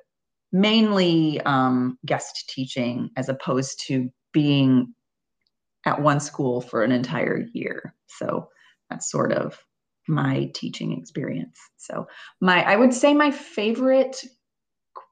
mainly 0.52 1.40
um, 1.42 1.98
guest 2.04 2.48
teaching 2.48 3.10
as 3.16 3.28
opposed 3.28 3.82
to 3.86 4.10
being 4.32 4.94
at 5.86 6.00
one 6.00 6.20
school 6.20 6.60
for 6.60 6.82
an 6.82 6.92
entire 6.92 7.46
year. 7.52 7.94
So 8.06 8.48
that's 8.88 9.10
sort 9.10 9.32
of 9.32 9.58
my 10.08 10.50
teaching 10.54 10.98
experience. 10.98 11.58
So 11.76 12.06
my 12.40 12.62
I 12.62 12.76
would 12.76 12.92
say 12.92 13.14
my 13.14 13.30
favorite 13.30 14.16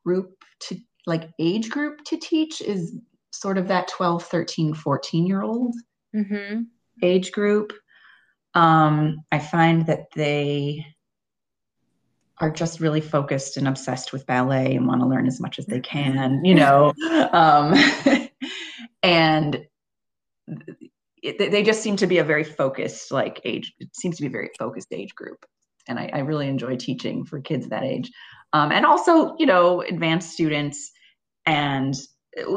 group 0.04 0.34
to 0.60 0.76
like 1.06 1.30
age 1.38 1.70
group 1.70 2.04
to 2.04 2.16
teach 2.16 2.60
is 2.60 2.94
sort 3.32 3.58
of 3.58 3.68
that 3.68 3.88
12, 3.88 4.24
13, 4.24 4.74
14 4.74 5.26
year 5.26 5.42
old 5.42 5.74
mm-hmm. 6.14 6.62
age 7.02 7.32
group. 7.32 7.72
Um, 8.54 9.18
I 9.30 9.38
find 9.38 9.86
that 9.86 10.06
they 10.14 10.84
are 12.40 12.50
just 12.50 12.80
really 12.80 13.00
focused 13.00 13.56
and 13.56 13.66
obsessed 13.66 14.12
with 14.12 14.26
ballet 14.26 14.76
and 14.76 14.86
want 14.86 15.00
to 15.00 15.06
learn 15.06 15.26
as 15.26 15.40
much 15.40 15.58
as 15.58 15.66
they 15.66 15.80
can, 15.80 16.44
you 16.44 16.54
know. 16.54 16.92
um, 17.32 17.74
and 19.02 19.66
it, 21.22 21.50
they 21.50 21.62
just 21.62 21.82
seem 21.82 21.96
to 21.96 22.06
be 22.06 22.18
a 22.18 22.24
very 22.24 22.44
focused 22.44 23.10
like 23.10 23.40
age 23.44 23.72
it 23.80 23.88
seems 23.94 24.16
to 24.16 24.22
be 24.22 24.28
a 24.28 24.30
very 24.30 24.50
focused 24.58 24.88
age 24.92 25.14
group. 25.14 25.44
And 25.88 25.98
i, 25.98 26.10
I 26.12 26.18
really 26.20 26.48
enjoy 26.48 26.76
teaching 26.76 27.24
for 27.24 27.40
kids 27.40 27.68
that 27.68 27.82
age. 27.82 28.10
Um, 28.52 28.72
and 28.72 28.86
also 28.86 29.34
you 29.38 29.46
know 29.46 29.82
advanced 29.82 30.30
students 30.30 30.90
and 31.44 31.94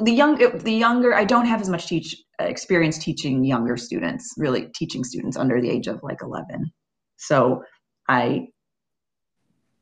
the 0.04 0.12
young 0.12 0.38
the 0.60 0.74
younger 0.74 1.14
i 1.14 1.24
don't 1.24 1.46
have 1.46 1.62
as 1.62 1.70
much 1.70 1.88
teach 1.88 2.16
experience 2.40 2.98
teaching 2.98 3.44
younger 3.44 3.78
students 3.78 4.34
really 4.38 4.68
teaching 4.76 5.04
students 5.04 5.38
under 5.38 5.62
the 5.62 5.70
age 5.70 5.88
of 5.88 6.00
like 6.04 6.22
11 6.22 6.72
so 7.18 7.64
i 8.10 8.48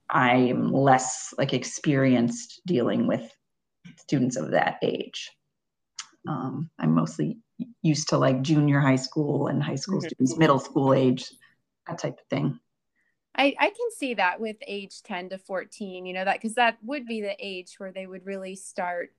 i 0.10 0.36
am 0.36 0.72
less 0.72 1.34
like 1.38 1.54
experienced 1.54 2.62
dealing 2.66 3.08
with 3.08 3.32
students 3.98 4.36
of 4.36 4.52
that 4.52 4.78
age 4.82 5.32
um, 6.28 6.70
i'm 6.80 6.94
mostly 6.94 7.40
used 7.82 8.10
to 8.10 8.18
like 8.18 8.42
junior 8.42 8.80
high 8.80 8.96
school 8.96 9.48
and 9.48 9.62
high 9.62 9.76
school 9.76 10.00
mm-hmm. 10.00 10.08
students, 10.08 10.38
middle 10.38 10.60
school 10.60 10.94
age, 10.94 11.32
that 11.88 11.98
type 11.98 12.20
of 12.20 12.26
thing. 12.30 12.60
I, 13.36 13.56
I 13.60 13.68
can 13.68 13.92
see 13.96 14.16
that 14.16 14.40
with 14.40 14.58
age 14.68 15.02
10 15.04 15.30
to 15.30 15.38
14, 15.38 16.06
you 16.06 16.14
know, 16.14 16.26
that 16.26 16.36
because 16.36 16.56
that 16.56 16.78
would 16.84 17.06
be 17.06 17.22
the 17.22 17.36
age 17.40 17.76
where 17.78 17.92
they 17.92 18.06
would 18.06 18.26
really 18.26 18.56
start 18.56 19.14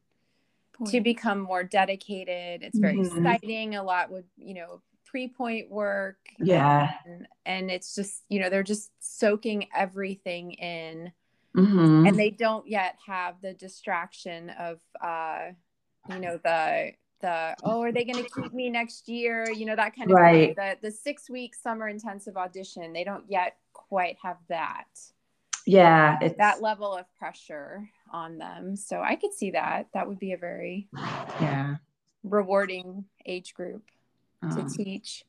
pointe. 0.74 0.90
to 0.90 1.00
become 1.00 1.40
more 1.40 1.64
dedicated. 1.64 2.62
It's 2.62 2.78
very 2.78 2.96
mm-hmm. 2.96 3.24
exciting. 3.24 3.76
A 3.76 3.82
lot 3.82 4.10
would, 4.10 4.24
you 4.36 4.54
know, 4.54 4.82
pre 5.10 5.28
pointe 5.28 5.70
work. 5.70 6.18
Yeah. 6.38 6.90
And, 7.04 7.26
and, 7.44 7.70
it's 7.70 7.94
just, 7.94 8.22
you 8.28 8.40
know, 8.40 8.48
they're 8.48 8.62
just 8.62 8.90
soaking 9.00 9.66
everything 9.76 10.52
in. 10.52 11.12
Mm-hmm. 11.56 12.06
And 12.06 12.18
they 12.18 12.30
don't 12.30 12.66
yet 12.68 12.96
have 13.06 13.40
the 13.42 13.54
distraction 13.54 14.50
of, 14.50 14.78
uh, 15.02 15.48
you 16.08 16.20
know, 16.20 16.38
the 16.42 16.92
the 17.20 17.54
oh 17.64 17.82
are 17.82 17.92
they 17.92 18.04
going 18.04 18.24
to 18.24 18.30
keep 18.30 18.52
me 18.52 18.70
next 18.70 19.08
year 19.08 19.50
you 19.50 19.66
know 19.66 19.76
that 19.76 19.94
kind 19.94 20.10
of 20.10 20.16
right. 20.16 20.56
thing 20.56 20.76
the 20.80 20.88
the 20.88 20.90
six 20.90 21.28
week 21.28 21.54
summer 21.54 21.88
intensive 21.88 22.36
audition 22.36 22.92
they 22.92 23.04
don't 23.04 23.24
yet 23.28 23.56
quite 23.72 24.16
have 24.22 24.38
that 24.48 24.86
yeah 25.66 26.18
it's... 26.20 26.36
that 26.38 26.62
level 26.62 26.94
of 26.94 27.04
pressure 27.18 27.88
on 28.12 28.38
them 28.38 28.74
so 28.74 29.00
i 29.00 29.16
could 29.16 29.32
see 29.32 29.50
that 29.50 29.86
that 29.92 30.08
would 30.08 30.18
be 30.18 30.32
a 30.32 30.38
very 30.38 30.88
yeah 31.40 31.76
rewarding 32.22 33.04
age 33.26 33.54
group 33.54 33.82
um, 34.42 34.50
to 34.50 34.76
teach 34.76 35.24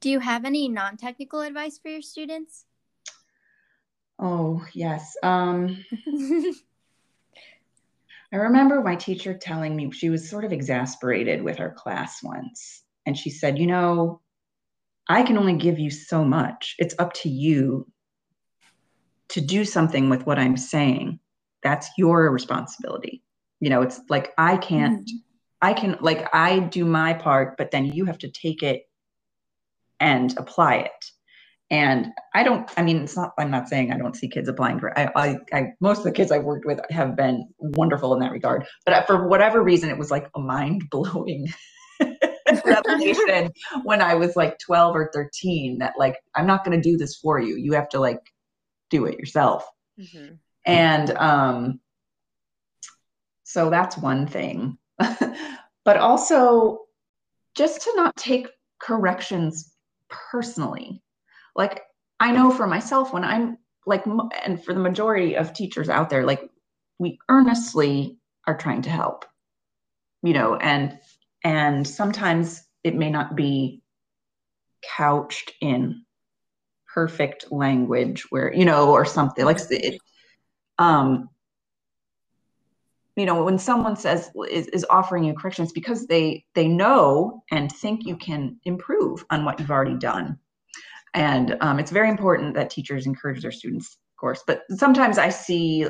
do 0.00 0.10
you 0.10 0.20
have 0.20 0.44
any 0.44 0.68
non-technical 0.68 1.40
advice 1.40 1.78
for 1.78 1.88
your 1.88 2.02
students 2.02 2.64
oh 4.18 4.64
yes 4.74 5.16
um 5.22 5.84
I 8.32 8.36
remember 8.36 8.82
my 8.82 8.96
teacher 8.96 9.34
telling 9.34 9.76
me 9.76 9.90
she 9.92 10.10
was 10.10 10.28
sort 10.28 10.44
of 10.44 10.52
exasperated 10.52 11.42
with 11.42 11.58
her 11.58 11.70
class 11.70 12.22
once. 12.22 12.82
And 13.06 13.16
she 13.16 13.30
said, 13.30 13.58
You 13.58 13.66
know, 13.66 14.20
I 15.08 15.22
can 15.22 15.38
only 15.38 15.54
give 15.54 15.78
you 15.78 15.90
so 15.90 16.24
much. 16.24 16.74
It's 16.78 16.94
up 16.98 17.12
to 17.14 17.28
you 17.28 17.90
to 19.28 19.40
do 19.40 19.64
something 19.64 20.10
with 20.10 20.26
what 20.26 20.38
I'm 20.38 20.56
saying. 20.56 21.20
That's 21.62 21.88
your 21.96 22.30
responsibility. 22.30 23.22
You 23.60 23.70
know, 23.70 23.82
it's 23.82 24.00
like 24.08 24.32
I 24.36 24.56
can't, 24.56 25.06
mm-hmm. 25.06 25.16
I 25.62 25.72
can, 25.72 25.96
like, 26.00 26.28
I 26.34 26.58
do 26.58 26.84
my 26.84 27.14
part, 27.14 27.56
but 27.56 27.70
then 27.70 27.86
you 27.86 28.04
have 28.04 28.18
to 28.18 28.30
take 28.30 28.62
it 28.62 28.82
and 30.00 30.36
apply 30.38 30.76
it. 30.76 31.04
And 31.68 32.12
i 32.32 32.44
don't 32.44 32.70
i 32.76 32.82
mean 32.82 32.98
it's 33.02 33.16
not 33.16 33.32
i'm 33.40 33.50
not 33.50 33.68
saying 33.68 33.90
i 33.90 33.98
don't 33.98 34.14
see 34.14 34.28
kids 34.28 34.48
applying 34.48 34.78
for 34.78 34.96
I, 34.96 35.10
I, 35.16 35.36
I 35.52 35.66
most 35.80 35.98
of 35.98 36.04
the 36.04 36.12
kids 36.12 36.30
i've 36.30 36.44
worked 36.44 36.64
with 36.64 36.78
have 36.90 37.16
been 37.16 37.48
wonderful 37.58 38.14
in 38.14 38.20
that 38.20 38.30
regard. 38.30 38.64
But 38.84 39.04
for 39.08 39.26
whatever 39.26 39.64
reason 39.64 39.90
it 39.90 39.98
was 39.98 40.08
like 40.08 40.28
a 40.36 40.38
mind-blowing 40.38 41.48
revelation 42.64 43.50
when 43.82 44.00
i 44.00 44.14
was 44.14 44.36
like 44.36 44.60
12 44.60 44.94
or 44.94 45.10
13 45.12 45.78
that 45.78 45.94
like 45.98 46.14
i'm 46.36 46.46
not 46.46 46.64
going 46.64 46.80
to 46.80 46.88
do 46.88 46.96
this 46.96 47.16
for 47.16 47.40
you. 47.40 47.56
You 47.56 47.72
have 47.72 47.88
to 47.88 47.98
like 47.98 48.20
do 48.90 49.06
it 49.06 49.18
yourself. 49.18 49.66
Mm-hmm. 49.98 50.34
and 50.66 51.10
um 51.16 51.80
so 53.42 53.70
that's 53.70 53.98
one 53.98 54.28
thing 54.28 54.78
but 55.84 55.96
also 55.96 56.80
just 57.54 57.82
to 57.82 57.92
not 57.96 58.16
take 58.16 58.48
corrections 58.80 59.72
personally. 60.08 61.02
Like 61.54 61.82
i 62.20 62.32
know 62.32 62.50
for 62.50 62.66
myself 62.66 63.12
when 63.12 63.24
i'm 63.24 63.58
like 63.86 64.04
and 64.44 64.62
for 64.64 64.74
the 64.74 64.80
majority 64.80 65.36
of 65.36 65.52
teachers 65.52 65.88
out 65.88 66.10
there 66.10 66.24
like 66.24 66.48
we 66.98 67.18
earnestly 67.28 68.18
are 68.46 68.56
trying 68.56 68.82
to 68.82 68.90
help 68.90 69.24
you 70.22 70.32
know 70.32 70.56
and 70.56 70.98
and 71.44 71.86
sometimes 71.86 72.62
it 72.82 72.94
may 72.94 73.10
not 73.10 73.36
be 73.36 73.82
couched 74.96 75.52
in 75.60 76.02
perfect 76.92 77.50
language 77.52 78.24
where 78.30 78.52
you 78.52 78.64
know 78.64 78.90
or 78.90 79.04
something 79.04 79.44
like 79.44 79.58
it 79.70 79.98
um 80.78 81.28
you 83.16 83.26
know 83.26 83.42
when 83.42 83.58
someone 83.58 83.96
says 83.96 84.30
is, 84.50 84.66
is 84.68 84.86
offering 84.90 85.24
you 85.24 85.34
corrections 85.34 85.72
because 85.72 86.06
they 86.06 86.44
they 86.54 86.68
know 86.68 87.42
and 87.50 87.72
think 87.72 88.06
you 88.06 88.16
can 88.16 88.58
improve 88.64 89.24
on 89.30 89.44
what 89.44 89.58
you've 89.58 89.70
already 89.70 89.96
done. 89.96 90.38
And 91.14 91.56
um, 91.62 91.78
it's 91.78 91.90
very 91.90 92.10
important 92.10 92.54
that 92.54 92.68
teachers 92.68 93.06
encourage 93.06 93.40
their 93.40 93.52
students 93.52 93.98
of 94.16 94.20
course 94.20 94.42
but 94.46 94.62
sometimes 94.70 95.18
i 95.18 95.28
see 95.28 95.86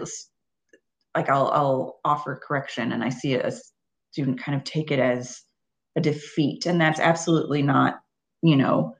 like 1.14 1.28
i'll, 1.28 1.48
I'll 1.48 2.00
offer 2.04 2.40
correction 2.44 2.92
and 2.92 3.04
i 3.04 3.08
see 3.08 3.34
a 3.34 3.52
student 4.10 4.40
kind 4.40 4.56
of 4.56 4.64
take 4.64 4.90
it 4.90 4.98
as 4.98 5.42
a 5.96 6.00
defeat 6.00 6.66
and 6.66 6.80
that's 6.80 6.98
absolutely 6.98 7.62
not 7.62 8.00
you 8.42 8.56
know 8.56 8.96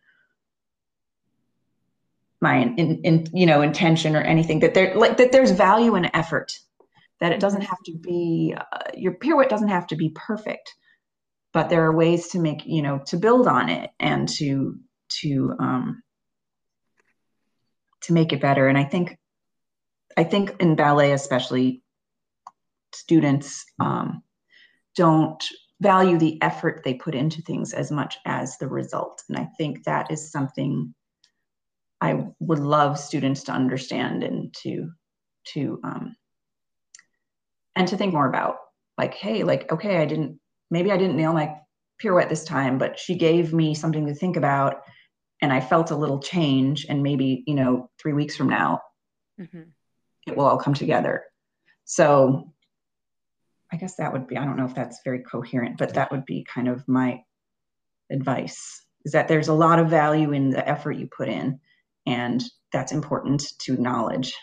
my 2.41 2.62
in, 2.77 3.03
in 3.03 3.27
you 3.33 3.47
know 3.47 3.62
intention 3.62 4.14
or 4.14 4.20
anything 4.20 4.61
that 4.61 4.74
there 4.74 4.95
like 4.95 5.16
that 5.16 5.33
there's 5.33 5.51
value 5.51 5.97
in 5.97 6.14
effort 6.14 6.59
that 7.21 7.33
it 7.33 7.41
doesn't 7.41 7.62
have 7.62 7.79
to 7.85 7.97
be 7.99 8.55
uh, 8.57 8.91
your 8.95 9.14
pirouette 9.14 9.49
doesn't 9.49 9.69
have 9.69 9.87
to 9.87 9.97
be 9.97 10.11
perfect 10.14 10.75
but 11.53 11.69
there 11.69 11.85
are 11.85 11.97
ways 11.97 12.29
to 12.29 12.39
make 12.39 12.62
you 12.67 12.83
know 12.83 13.01
to 13.07 13.17
build 13.17 13.47
on 13.47 13.69
it 13.69 13.91
and 13.99 14.29
to 14.29 14.79
to 15.09 15.55
um, 15.59 16.03
to 18.07 18.12
make 18.12 18.33
it 18.33 18.41
better. 18.41 18.69
And 18.69 18.79
I 18.79 18.85
think, 18.85 19.19
I 20.17 20.25
think 20.25 20.55
in 20.61 20.77
ballet, 20.77 21.12
especially, 21.12 21.83
students 22.95 23.64
um, 23.81 24.23
don't 24.95 25.43
value 25.81 26.17
the 26.17 26.41
effort 26.41 26.83
they 26.85 26.95
put 26.95 27.14
into 27.14 27.43
things 27.43 27.75
as 27.75 27.91
much 27.91 28.17
as 28.25 28.57
the 28.57 28.69
result. 28.69 29.23
And 29.29 29.37
I 29.37 29.49
think 29.59 29.85
that 29.85 30.11
is 30.11 30.31
something 30.31 30.95
I 32.01 32.27
would 32.39 32.61
love 32.61 32.99
students 32.99 33.43
to 33.45 33.53
understand 33.53 34.23
and 34.23 34.55
to 34.62 34.91
to 35.53 35.81
um, 35.85 36.17
and 37.77 37.87
to 37.89 37.97
think 37.97 38.12
more 38.12 38.29
about. 38.29 38.57
Like, 38.99 39.14
hey, 39.14 39.45
like, 39.45 39.70
okay, 39.70 39.99
I 39.99 40.07
didn't 40.07 40.41
maybe 40.70 40.91
I 40.91 40.97
didn't 40.97 41.16
nail 41.16 41.33
my 41.33 41.55
pirouette 41.99 42.29
this 42.29 42.45
time, 42.45 42.79
but 42.79 42.99
she 42.99 43.14
gave 43.14 43.53
me 43.53 43.74
something 43.74 44.07
to 44.07 44.14
think 44.14 44.37
about, 44.37 44.83
and 45.41 45.53
I 45.53 45.61
felt 45.61 45.91
a 45.91 45.97
little 45.97 46.18
change. 46.18 46.87
And 46.89 47.03
maybe 47.03 47.45
you 47.47 47.55
know, 47.55 47.91
three 48.01 48.12
weeks 48.12 48.37
from 48.37 48.49
now, 48.49 48.81
mm-hmm. 49.41 49.62
it 50.27 50.37
will 50.37 50.47
all 50.47 50.59
come 50.59 50.74
together. 50.74 51.24
So 51.85 52.53
I 53.72 53.77
guess 53.77 53.97
that 53.97 54.12
would 54.12 54.27
be, 54.27 54.37
I 54.37 54.45
don't 54.45 54.57
know 54.57 54.64
if 54.64 54.74
that's 54.74 55.01
very 55.05 55.20
coherent, 55.20 55.79
but 55.79 55.95
that 55.95 56.11
would 56.11 56.24
be 56.24 56.45
kind 56.45 56.68
of 56.68 56.87
my 56.89 57.22
advice 58.11 58.87
is 59.05 59.12
that 59.12 59.29
there's 59.29 59.49
a 59.49 59.55
lot 59.55 59.79
of 59.79 59.89
value 59.89 60.33
in 60.33 60.51
the 60.51 60.68
effort 60.68 60.93
you 60.93 61.09
put 61.09 61.29
in. 61.29 61.61
And 62.07 62.43
that's 62.72 62.93
important 62.93 63.53
to 63.61 63.74
acknowledge 63.74 64.35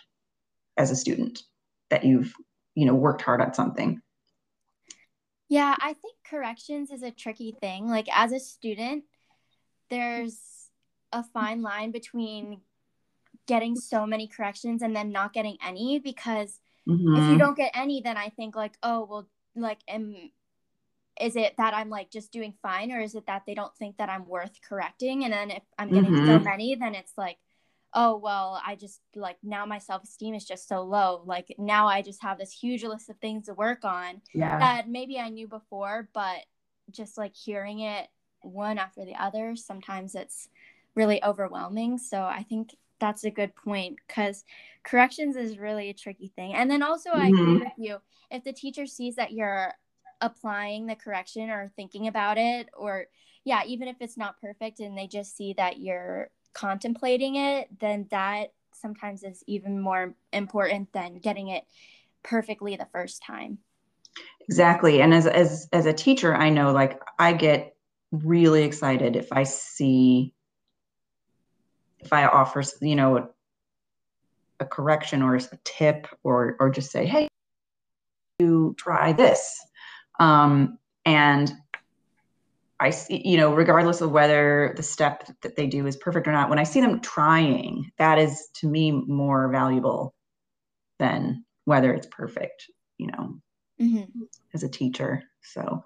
as 0.78 0.90
a 0.90 0.96
student 0.96 1.44
that 1.90 2.06
you've, 2.06 2.34
you 2.76 2.86
know, 2.86 2.96
worked 2.96 3.22
hard 3.22 3.42
at 3.42 3.56
something. 3.56 4.02
Yeah, 5.50 5.76
I 5.80 5.94
think 5.94 6.16
corrections 6.28 6.90
is 6.92 7.04
a 7.04 7.12
tricky 7.12 7.56
thing. 7.60 7.88
Like 7.88 8.08
as 8.12 8.32
a 8.32 8.40
student, 8.40 9.04
there's 9.90 10.40
a 11.12 11.24
fine 11.24 11.62
line 11.62 11.92
between 11.92 12.62
getting 13.48 13.76
so 13.76 14.06
many 14.06 14.28
corrections 14.28 14.82
and 14.82 14.96
then 14.96 15.12
not 15.12 15.34
getting 15.34 15.58
any 15.64 16.00
because 16.00 16.60
Mm-hmm. 16.88 17.16
If 17.16 17.32
you 17.32 17.38
don't 17.38 17.58
get 17.58 17.72
any, 17.74 18.02
then 18.02 18.18
I 18.18 18.30
think 18.30 18.56
like, 18.56 18.74
oh, 18.84 19.08
well, 19.10 19.28
like, 19.56 19.80
am 19.88 20.16
is 21.22 21.36
it 21.36 21.54
that 21.58 21.76
I'm 21.76 21.90
like 21.90 22.10
just 22.10 22.32
doing 22.32 22.56
fine, 22.62 22.92
or 22.92 23.00
is 23.00 23.16
it 23.16 23.28
that 23.28 23.44
they 23.46 23.54
don't 23.54 23.76
think 23.78 23.98
that 23.98 24.10
I'm 24.10 24.28
worth 24.28 24.60
correcting? 24.68 25.24
And 25.24 25.32
then 25.32 25.52
if 25.52 25.64
I'm 25.78 25.90
getting 25.90 26.12
mm-hmm. 26.12 26.26
so 26.26 26.40
many, 26.40 26.76
then 26.76 26.96
it's 26.96 27.14
like, 27.18 27.38
oh 27.94 28.18
well, 28.18 28.62
I 28.66 28.76
just 28.76 29.02
like 29.16 29.38
now 29.44 29.66
my 29.66 29.78
self 29.78 30.04
esteem 30.04 30.34
is 30.34 30.46
just 30.46 30.68
so 30.68 30.84
low. 30.84 31.24
Like 31.26 31.56
now 31.58 31.88
I 31.88 32.02
just 32.02 32.22
have 32.22 32.38
this 32.38 32.52
huge 32.52 32.84
list 32.84 33.10
of 33.10 33.18
things 33.18 33.46
to 33.46 33.54
work 33.54 33.86
on 33.86 34.22
yeah. 34.34 34.60
that 34.60 34.90
maybe 34.90 35.20
I 35.20 35.30
knew 35.30 35.48
before, 35.48 36.10
but 36.14 36.40
just 36.92 37.18
like 37.18 37.36
hearing 37.36 37.80
it 37.80 38.08
one 38.42 38.78
after 38.78 39.06
the 39.06 39.16
other, 39.16 39.56
sometimes 39.56 40.16
it's 40.16 40.50
really 40.96 41.24
overwhelming. 41.24 41.98
So 41.98 42.24
I 42.24 42.44
think 42.44 42.76
that's 43.00 43.24
a 43.24 43.32
good 43.32 43.56
point 43.56 43.98
because 44.08 44.44
corrections 44.84 45.36
is 45.36 45.58
really 45.58 45.90
a 45.90 45.94
tricky 45.94 46.32
thing. 46.36 46.54
And 46.54 46.70
then 46.70 46.84
also, 46.84 47.12
mm-hmm. 47.12 47.22
I 47.22 47.28
agree 47.28 47.40
mm-hmm. 47.40 47.60
with 47.60 47.74
you. 47.78 47.98
If 48.32 48.44
the 48.44 48.54
teacher 48.54 48.86
sees 48.86 49.16
that 49.16 49.32
you're 49.32 49.74
applying 50.22 50.86
the 50.86 50.96
correction 50.96 51.50
or 51.50 51.72
thinking 51.76 52.08
about 52.08 52.38
it, 52.38 52.70
or 52.76 53.06
yeah, 53.44 53.64
even 53.66 53.88
if 53.88 53.98
it's 54.00 54.18
not 54.18 54.40
perfect 54.40 54.80
and 54.80 54.98
they 54.98 55.08
just 55.08 55.36
see 55.36 55.54
that 55.58 55.80
you're 55.80 56.30
contemplating 56.54 57.36
it, 57.36 57.68
then 57.80 58.08
that 58.12 58.54
sometimes 58.74 59.24
is 59.24 59.44
even 59.48 59.80
more 59.80 60.16
important 60.32 60.92
than 60.94 61.20
getting 61.20 61.50
it 61.50 61.64
perfectly 62.24 62.76
the 62.76 62.88
first 62.92 63.22
time. 63.24 63.60
Exactly. 64.42 65.02
And 65.02 65.14
as 65.14 65.26
as 65.26 65.68
as 65.74 65.86
a 65.86 65.94
teacher, 65.94 66.36
I 66.36 66.50
know 66.50 66.72
like 66.72 67.02
I 67.18 67.34
get 67.34 67.76
really 68.12 68.64
excited 68.64 69.16
if 69.16 69.32
I 69.32 69.44
see 69.44 70.34
if 72.00 72.12
I 72.12 72.26
offer, 72.26 72.62
you 72.82 72.96
know, 72.96 73.18
a, 74.60 74.66
correction 74.66 75.22
or 75.22 75.36
a 75.36 75.42
tip 75.66 76.08
or 76.24 76.56
or 76.58 76.70
just 76.70 76.90
say, 76.90 77.06
hey, 77.06 77.28
you 78.40 78.74
try 78.78 79.12
this. 79.12 79.60
Um, 80.22 80.78
and 81.06 81.52
I 82.84 82.90
see, 82.90 83.22
you 83.26 83.38
know, 83.38 83.54
regardless 83.54 84.02
of 84.02 84.12
whether 84.12 84.74
the 84.76 84.84
step 84.84 85.28
that 85.42 85.56
they 85.56 85.68
do 85.68 85.88
is 85.88 85.96
perfect 85.96 86.28
or 86.28 86.32
not, 86.32 86.50
when 86.50 86.60
I 86.60 86.64
see 86.64 86.82
them 86.82 87.00
trying, 87.00 87.92
that 87.98 88.20
is 88.20 88.50
to 88.56 88.68
me 88.68 88.92
more 88.92 89.50
valuable 89.50 90.14
than 91.00 91.46
whether 91.66 91.94
it's 91.94 92.08
perfect, 92.08 92.70
you 92.98 93.08
know, 93.08 93.40
mm-hmm. 93.82 94.22
as 94.54 94.64
a 94.64 94.70
teacher. 94.70 95.24
So, 95.42 95.84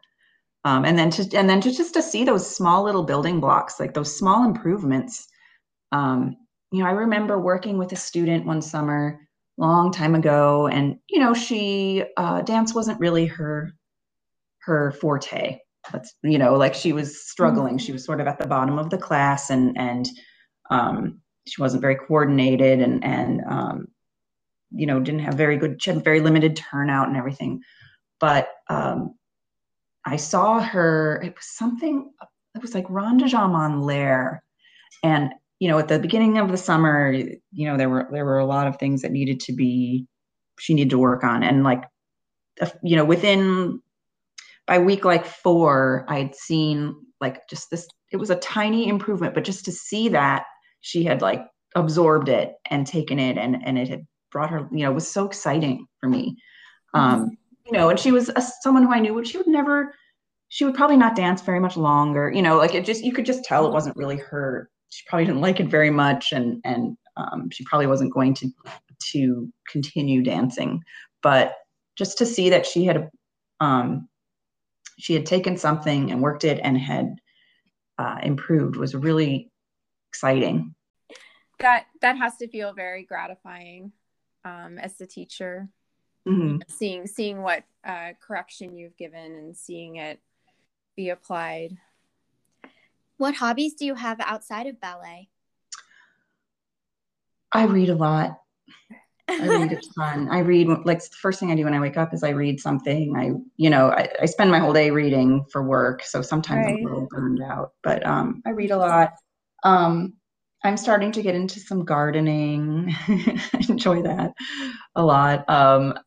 um, 0.65 0.85
and 0.85 0.97
then 0.97 1.09
to 1.11 1.37
and 1.37 1.49
then 1.49 1.61
to 1.61 1.71
just 1.71 1.93
to 1.93 2.01
see 2.01 2.23
those 2.23 2.55
small 2.55 2.83
little 2.83 3.03
building 3.03 3.39
blocks, 3.39 3.79
like 3.79 3.93
those 3.93 4.17
small 4.17 4.43
improvements 4.43 5.27
um, 5.91 6.37
you 6.71 6.83
know, 6.83 6.89
I 6.89 6.91
remember 6.91 7.39
working 7.39 7.77
with 7.77 7.91
a 7.93 7.95
student 7.95 8.45
one 8.45 8.61
summer, 8.61 9.21
long 9.57 9.91
time 9.91 10.15
ago, 10.15 10.67
and 10.67 10.99
you 11.09 11.19
know, 11.19 11.33
she 11.33 12.03
uh, 12.17 12.41
dance 12.41 12.73
wasn't 12.73 12.99
really 12.99 13.25
her 13.27 13.73
her 14.59 14.91
forte. 14.91 15.59
That's 15.91 16.13
you 16.23 16.37
know, 16.37 16.55
like 16.55 16.73
she 16.73 16.93
was 16.93 17.27
struggling. 17.27 17.75
Mm-hmm. 17.75 17.85
She 17.85 17.91
was 17.91 18.05
sort 18.05 18.21
of 18.21 18.27
at 18.27 18.39
the 18.39 18.47
bottom 18.47 18.77
of 18.77 18.89
the 18.89 18.97
class, 18.97 19.49
and 19.49 19.77
and 19.77 20.07
um, 20.69 21.21
she 21.47 21.61
wasn't 21.61 21.81
very 21.81 21.95
coordinated, 21.95 22.79
and 22.79 23.03
and 23.03 23.41
um, 23.49 23.87
you 24.71 24.85
know, 24.85 24.99
didn't 24.99 25.21
have 25.21 25.35
very 25.35 25.57
good. 25.57 25.81
She 25.81 25.91
had 25.91 26.03
very 26.03 26.19
limited 26.19 26.55
turnout 26.55 27.07
and 27.07 27.17
everything. 27.17 27.61
But 28.19 28.49
um, 28.69 29.15
I 30.05 30.17
saw 30.17 30.59
her. 30.59 31.21
It 31.23 31.35
was 31.35 31.45
something. 31.45 32.11
It 32.55 32.61
was 32.61 32.73
like 32.73 32.85
rond 32.89 33.19
de 33.19 33.25
jambe 33.25 33.63
en 33.63 33.81
l'air, 33.81 34.43
and 35.03 35.31
you 35.59 35.69
know, 35.69 35.79
at 35.79 35.87
the 35.87 35.99
beginning 35.99 36.37
of 36.37 36.51
the 36.51 36.57
summer, 36.57 37.11
you 37.11 37.67
know, 37.67 37.77
there 37.77 37.89
were 37.89 38.07
there 38.11 38.25
were 38.25 38.39
a 38.39 38.45
lot 38.45 38.67
of 38.67 38.77
things 38.77 39.01
that 39.01 39.11
needed 39.11 39.39
to 39.41 39.53
be 39.53 40.07
she 40.59 40.73
needed 40.73 40.89
to 40.91 40.97
work 40.97 41.23
on, 41.23 41.43
and 41.43 41.63
like, 41.63 41.83
you 42.83 42.95
know, 42.95 43.05
within 43.05 43.81
by 44.67 44.79
week 44.79 45.05
like 45.05 45.25
four, 45.25 46.05
I'd 46.07 46.35
seen 46.35 46.95
like 47.21 47.41
just 47.49 47.69
this. 47.71 47.87
It 48.11 48.17
was 48.17 48.29
a 48.29 48.35
tiny 48.35 48.87
improvement, 48.87 49.33
but 49.33 49.43
just 49.43 49.65
to 49.65 49.71
see 49.71 50.09
that 50.09 50.43
she 50.81 51.03
had 51.03 51.21
like 51.21 51.41
absorbed 51.75 52.29
it 52.29 52.53
and 52.69 52.85
taken 52.85 53.19
it, 53.19 53.37
and 53.37 53.57
and 53.65 53.77
it 53.77 53.89
had 53.89 54.05
brought 54.31 54.49
her, 54.49 54.67
you 54.71 54.83
know, 54.83 54.91
was 54.91 55.09
so 55.09 55.25
exciting 55.25 55.87
for 55.99 56.09
me. 56.09 56.35
Um, 56.93 57.21
mm-hmm. 57.21 57.29
you 57.65 57.71
know, 57.71 57.89
and 57.89 57.99
she 57.99 58.11
was 58.11 58.29
a, 58.35 58.41
someone 58.61 58.83
who 58.83 58.93
I 58.93 58.99
knew 58.99 59.13
would 59.13 59.27
she 59.27 59.37
would 59.37 59.47
never 59.47 59.93
she 60.49 60.65
would 60.65 60.75
probably 60.75 60.97
not 60.97 61.15
dance 61.15 61.41
very 61.41 61.59
much 61.59 61.75
longer 61.77 62.31
you 62.33 62.41
know 62.41 62.57
like 62.57 62.73
it 62.73 62.85
just 62.85 63.03
you 63.03 63.13
could 63.13 63.25
just 63.25 63.43
tell 63.43 63.65
it 63.65 63.73
wasn't 63.73 63.95
really 63.95 64.17
her 64.17 64.69
she 64.89 65.03
probably 65.07 65.25
didn't 65.25 65.41
like 65.41 65.59
it 65.59 65.67
very 65.67 65.89
much 65.89 66.31
and 66.31 66.61
and 66.63 66.97
um, 67.17 67.49
she 67.51 67.63
probably 67.65 67.87
wasn't 67.87 68.13
going 68.13 68.33
to 68.33 68.49
to 68.99 69.51
continue 69.69 70.21
dancing 70.21 70.81
but 71.23 71.55
just 71.97 72.17
to 72.17 72.25
see 72.25 72.49
that 72.49 72.65
she 72.65 72.85
had 72.85 73.09
um, 73.59 74.07
she 74.97 75.13
had 75.13 75.25
taken 75.25 75.57
something 75.57 76.11
and 76.11 76.21
worked 76.21 76.43
it 76.43 76.59
and 76.63 76.77
had 76.77 77.15
uh, 77.97 78.17
improved 78.21 78.75
was 78.75 78.95
really 78.95 79.51
exciting 80.09 80.73
that 81.59 81.85
that 82.01 82.17
has 82.17 82.37
to 82.37 82.47
feel 82.47 82.73
very 82.73 83.03
gratifying 83.03 83.91
um, 84.45 84.77
as 84.77 84.97
the 84.97 85.07
teacher 85.07 85.67
mm-hmm. 86.27 86.57
seeing 86.67 87.07
seeing 87.07 87.41
what 87.41 87.63
uh, 87.83 88.11
correction 88.21 88.75
you've 88.75 88.97
given 88.97 89.33
and 89.33 89.57
seeing 89.57 89.95
it 89.95 90.19
be 90.95 91.09
applied 91.09 91.77
what 93.17 93.33
hobbies 93.33 93.73
do 93.73 93.85
you 93.85 93.95
have 93.95 94.19
outside 94.19 94.67
of 94.67 94.79
ballet? 94.79 95.29
I 97.51 97.65
read 97.65 97.89
a 97.89 97.95
lot. 97.95 98.39
I 99.29 99.45
read 99.45 99.71
a 99.73 99.81
ton. 99.97 100.29
I 100.29 100.39
read 100.39 100.67
like 100.85 100.99
the 100.99 101.09
first 101.19 101.39
thing 101.39 101.51
I 101.51 101.55
do 101.55 101.65
when 101.65 101.73
I 101.73 101.79
wake 101.79 101.97
up 101.97 102.13
is 102.13 102.23
I 102.23 102.29
read 102.29 102.59
something. 102.59 103.15
I, 103.17 103.31
you 103.57 103.69
know, 103.69 103.91
I, 103.91 104.09
I 104.21 104.25
spend 104.25 104.51
my 104.51 104.59
whole 104.59 104.73
day 104.73 104.89
reading 104.89 105.45
for 105.51 105.63
work, 105.63 106.01
so 106.03 106.21
sometimes 106.21 106.65
right. 106.65 106.77
I'm 106.79 106.85
a 106.85 106.89
little 106.89 107.07
burned 107.09 107.41
out. 107.41 107.73
But 107.83 108.05
um, 108.05 108.41
I 108.45 108.51
read 108.51 108.71
a 108.71 108.77
lot. 108.77 109.13
Um, 109.63 110.13
I'm 110.63 110.77
starting 110.77 111.11
to 111.13 111.21
get 111.21 111.35
into 111.35 111.59
some 111.59 111.83
gardening. 111.83 112.95
I 113.07 113.65
enjoy 113.69 114.01
that 114.03 114.33
a 114.95 115.03
lot. 115.03 115.49
Um, 115.49 115.99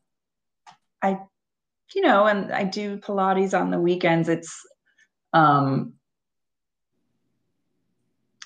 I, 1.01 1.19
you 1.93 2.01
know, 2.01 2.25
and 2.25 2.51
I 2.51 2.63
do 2.63 2.97
Pilates 2.97 3.59
on 3.59 3.69
the 3.69 3.79
weekends. 3.79 4.29
It's 4.29 4.65
um, 5.33 5.93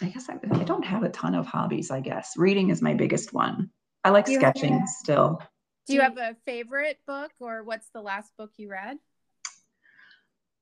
I 0.01 0.07
guess 0.07 0.29
I, 0.29 0.33
I, 0.33 0.63
don't 0.63 0.85
have 0.85 1.03
a 1.03 1.09
ton 1.09 1.35
of 1.35 1.45
hobbies, 1.47 1.89
I 1.89 2.01
guess. 2.01 2.33
Reading 2.35 2.69
is 2.69 2.81
my 2.81 2.93
biggest 2.93 3.33
one. 3.33 3.69
I 4.05 4.11
like 4.11 4.27
sketching 4.27 4.79
have, 4.79 4.87
still. 4.87 5.41
Do 5.87 5.95
you 5.95 6.01
have 6.01 6.17
a 6.19 6.35
favorite 6.45 6.99
book 7.07 7.31
or 7.39 7.63
what's 7.63 7.89
the 7.89 8.01
last 8.01 8.31
book 8.37 8.51
you 8.57 8.69
read? 8.69 8.97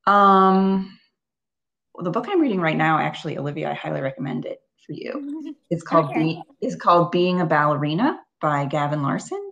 Um 0.08 0.98
well, 1.94 2.06
the 2.06 2.10
book 2.10 2.26
I'm 2.30 2.42
reading 2.42 2.62
right 2.62 2.78
now, 2.78 2.98
actually, 2.98 3.38
Olivia, 3.38 3.70
I 3.70 3.74
highly 3.74 4.00
recommend 4.00 4.46
it 4.46 4.60
for 4.86 4.94
you. 4.94 5.56
It's 5.70 5.84
called 5.84 6.12
okay. 6.12 6.20
Be, 6.20 6.42
it's 6.62 6.76
called 6.76 7.12
Being 7.12 7.42
a 7.42 7.46
Ballerina 7.48 8.20
by 8.40 8.66
Gavin 8.66 9.02
Larsen. 9.02 9.52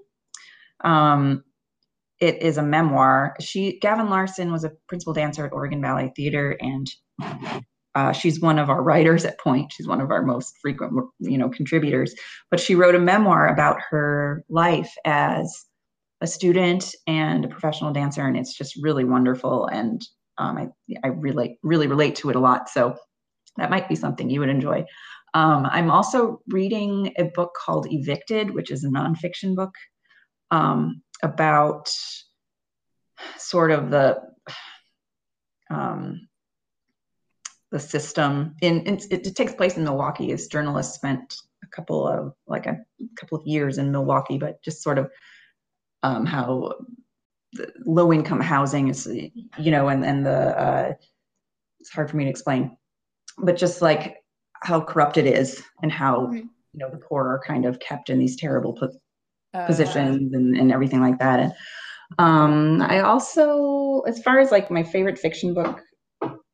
Um, 0.84 1.44
it 2.20 2.44
is 2.44 2.58
a 2.58 2.64
memoir. 2.64 3.36
She 3.40 3.80
Gavin 3.80 4.10
Larsen 4.10 4.52
was 4.52 4.64
a 4.64 4.74
principal 4.88 5.14
dancer 5.14 5.46
at 5.46 5.52
Oregon 5.52 5.82
Ballet 5.82 6.14
Theater, 6.16 6.56
and 6.60 6.88
uh, 7.96 8.12
she's 8.12 8.40
one 8.40 8.60
of 8.60 8.70
our 8.70 8.84
writers 8.84 9.26
at 9.26 9.40
Pointe. 9.40 9.72
She's 9.74 9.88
one 9.88 10.02
of 10.02 10.12
our 10.12 10.24
most 10.24 10.58
frequent, 10.62 10.94
you 11.20 11.38
know, 11.38 11.50
contributors. 11.50 12.14
But 12.50 12.60
she 12.60 12.76
wrote 12.76 12.96
a 12.96 13.00
memoir 13.00 13.48
about 13.48 13.82
her 13.90 14.44
life 14.50 14.94
as 15.06 15.66
a 16.22 16.28
student 16.28 16.94
and 17.08 17.46
a 17.46 17.48
professional 17.48 17.94
dancer, 17.94 18.26
and 18.26 18.38
it's 18.38 18.58
just 18.58 18.82
really 18.82 19.04
wonderful. 19.04 19.68
And 19.68 20.02
Um, 20.38 20.58
I 20.58 20.66
I 21.04 21.10
relate 21.10 21.60
really 21.62 21.88
relate 21.88 22.16
to 22.22 22.30
it 22.30 22.36
a 22.36 22.40
lot. 22.40 22.70
So 22.70 22.96
that 23.58 23.70
might 23.70 23.90
be 23.90 23.96
something 23.96 24.30
you 24.30 24.40
would 24.40 24.56
enjoy. 24.58 24.86
Um, 25.34 25.66
I'm 25.66 25.92
also 25.92 26.42
reading 26.48 27.14
a 27.18 27.26
book 27.36 27.52
called 27.54 27.86
Evicted, 27.90 28.50
which 28.56 28.72
is 28.72 28.84
a 28.84 28.90
nonfiction 28.90 29.56
book 29.56 29.74
um, 30.50 31.04
about 31.22 31.90
sort 33.38 33.72
of 33.72 33.92
the 33.92 34.22
um, 35.70 36.28
the 37.72 37.80
system. 37.80 38.56
In, 38.62 38.82
in 38.82 38.96
it, 39.10 39.26
it, 39.28 39.36
takes 39.36 39.54
place 39.54 39.78
in 39.78 39.84
Milwaukee. 39.84 40.32
As 40.32 40.48
journalists 40.48 40.96
spent 40.96 41.36
a 41.64 41.68
couple 41.68 42.08
of 42.08 42.34
like 42.48 42.66
a 42.66 42.78
couple 43.16 43.38
of 43.38 43.48
years 43.48 43.78
in 43.78 43.92
Milwaukee, 43.92 44.38
but 44.38 44.62
just 44.62 44.84
sort 44.84 44.98
of 44.98 45.10
um, 46.04 46.26
how 46.26 46.74
low 47.86 48.12
income 48.12 48.42
housing 48.42 48.90
is, 48.90 49.08
you 49.58 49.72
know, 49.72 49.88
and 49.88 50.06
and 50.06 50.26
the 50.26 50.60
uh, 50.60 50.94
it's 51.80 51.90
hard 51.90 52.10
for 52.10 52.18
me 52.18 52.26
to 52.26 52.30
explain, 52.30 52.78
but 53.38 53.58
just 53.58 53.82
like 53.82 54.18
how 54.64 54.82
corrupt 54.82 55.18
it 55.18 55.26
is 55.26 55.64
and 55.82 55.92
how 55.92 56.28
mm-hmm. 56.28 56.36
you 56.36 56.48
know 56.76 56.90
the 56.90 56.98
poor 56.98 57.28
are 57.28 57.42
kind 57.46 57.66
of 57.66 57.80
kept 57.80 58.10
in 58.10 58.20
these 58.20 58.36
terrible 58.36 58.74
po- 58.74 58.92
uh, 59.54 59.66
positions 59.66 60.34
and, 60.34 60.56
and 60.58 60.72
everything 60.72 61.02
like 61.02 61.20
that. 61.20 61.40
And 61.40 61.54
um, 62.20 62.82
I 62.82 63.00
also, 63.00 64.02
as 64.02 64.22
far 64.22 64.40
as 64.40 64.52
like 64.52 64.70
my 64.70 64.84
favorite 64.84 65.18
fiction 65.18 65.54
book, 65.54 65.82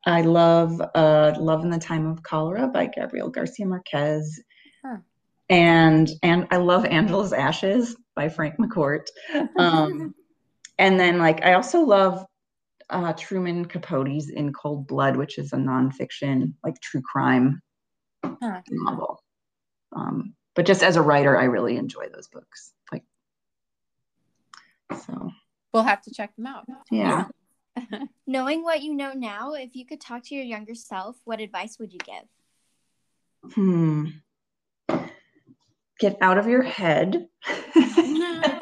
I 0.07 0.21
love 0.21 0.81
uh, 0.95 1.33
Love 1.37 1.63
in 1.63 1.69
the 1.69 1.77
Time 1.77 2.07
of 2.07 2.23
Cholera 2.23 2.67
by 2.69 2.87
Gabriel 2.87 3.29
Garcia 3.29 3.65
Marquez. 3.65 4.41
Huh. 4.83 4.97
And 5.49 6.09
and 6.23 6.47
I 6.49 6.57
love 6.57 6.85
Angela's 6.85 7.33
Ashes 7.33 7.95
by 8.15 8.29
Frank 8.29 8.55
McCourt. 8.57 9.07
Um, 9.59 10.15
and 10.79 10.99
then 10.99 11.17
like 11.17 11.43
I 11.43 11.53
also 11.53 11.81
love 11.81 12.25
uh, 12.89 13.13
Truman 13.13 13.65
Capote's 13.65 14.29
In 14.29 14.53
Cold 14.53 14.87
Blood, 14.87 15.17
which 15.17 15.37
is 15.37 15.51
a 15.51 15.57
nonfiction 15.57 16.53
like 16.63 16.79
true 16.81 17.01
crime 17.01 17.61
huh. 18.23 18.61
novel. 18.69 19.21
Um, 19.95 20.35
but 20.55 20.65
just 20.65 20.83
as 20.83 20.95
a 20.95 21.01
writer, 21.01 21.37
I 21.37 21.45
really 21.45 21.75
enjoy 21.75 22.07
those 22.13 22.27
books. 22.27 22.71
Like 22.91 23.03
so. 25.05 25.31
We'll 25.73 25.83
have 25.83 26.01
to 26.03 26.13
check 26.13 26.35
them 26.37 26.45
out. 26.45 26.65
Yeah. 26.91 27.25
Knowing 28.27 28.63
what 28.63 28.81
you 28.81 28.93
know 28.93 29.13
now, 29.13 29.53
if 29.53 29.75
you 29.75 29.85
could 29.85 30.01
talk 30.01 30.23
to 30.23 30.35
your 30.35 30.43
younger 30.43 30.75
self, 30.75 31.17
what 31.25 31.39
advice 31.39 31.77
would 31.79 31.93
you 31.93 31.99
give? 31.99 32.23
Hmm. 33.53 34.05
Get 35.99 36.17
out 36.21 36.37
of 36.37 36.47
your 36.47 36.61
head. 36.61 37.27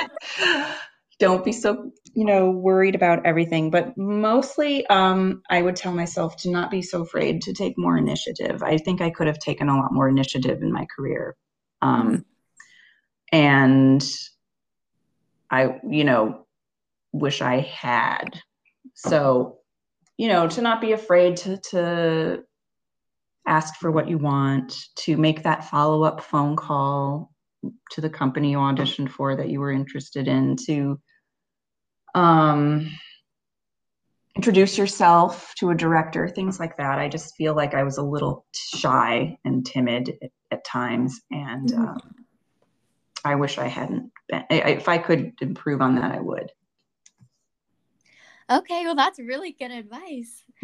Don't 1.19 1.45
be 1.45 1.51
so, 1.53 1.91
you 2.13 2.25
know, 2.25 2.51
worried 2.51 2.95
about 2.95 3.25
everything. 3.25 3.71
But 3.71 3.97
mostly, 3.97 4.85
um, 4.87 5.41
I 5.49 5.61
would 5.61 5.75
tell 5.75 5.93
myself 5.93 6.35
to 6.37 6.49
not 6.49 6.69
be 6.69 6.81
so 6.81 7.01
afraid 7.01 7.41
to 7.43 7.53
take 7.53 7.77
more 7.77 7.97
initiative. 7.97 8.61
I 8.63 8.77
think 8.77 9.01
I 9.01 9.09
could 9.09 9.27
have 9.27 9.39
taken 9.39 9.69
a 9.69 9.77
lot 9.77 9.93
more 9.93 10.09
initiative 10.09 10.61
in 10.61 10.71
my 10.73 10.85
career. 10.93 11.35
Um, 11.81 12.25
and 13.31 14.05
I, 15.49 15.79
you 15.89 16.03
know, 16.03 16.45
wish 17.13 17.41
I 17.41 17.59
had. 17.61 18.41
So, 18.95 19.59
you 20.17 20.29
know, 20.29 20.47
to 20.47 20.61
not 20.61 20.81
be 20.81 20.93
afraid 20.93 21.37
to 21.37 21.57
to 21.71 22.43
ask 23.47 23.75
for 23.75 23.91
what 23.91 24.09
you 24.09 24.17
want, 24.17 24.75
to 24.95 25.17
make 25.17 25.43
that 25.43 25.69
follow-up 25.69 26.21
phone 26.21 26.55
call 26.55 27.31
to 27.91 28.01
the 28.01 28.09
company 28.09 28.51
you 28.51 28.57
auditioned 28.57 29.09
for 29.09 29.35
that 29.35 29.49
you 29.49 29.59
were 29.59 29.71
interested 29.71 30.27
in, 30.27 30.55
to 30.65 30.99
um 32.15 32.89
introduce 34.35 34.77
yourself 34.77 35.53
to 35.57 35.69
a 35.69 35.75
director, 35.75 36.27
things 36.27 36.59
like 36.59 36.75
that. 36.77 36.99
I 36.99 37.07
just 37.07 37.35
feel 37.35 37.55
like 37.55 37.73
I 37.73 37.83
was 37.83 37.97
a 37.97 38.03
little 38.03 38.45
shy 38.53 39.37
and 39.45 39.65
timid 39.65 40.17
at, 40.21 40.31
at 40.51 40.65
times, 40.65 41.21
and 41.31 41.69
mm-hmm. 41.69 41.85
um, 41.85 42.15
I 43.23 43.35
wish 43.35 43.57
I 43.57 43.67
hadn't 43.67 44.11
been. 44.29 44.43
I, 44.49 44.55
if 44.71 44.87
I 44.87 44.97
could 44.97 45.33
improve 45.41 45.81
on 45.81 45.95
that, 45.95 46.11
I 46.11 46.19
would. 46.19 46.51
Okay, 48.51 48.85
well, 48.85 48.95
that's 48.95 49.19
really 49.19 49.51
good 49.53 49.71
advice. 49.71 50.43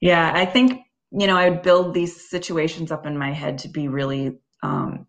yeah, 0.00 0.32
I 0.34 0.46
think, 0.46 0.82
you 1.10 1.26
know, 1.26 1.36
I 1.36 1.50
would 1.50 1.62
build 1.62 1.92
these 1.92 2.28
situations 2.28 2.92
up 2.92 3.06
in 3.06 3.18
my 3.18 3.32
head 3.32 3.58
to 3.58 3.68
be 3.68 3.88
really 3.88 4.38
um, 4.62 5.06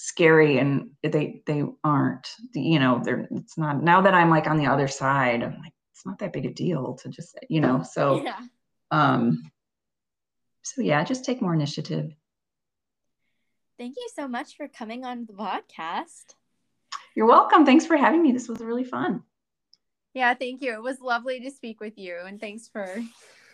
scary 0.00 0.58
and 0.58 0.90
they 1.02 1.42
they 1.44 1.64
aren't 1.82 2.28
you 2.54 2.78
know 2.78 3.00
they're 3.02 3.26
it's 3.32 3.58
not 3.58 3.82
now 3.82 4.00
that 4.00 4.14
i'm 4.14 4.30
like 4.30 4.46
on 4.46 4.56
the 4.56 4.68
other 4.68 4.86
side 4.86 5.42
i'm 5.42 5.58
like 5.58 5.72
it's 5.92 6.06
not 6.06 6.20
that 6.20 6.32
big 6.32 6.46
a 6.46 6.52
deal 6.52 6.94
to 6.94 7.08
just 7.08 7.36
you 7.48 7.60
know 7.60 7.82
so 7.82 8.22
yeah. 8.22 8.38
um 8.92 9.50
so 10.62 10.82
yeah 10.82 11.02
just 11.02 11.24
take 11.24 11.42
more 11.42 11.52
initiative 11.52 12.14
thank 13.76 13.96
you 13.96 14.08
so 14.14 14.28
much 14.28 14.56
for 14.56 14.68
coming 14.68 15.04
on 15.04 15.26
the 15.26 15.32
podcast 15.32 16.36
you're 17.18 17.26
welcome. 17.26 17.66
Thanks 17.66 17.84
for 17.84 17.96
having 17.96 18.22
me. 18.22 18.30
This 18.30 18.46
was 18.46 18.60
really 18.60 18.84
fun. 18.84 19.24
Yeah, 20.14 20.34
thank 20.34 20.62
you. 20.62 20.74
It 20.74 20.82
was 20.82 21.00
lovely 21.00 21.40
to 21.40 21.50
speak 21.50 21.80
with 21.80 21.98
you, 21.98 22.16
and 22.24 22.38
thanks 22.40 22.68
for 22.68 22.94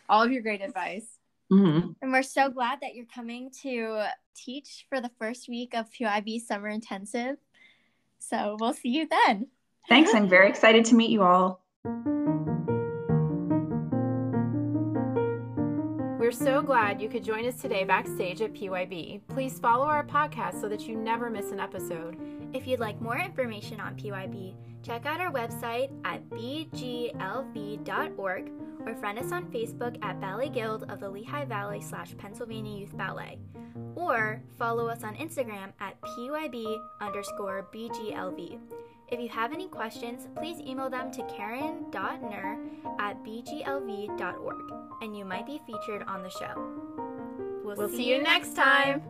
all 0.06 0.22
of 0.22 0.30
your 0.30 0.42
great 0.42 0.60
advice. 0.60 1.06
Mm-hmm. 1.50 1.92
And 2.02 2.12
we're 2.12 2.22
so 2.22 2.50
glad 2.50 2.80
that 2.82 2.94
you're 2.94 3.06
coming 3.06 3.50
to 3.62 4.04
teach 4.36 4.84
for 4.90 5.00
the 5.00 5.10
first 5.18 5.48
week 5.48 5.74
of 5.74 5.90
PYB 5.90 6.42
Summer 6.42 6.68
Intensive. 6.68 7.38
So 8.18 8.58
we'll 8.60 8.74
see 8.74 8.90
you 8.90 9.08
then. 9.08 9.46
Thanks. 9.88 10.14
I'm 10.14 10.28
very 10.28 10.50
excited 10.50 10.84
to 10.84 10.94
meet 10.94 11.08
you 11.08 11.22
all. 11.22 11.62
We're 16.18 16.32
so 16.32 16.60
glad 16.60 17.00
you 17.00 17.08
could 17.08 17.24
join 17.24 17.46
us 17.46 17.56
today 17.62 17.84
backstage 17.84 18.42
at 18.42 18.52
PYB. 18.52 19.22
Please 19.28 19.58
follow 19.58 19.86
our 19.86 20.04
podcast 20.04 20.60
so 20.60 20.68
that 20.68 20.86
you 20.86 20.96
never 20.96 21.30
miss 21.30 21.50
an 21.50 21.60
episode. 21.60 22.18
If 22.54 22.66
you'd 22.68 22.78
like 22.78 23.00
more 23.00 23.18
information 23.18 23.80
on 23.80 23.96
PYB, 23.96 24.54
check 24.84 25.06
out 25.06 25.20
our 25.20 25.32
website 25.32 25.90
at 26.04 26.30
bglv.org 26.30 27.22
or 28.86 28.94
friend 28.94 29.18
us 29.18 29.32
on 29.32 29.46
Facebook 29.50 30.02
at 30.04 30.20
Ballet 30.20 30.50
Guild 30.50 30.84
of 30.88 31.00
the 31.00 31.10
Lehigh 31.10 31.46
Valley 31.46 31.80
slash 31.80 32.16
Pennsylvania 32.16 32.78
Youth 32.78 32.96
Ballet. 32.96 33.40
Or 33.96 34.40
follow 34.56 34.86
us 34.86 35.02
on 35.02 35.16
Instagram 35.16 35.72
at 35.80 36.00
PYB 36.00 36.78
underscore 37.00 37.66
BGLV. 37.74 38.60
If 39.08 39.18
you 39.20 39.28
have 39.30 39.52
any 39.52 39.66
questions, 39.66 40.28
please 40.36 40.60
email 40.60 40.88
them 40.88 41.10
to 41.10 41.22
karen.ner 41.24 42.58
at 43.00 43.24
bglv.org 43.24 44.72
and 45.02 45.16
you 45.16 45.24
might 45.24 45.46
be 45.46 45.60
featured 45.66 46.04
on 46.06 46.22
the 46.22 46.30
show. 46.30 46.54
We'll, 47.64 47.76
we'll 47.76 47.88
see, 47.88 48.08
you 48.08 48.22
next 48.22 48.54
time. 48.54 49.02